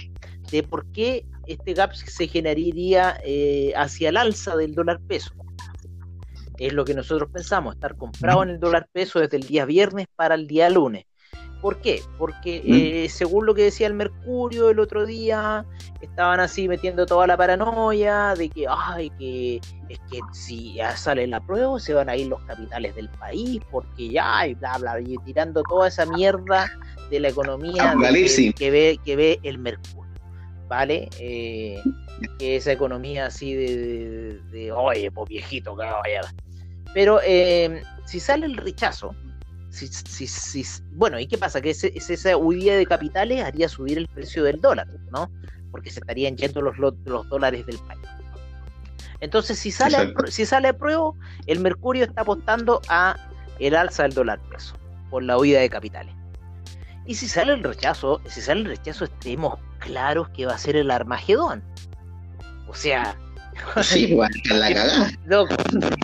[0.49, 5.35] de por qué este gap se generaría eh, hacia el alza del dólar peso.
[6.59, 10.07] Es lo que nosotros pensamos, estar comprado en el dólar peso desde el día viernes
[10.15, 11.05] para el día lunes.
[11.61, 12.01] ¿Por qué?
[12.17, 15.65] Porque eh, según lo que decía el Mercurio el otro día,
[15.99, 19.59] estaban así metiendo toda la paranoia de que, ay, que
[19.89, 23.61] es que si ya sale la prueba se van a ir los capitales del país,
[23.69, 26.71] porque ya, y bla, bla, y tirando toda esa mierda
[27.09, 27.93] de la economía
[28.55, 30.13] que, ve, que ve el Mercurio,
[30.69, 31.09] ¿vale?
[31.19, 31.81] Eh,
[32.37, 36.21] que esa economía así de, oye, pues viejito, vaya.
[36.93, 39.15] Pero eh, si sale el rechazo,
[39.69, 41.61] si, si, bueno, ¿y qué pasa?
[41.61, 45.31] Que ese, esa huida de capitales haría subir el precio del dólar, ¿no?
[45.71, 48.01] Porque se estarían yendo los, los dólares del país.
[49.21, 51.11] Entonces, si sale, si sale a prueba,
[51.45, 53.15] el Mercurio está apostando a
[53.59, 54.75] el alza del dólar peso
[55.09, 56.15] por la huida de capitales.
[57.05, 60.75] Y si sale el rechazo, si sale el rechazo, estemos claros que va a ser
[60.75, 61.63] el Armagedón.
[62.67, 63.15] O sea,
[63.81, 65.11] Sí, igual, la cagada.
[65.25, 65.45] No,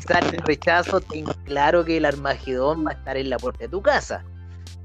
[0.06, 3.70] sale el rechazo, ten claro que el Armagedón va a estar en la puerta de
[3.70, 4.24] tu casa.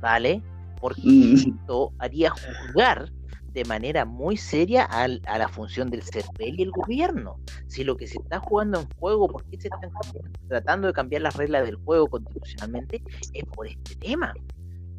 [0.01, 0.43] ¿Vale?
[0.81, 1.35] Porque mm.
[1.35, 3.11] esto haría juzgar
[3.53, 7.39] de manera muy seria a la función del CERVEL y el gobierno.
[7.67, 9.91] Si lo que se está jugando en juego, ¿por qué se están
[10.49, 13.03] tratando de cambiar las reglas del juego constitucionalmente?
[13.33, 14.33] Es por este tema.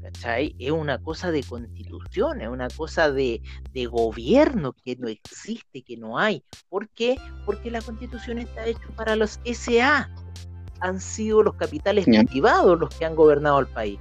[0.02, 0.56] ¿Cachai?
[0.58, 3.42] Es una cosa de constitución, es una cosa de,
[3.72, 6.44] de gobierno que no existe, que no hay.
[6.70, 7.18] ¿Por qué?
[7.46, 10.10] Porque la constitución está hecha para los SA.
[10.80, 14.00] Han sido los capitales privados los que han gobernado el país.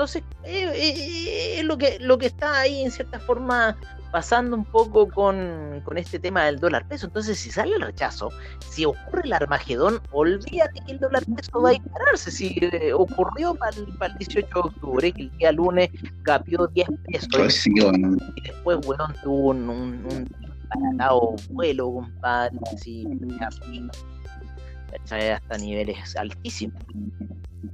[0.00, 3.76] Entonces, eh, eh, eh, es lo que, lo que está ahí en cierta forma
[4.10, 7.06] pasando un poco con, este tema del dólar peso.
[7.06, 8.30] Entonces, si sale el rechazo,
[8.68, 12.30] si ocurre el Armagedón, olvídate que el dólar peso va a dispararse.
[12.30, 12.58] Si
[12.94, 15.90] ocurrió para el, 18 de octubre, que el día lunes
[16.22, 17.28] capió 10 pesos.
[17.32, 20.28] Pues y después, weón, tuvo un, un,
[20.76, 23.06] un vuelo, compadre, así,
[25.10, 26.82] hasta niveles altísimos.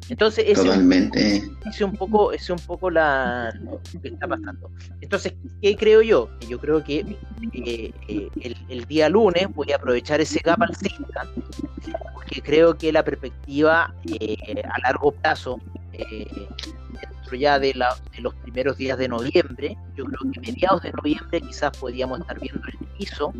[0.08, 1.42] Entonces, ese.
[1.66, 4.70] Es un poco, es un poco la, lo que está pasando.
[5.00, 6.28] Entonces, ¿qué creo yo?
[6.48, 7.16] Yo creo que
[7.52, 11.26] eh, eh, el, día lunes voy a aprovechar ese gap alcista,
[12.14, 15.60] porque creo que la perspectiva eh, a largo plazo,
[15.92, 21.40] dentro ya de, de, los primeros días de noviembre, yo creo que mediados de noviembre
[21.40, 23.32] quizás podríamos estar viendo el piso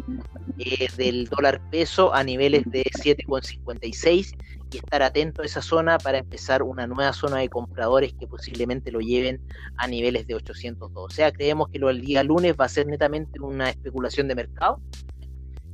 [0.96, 4.34] del dólar peso a niveles de 7,56
[4.70, 8.90] y estar atento a esa zona para empezar una nueva zona de compradores que posiblemente
[8.90, 9.40] lo lleven
[9.76, 10.90] a niveles de 802.
[10.94, 14.34] O sea, creemos que lo del día lunes va a ser netamente una especulación de
[14.34, 14.80] mercado,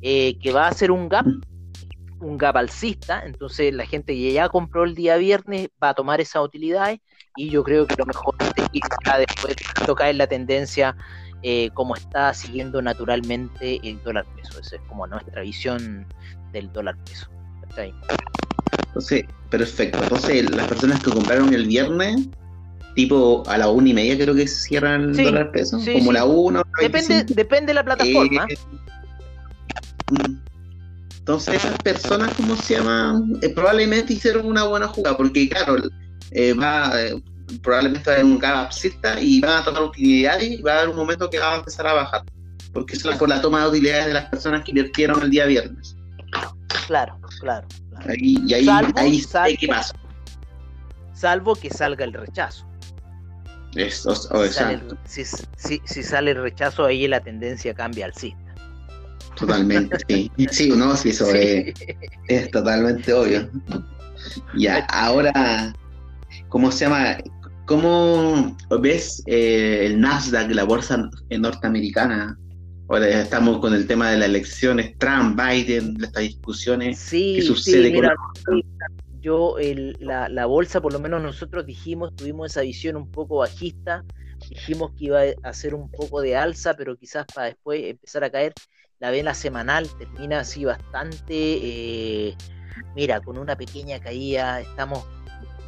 [0.03, 1.27] eh, que va a ser un gap,
[2.21, 6.21] un gap alcista, entonces la gente que ya compró el día viernes va a tomar
[6.21, 7.01] esas utilidades
[7.37, 8.81] y yo creo que lo mejor es que
[9.19, 9.57] después
[9.87, 10.97] tocar en la tendencia
[11.43, 14.61] eh, como está siguiendo naturalmente el dólar peso.
[14.61, 16.07] Esa es como nuestra visión
[16.53, 17.29] del dólar peso.
[18.87, 20.03] Entonces, perfecto.
[20.03, 22.29] Entonces, las personas que compraron el viernes,
[22.95, 26.25] tipo a la una y media creo que se cierran el dólar peso, como la
[26.25, 26.63] una.
[26.81, 28.47] Depende, depende de la plataforma.
[28.49, 28.57] Eh,
[31.19, 33.39] entonces, esas personas, ¿cómo se llaman?
[33.43, 35.77] Eh, probablemente hicieron una buena jugada, porque claro,
[36.33, 36.93] eh, va,
[37.63, 38.71] probablemente va a haber un gap
[39.21, 41.87] y van a tomar utilidades y va a haber un momento que va a empezar
[41.87, 42.25] a bajar.
[42.73, 45.47] Porque eso es por la toma de utilidades de las personas que invirtieron el día
[45.47, 45.95] viernes.
[46.87, 47.67] Claro, claro.
[48.17, 49.95] y ahí, salvo, ahí, ¿qué pasa?
[51.13, 52.67] Salvo que salga el rechazo.
[53.75, 54.15] Eso,
[55.05, 55.25] si,
[55.85, 58.35] si, sale el rechazo, ahí la tendencia cambia al sí.
[59.35, 60.31] Totalmente, sí.
[60.51, 63.49] Sí, no, sí, eso Es, totalmente obvio.
[64.57, 65.73] Ya, ahora,
[66.49, 67.17] ¿cómo se llama?
[67.67, 72.37] ¿Cómo ves eh, el Nasdaq, la bolsa norteamericana?
[72.93, 76.99] Ahora estamos con el tema de las elecciones, Trump, Biden, estas discusiones.
[76.99, 78.15] Sí, ¿Qué sucede sí, mira,
[79.19, 79.57] yo,
[79.99, 84.05] la, bolsa, por lo menos nosotros dijimos, tuvimos esa visión un poco bajista,
[84.47, 88.31] dijimos que iba a hacer un poco de alza, pero quizás para después empezar a
[88.31, 88.53] caer.
[88.99, 92.37] La vela semanal termina así bastante, eh,
[92.95, 95.03] mira, con una pequeña caída, estamos,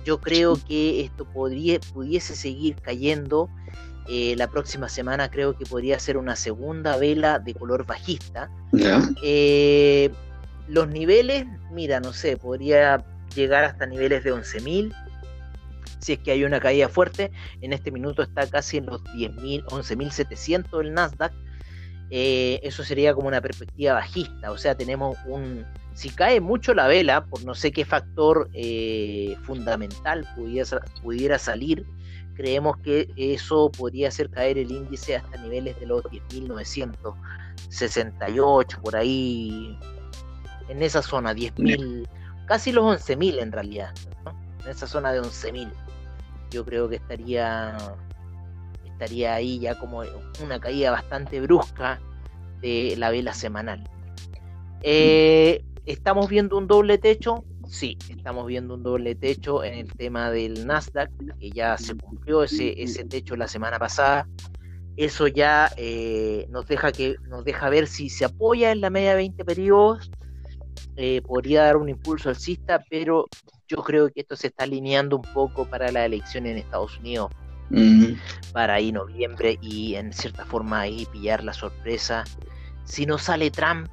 [0.05, 3.49] yo creo que esto podría, pudiese seguir cayendo
[4.07, 8.51] eh, la próxima semana creo que podría ser una segunda vela de color bajista.
[9.23, 10.11] Eh,
[10.69, 13.05] los niveles, mira, no sé, podría
[13.35, 14.95] llegar hasta niveles de 11.000.
[16.01, 17.33] Si es que hay una caída fuerte,
[17.63, 21.33] en este minuto está casi en los 10.000, 11.700 el Nasdaq.
[22.11, 24.51] Eh, eso sería como una perspectiva bajista.
[24.51, 25.65] O sea, tenemos un.
[25.95, 28.51] Si cae mucho la vela, por no sé qué factor
[29.45, 31.87] fundamental pudiera, pudiera salir,
[32.35, 39.79] creemos que eso podría hacer caer el índice hasta niveles de los 10.968, por ahí,
[40.69, 42.07] en esa zona, 10.000,
[42.47, 43.95] casi los 11.000 en realidad,
[44.65, 45.73] en esa zona de 11.000.
[46.51, 47.77] Yo creo que estaría,
[48.85, 50.03] estaría ahí ya como
[50.43, 52.01] una caída bastante brusca
[52.61, 53.89] de la vela semanal.
[54.83, 57.45] Eh, estamos viendo un doble techo,
[57.75, 61.11] sí, estamos viendo un doble techo en el tema del Nasdaq,
[61.41, 64.29] que ya se cumplió ese, ese techo la semana pasada.
[64.97, 69.11] Eso ya eh, nos, deja que, nos deja ver si se apoya en la media
[69.11, 70.11] de 20 periodos.
[70.97, 73.27] Eh, podría dar un impulso alcista, pero
[73.67, 77.33] yo creo que esto se está alineando un poco para la elección en Estados Unidos.
[78.53, 82.23] Para ahí noviembre y en cierta forma ahí pillar la sorpresa.
[82.85, 83.89] Si no sale Trump,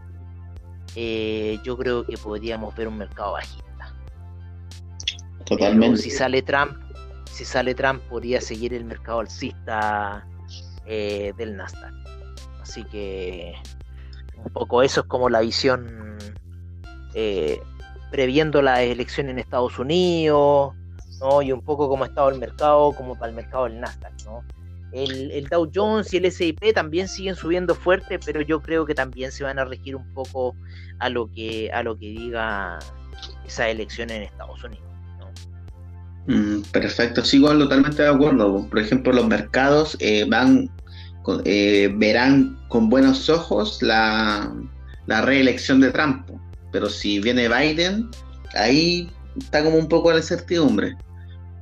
[0.96, 3.71] eh, yo creo que podríamos ver un mercado bajista.
[5.52, 5.98] Totalmente.
[5.98, 6.78] si sale Trump,
[7.26, 10.26] si sale Trump, podría seguir el mercado alcista
[10.86, 11.94] eh, del Nasdaq.
[12.62, 13.54] Así que
[14.38, 16.18] un poco eso es como la visión
[17.16, 17.60] eh,
[18.12, 20.74] previendo la elección en Estados Unidos,
[21.20, 21.42] ¿no?
[21.42, 24.46] Y un poco como ha estado el mercado, como para el mercado del Nasdaq, ¿no?
[24.94, 29.34] El, Dow Jones y el S&P también siguen subiendo fuerte, pero yo creo que también
[29.34, 30.56] se van a regir un poco
[31.00, 32.80] a lo que a lo que diga
[33.46, 34.91] esa elección en Estados Unidos.
[36.28, 38.68] Mm, perfecto, sigo totalmente de acuerdo.
[38.68, 40.70] Por ejemplo, los mercados eh, van
[41.46, 44.52] eh, verán con buenos ojos la,
[45.08, 46.28] la reelección de Trump,
[46.72, 48.10] pero si viene Biden,
[48.56, 50.96] ahí está como un poco la incertidumbre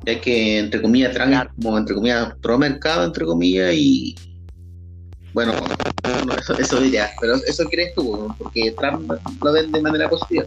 [0.05, 4.15] ya que entre comillas Trump como entre comillas pro mercado entre comillas y
[5.33, 5.53] bueno
[6.37, 9.11] eso, eso diría pero eso crees tú porque Trump
[9.43, 10.45] lo ven de manera positiva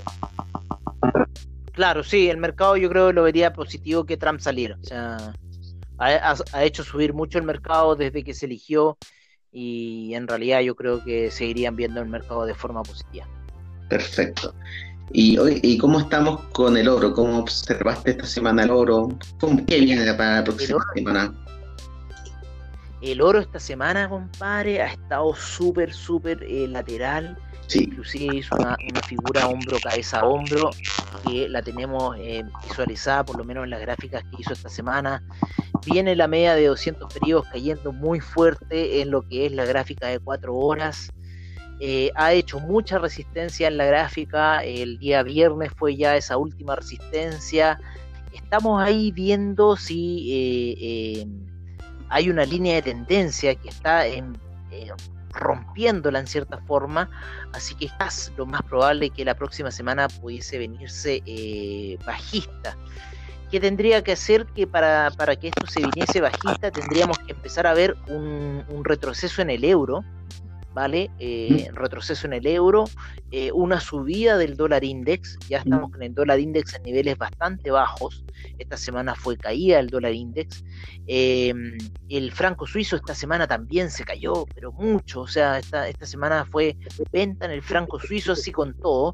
[1.72, 5.34] claro sí el mercado yo creo que lo vería positivo que Trump saliera o sea
[5.98, 8.98] ha, ha hecho subir mucho el mercado desde que se eligió
[9.50, 13.26] y en realidad yo creo que seguirían viendo el mercado de forma positiva
[13.88, 14.54] perfecto
[15.12, 17.12] y, ¿Y cómo estamos con el oro?
[17.12, 19.08] ¿Cómo observaste esta semana el oro?
[19.66, 21.34] ¿Qué viene para la próxima semana?
[23.02, 27.36] El oro esta semana, compadre, ha estado súper, súper eh, lateral.
[27.80, 28.76] Inclusive hizo una,
[29.06, 30.70] figura hombro, cabeza, hombro,
[31.26, 35.22] que la tenemos eh, visualizada por lo menos en las gráficas que hizo esta semana.
[35.86, 40.08] Viene la media de 200 periodos cayendo muy fuerte en lo que es la gráfica
[40.08, 41.12] de 4 horas.
[41.80, 44.62] Eh, ha hecho mucha resistencia en la gráfica.
[44.62, 47.80] El día viernes fue ya esa última resistencia.
[48.32, 51.26] Estamos ahí viendo si eh,
[52.08, 54.04] hay una línea de tendencia que está
[55.32, 57.10] rompiéndola en cierta forma.
[57.52, 61.22] Así que es lo más probable que la próxima semana pudiese venirse
[62.04, 62.76] bajista.
[63.50, 66.70] ¿Qué tendría que hacer que para, que esto se viniese bajista?
[66.70, 70.04] Tendríamos que empezar a ver un retroceso en el euro
[70.74, 71.10] ¿vale?
[71.18, 72.84] Eh, retroceso en el euro,
[73.30, 77.70] eh, una subida del dólar index, ya estamos con el dólar index en niveles bastante
[77.70, 78.24] bajos,
[78.58, 80.64] esta semana fue caída el dólar index,
[81.06, 81.76] em,
[82.08, 86.44] el franco suizo esta semana también se cayó, pero mucho, o sea, esta, esta semana
[86.44, 86.76] fue
[87.12, 89.12] venta en el franco suizo así con todo,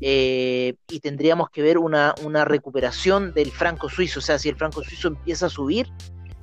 [0.00, 4.56] eh, y tendríamos que ver una, una recuperación del franco suizo, o sea, si el
[4.56, 5.88] franco suizo empieza a subir,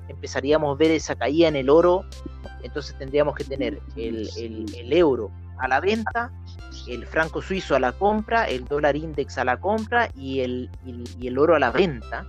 [0.07, 2.05] empezaríamos a ver esa caída en el oro,
[2.63, 4.29] entonces tendríamos que tener el,
[4.91, 6.31] euro a la venta,
[6.87, 10.69] el franco suizo a la compra, el dólar index a la compra y el,
[11.19, 12.27] y el oro a la venta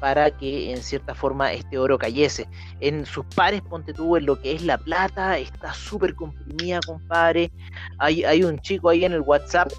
[0.00, 2.48] para que en cierta forma este oro cayese.
[2.80, 7.52] En sus pares, ponte tú, en lo que es la plata, está súper comprimida, compadre.
[7.98, 9.70] Hay, hay un chico ahí en el WhatsApp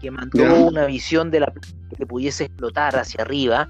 [0.00, 1.52] que mandó una visión de la
[1.96, 3.68] que pudiese explotar hacia arriba,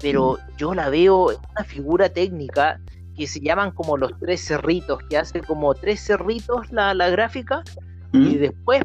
[0.00, 0.56] pero mm.
[0.56, 2.80] yo la veo en una figura técnica
[3.16, 7.62] que se llaman como los tres cerritos, que hace como tres cerritos la, la gráfica
[8.12, 8.40] y mm.
[8.40, 8.82] después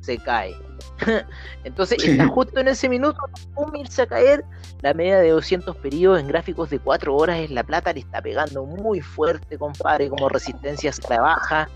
[0.00, 0.56] se cae.
[1.64, 3.18] Entonces está justo en ese minuto,
[3.56, 4.44] un irse a caer,
[4.82, 8.22] la media de 200 periodos en gráficos de 4 horas en la plata le está
[8.22, 11.68] pegando muy fuerte, compadre, como resistencia se trabaja.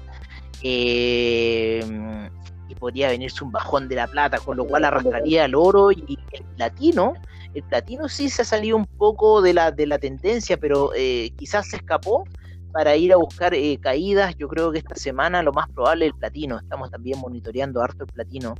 [0.62, 1.84] Eh,
[2.74, 6.44] podría venirse un bajón de la plata, con lo cual arrastraría el oro y el
[6.56, 7.14] platino.
[7.54, 11.30] El platino sí se ha salido un poco de la, de la tendencia, pero eh,
[11.36, 12.24] quizás se escapó
[12.72, 14.34] para ir a buscar eh, caídas.
[14.36, 16.58] Yo creo que esta semana lo más probable es el platino.
[16.58, 18.54] Estamos también monitoreando harto el platino.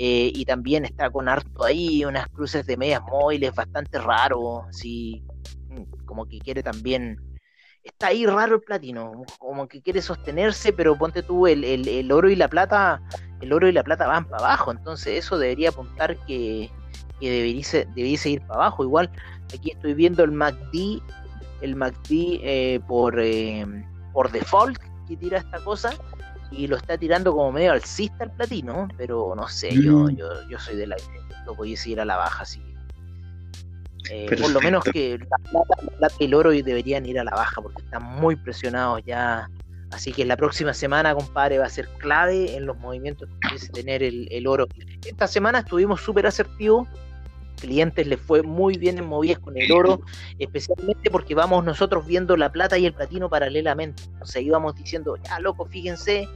[0.00, 5.24] Eh, y también está con harto ahí unas cruces de medias móviles bastante raro, así
[5.70, 7.18] mm, como que quiere también
[7.88, 12.30] está ahí raro el platino, como que quiere sostenerse, pero ponte tú el, el, oro
[12.30, 13.00] y la plata,
[13.40, 16.70] el oro y la plata van para abajo, entonces eso debería apuntar que,
[17.20, 17.64] que debería,
[18.24, 18.84] ir para abajo.
[18.84, 19.10] Igual
[19.54, 21.00] aquí estoy viendo el MACD,
[21.60, 23.66] el MACD eh, por, eh,
[24.12, 25.90] por default que tira esta cosa
[26.50, 30.16] y lo está tirando como medio alcista el platino, pero no sé, yo, mm.
[30.16, 30.96] yo, yo soy de la
[31.46, 32.60] no pudiese ir a la baja, así
[34.10, 37.60] eh, por lo menos que la plata, y el oro deberían ir a la baja
[37.60, 39.48] porque están muy presionados ya.
[39.90, 43.68] Así que la próxima semana, compadre, va a ser clave en los movimientos que pudiese
[43.72, 44.66] tener el, oro.
[45.06, 46.86] Esta semana estuvimos súper asertivos
[47.58, 50.00] clientes les fue muy bien en movidas con el oro,
[50.38, 54.04] especialmente porque vamos nosotros viendo la plata y el platino paralelamente.
[54.20, 56.28] O sea, íbamos diciendo, ya loco, fíjense,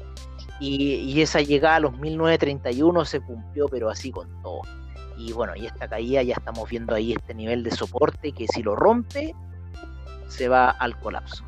[0.58, 4.62] y, y esa llegada a los 1931 se cumplió, pero así con todo.
[5.24, 8.62] Y bueno, y esta caída ya estamos viendo ahí este nivel de soporte que si
[8.62, 9.34] lo rompe,
[10.28, 11.44] se va al colapso.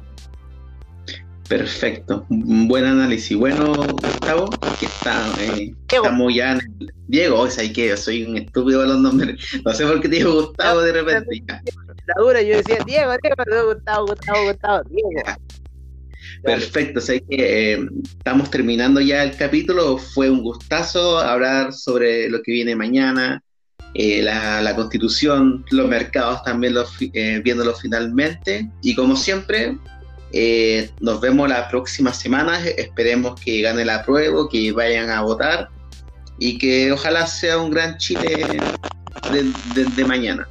[1.49, 3.37] Perfecto, un buen análisis.
[3.37, 4.49] Bueno, Gustavo,
[4.79, 6.93] que está, eh, estamos ya en el...
[7.07, 9.45] Diego, o sea, que soy un estúpido de los nombres.
[9.65, 11.43] No sé por qué te digo Gustavo de repente.
[12.07, 15.39] La dura, yo decía Diego, Diego, Gustavo, Gustavo, Gustavo, Diego.
[16.43, 19.99] Perfecto, sé que eh, estamos terminando ya el capítulo.
[19.99, 23.43] Fue un gustazo hablar sobre lo que viene mañana,
[23.95, 28.69] eh, la, la, constitución, los mercados también los, eh, viéndolo finalmente.
[28.83, 29.79] Y como siempre,
[30.37, 32.59] eh, nos vemos la próxima semana.
[32.61, 35.69] Esperemos que gane la prueba, que vayan a votar
[36.41, 38.45] y que ojalá sea un gran Chile
[39.95, 40.49] de, mañana.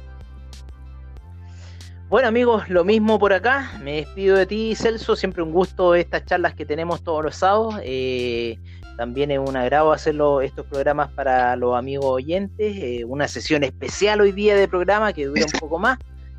[2.08, 3.72] Bueno amigos, lo mismo por acá.
[3.82, 5.16] Me despido de ti, Celso.
[5.16, 7.74] Siempre un gusto estas charlas que tenemos todos los sábados.
[7.82, 8.58] Eh,
[8.96, 12.76] también es un agrado hacerlo estos programas para los amigos oyentes.
[12.76, 15.98] Eh, una sesión especial hoy día de programa que dura un poco más,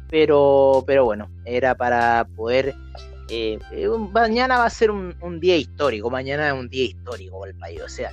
[0.10, 2.76] pero, pero bueno, era para poder
[3.30, 7.52] eh, eh, mañana va a ser un, día histórico, mañana es un día histórico para
[7.52, 8.12] el país, o sea,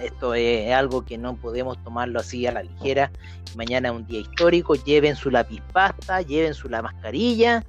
[0.00, 3.10] esto es, algo que no podemos tomarlo así a la ligera.
[3.56, 7.64] Mañana es un día histórico, lleven su lápiz pasta, lleven su la mascarilla.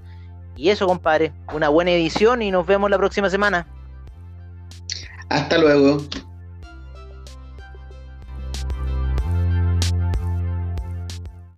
[0.55, 3.65] Y eso, compadre, una buena edición y nos vemos la próxima semana.
[5.29, 5.97] Hasta luego.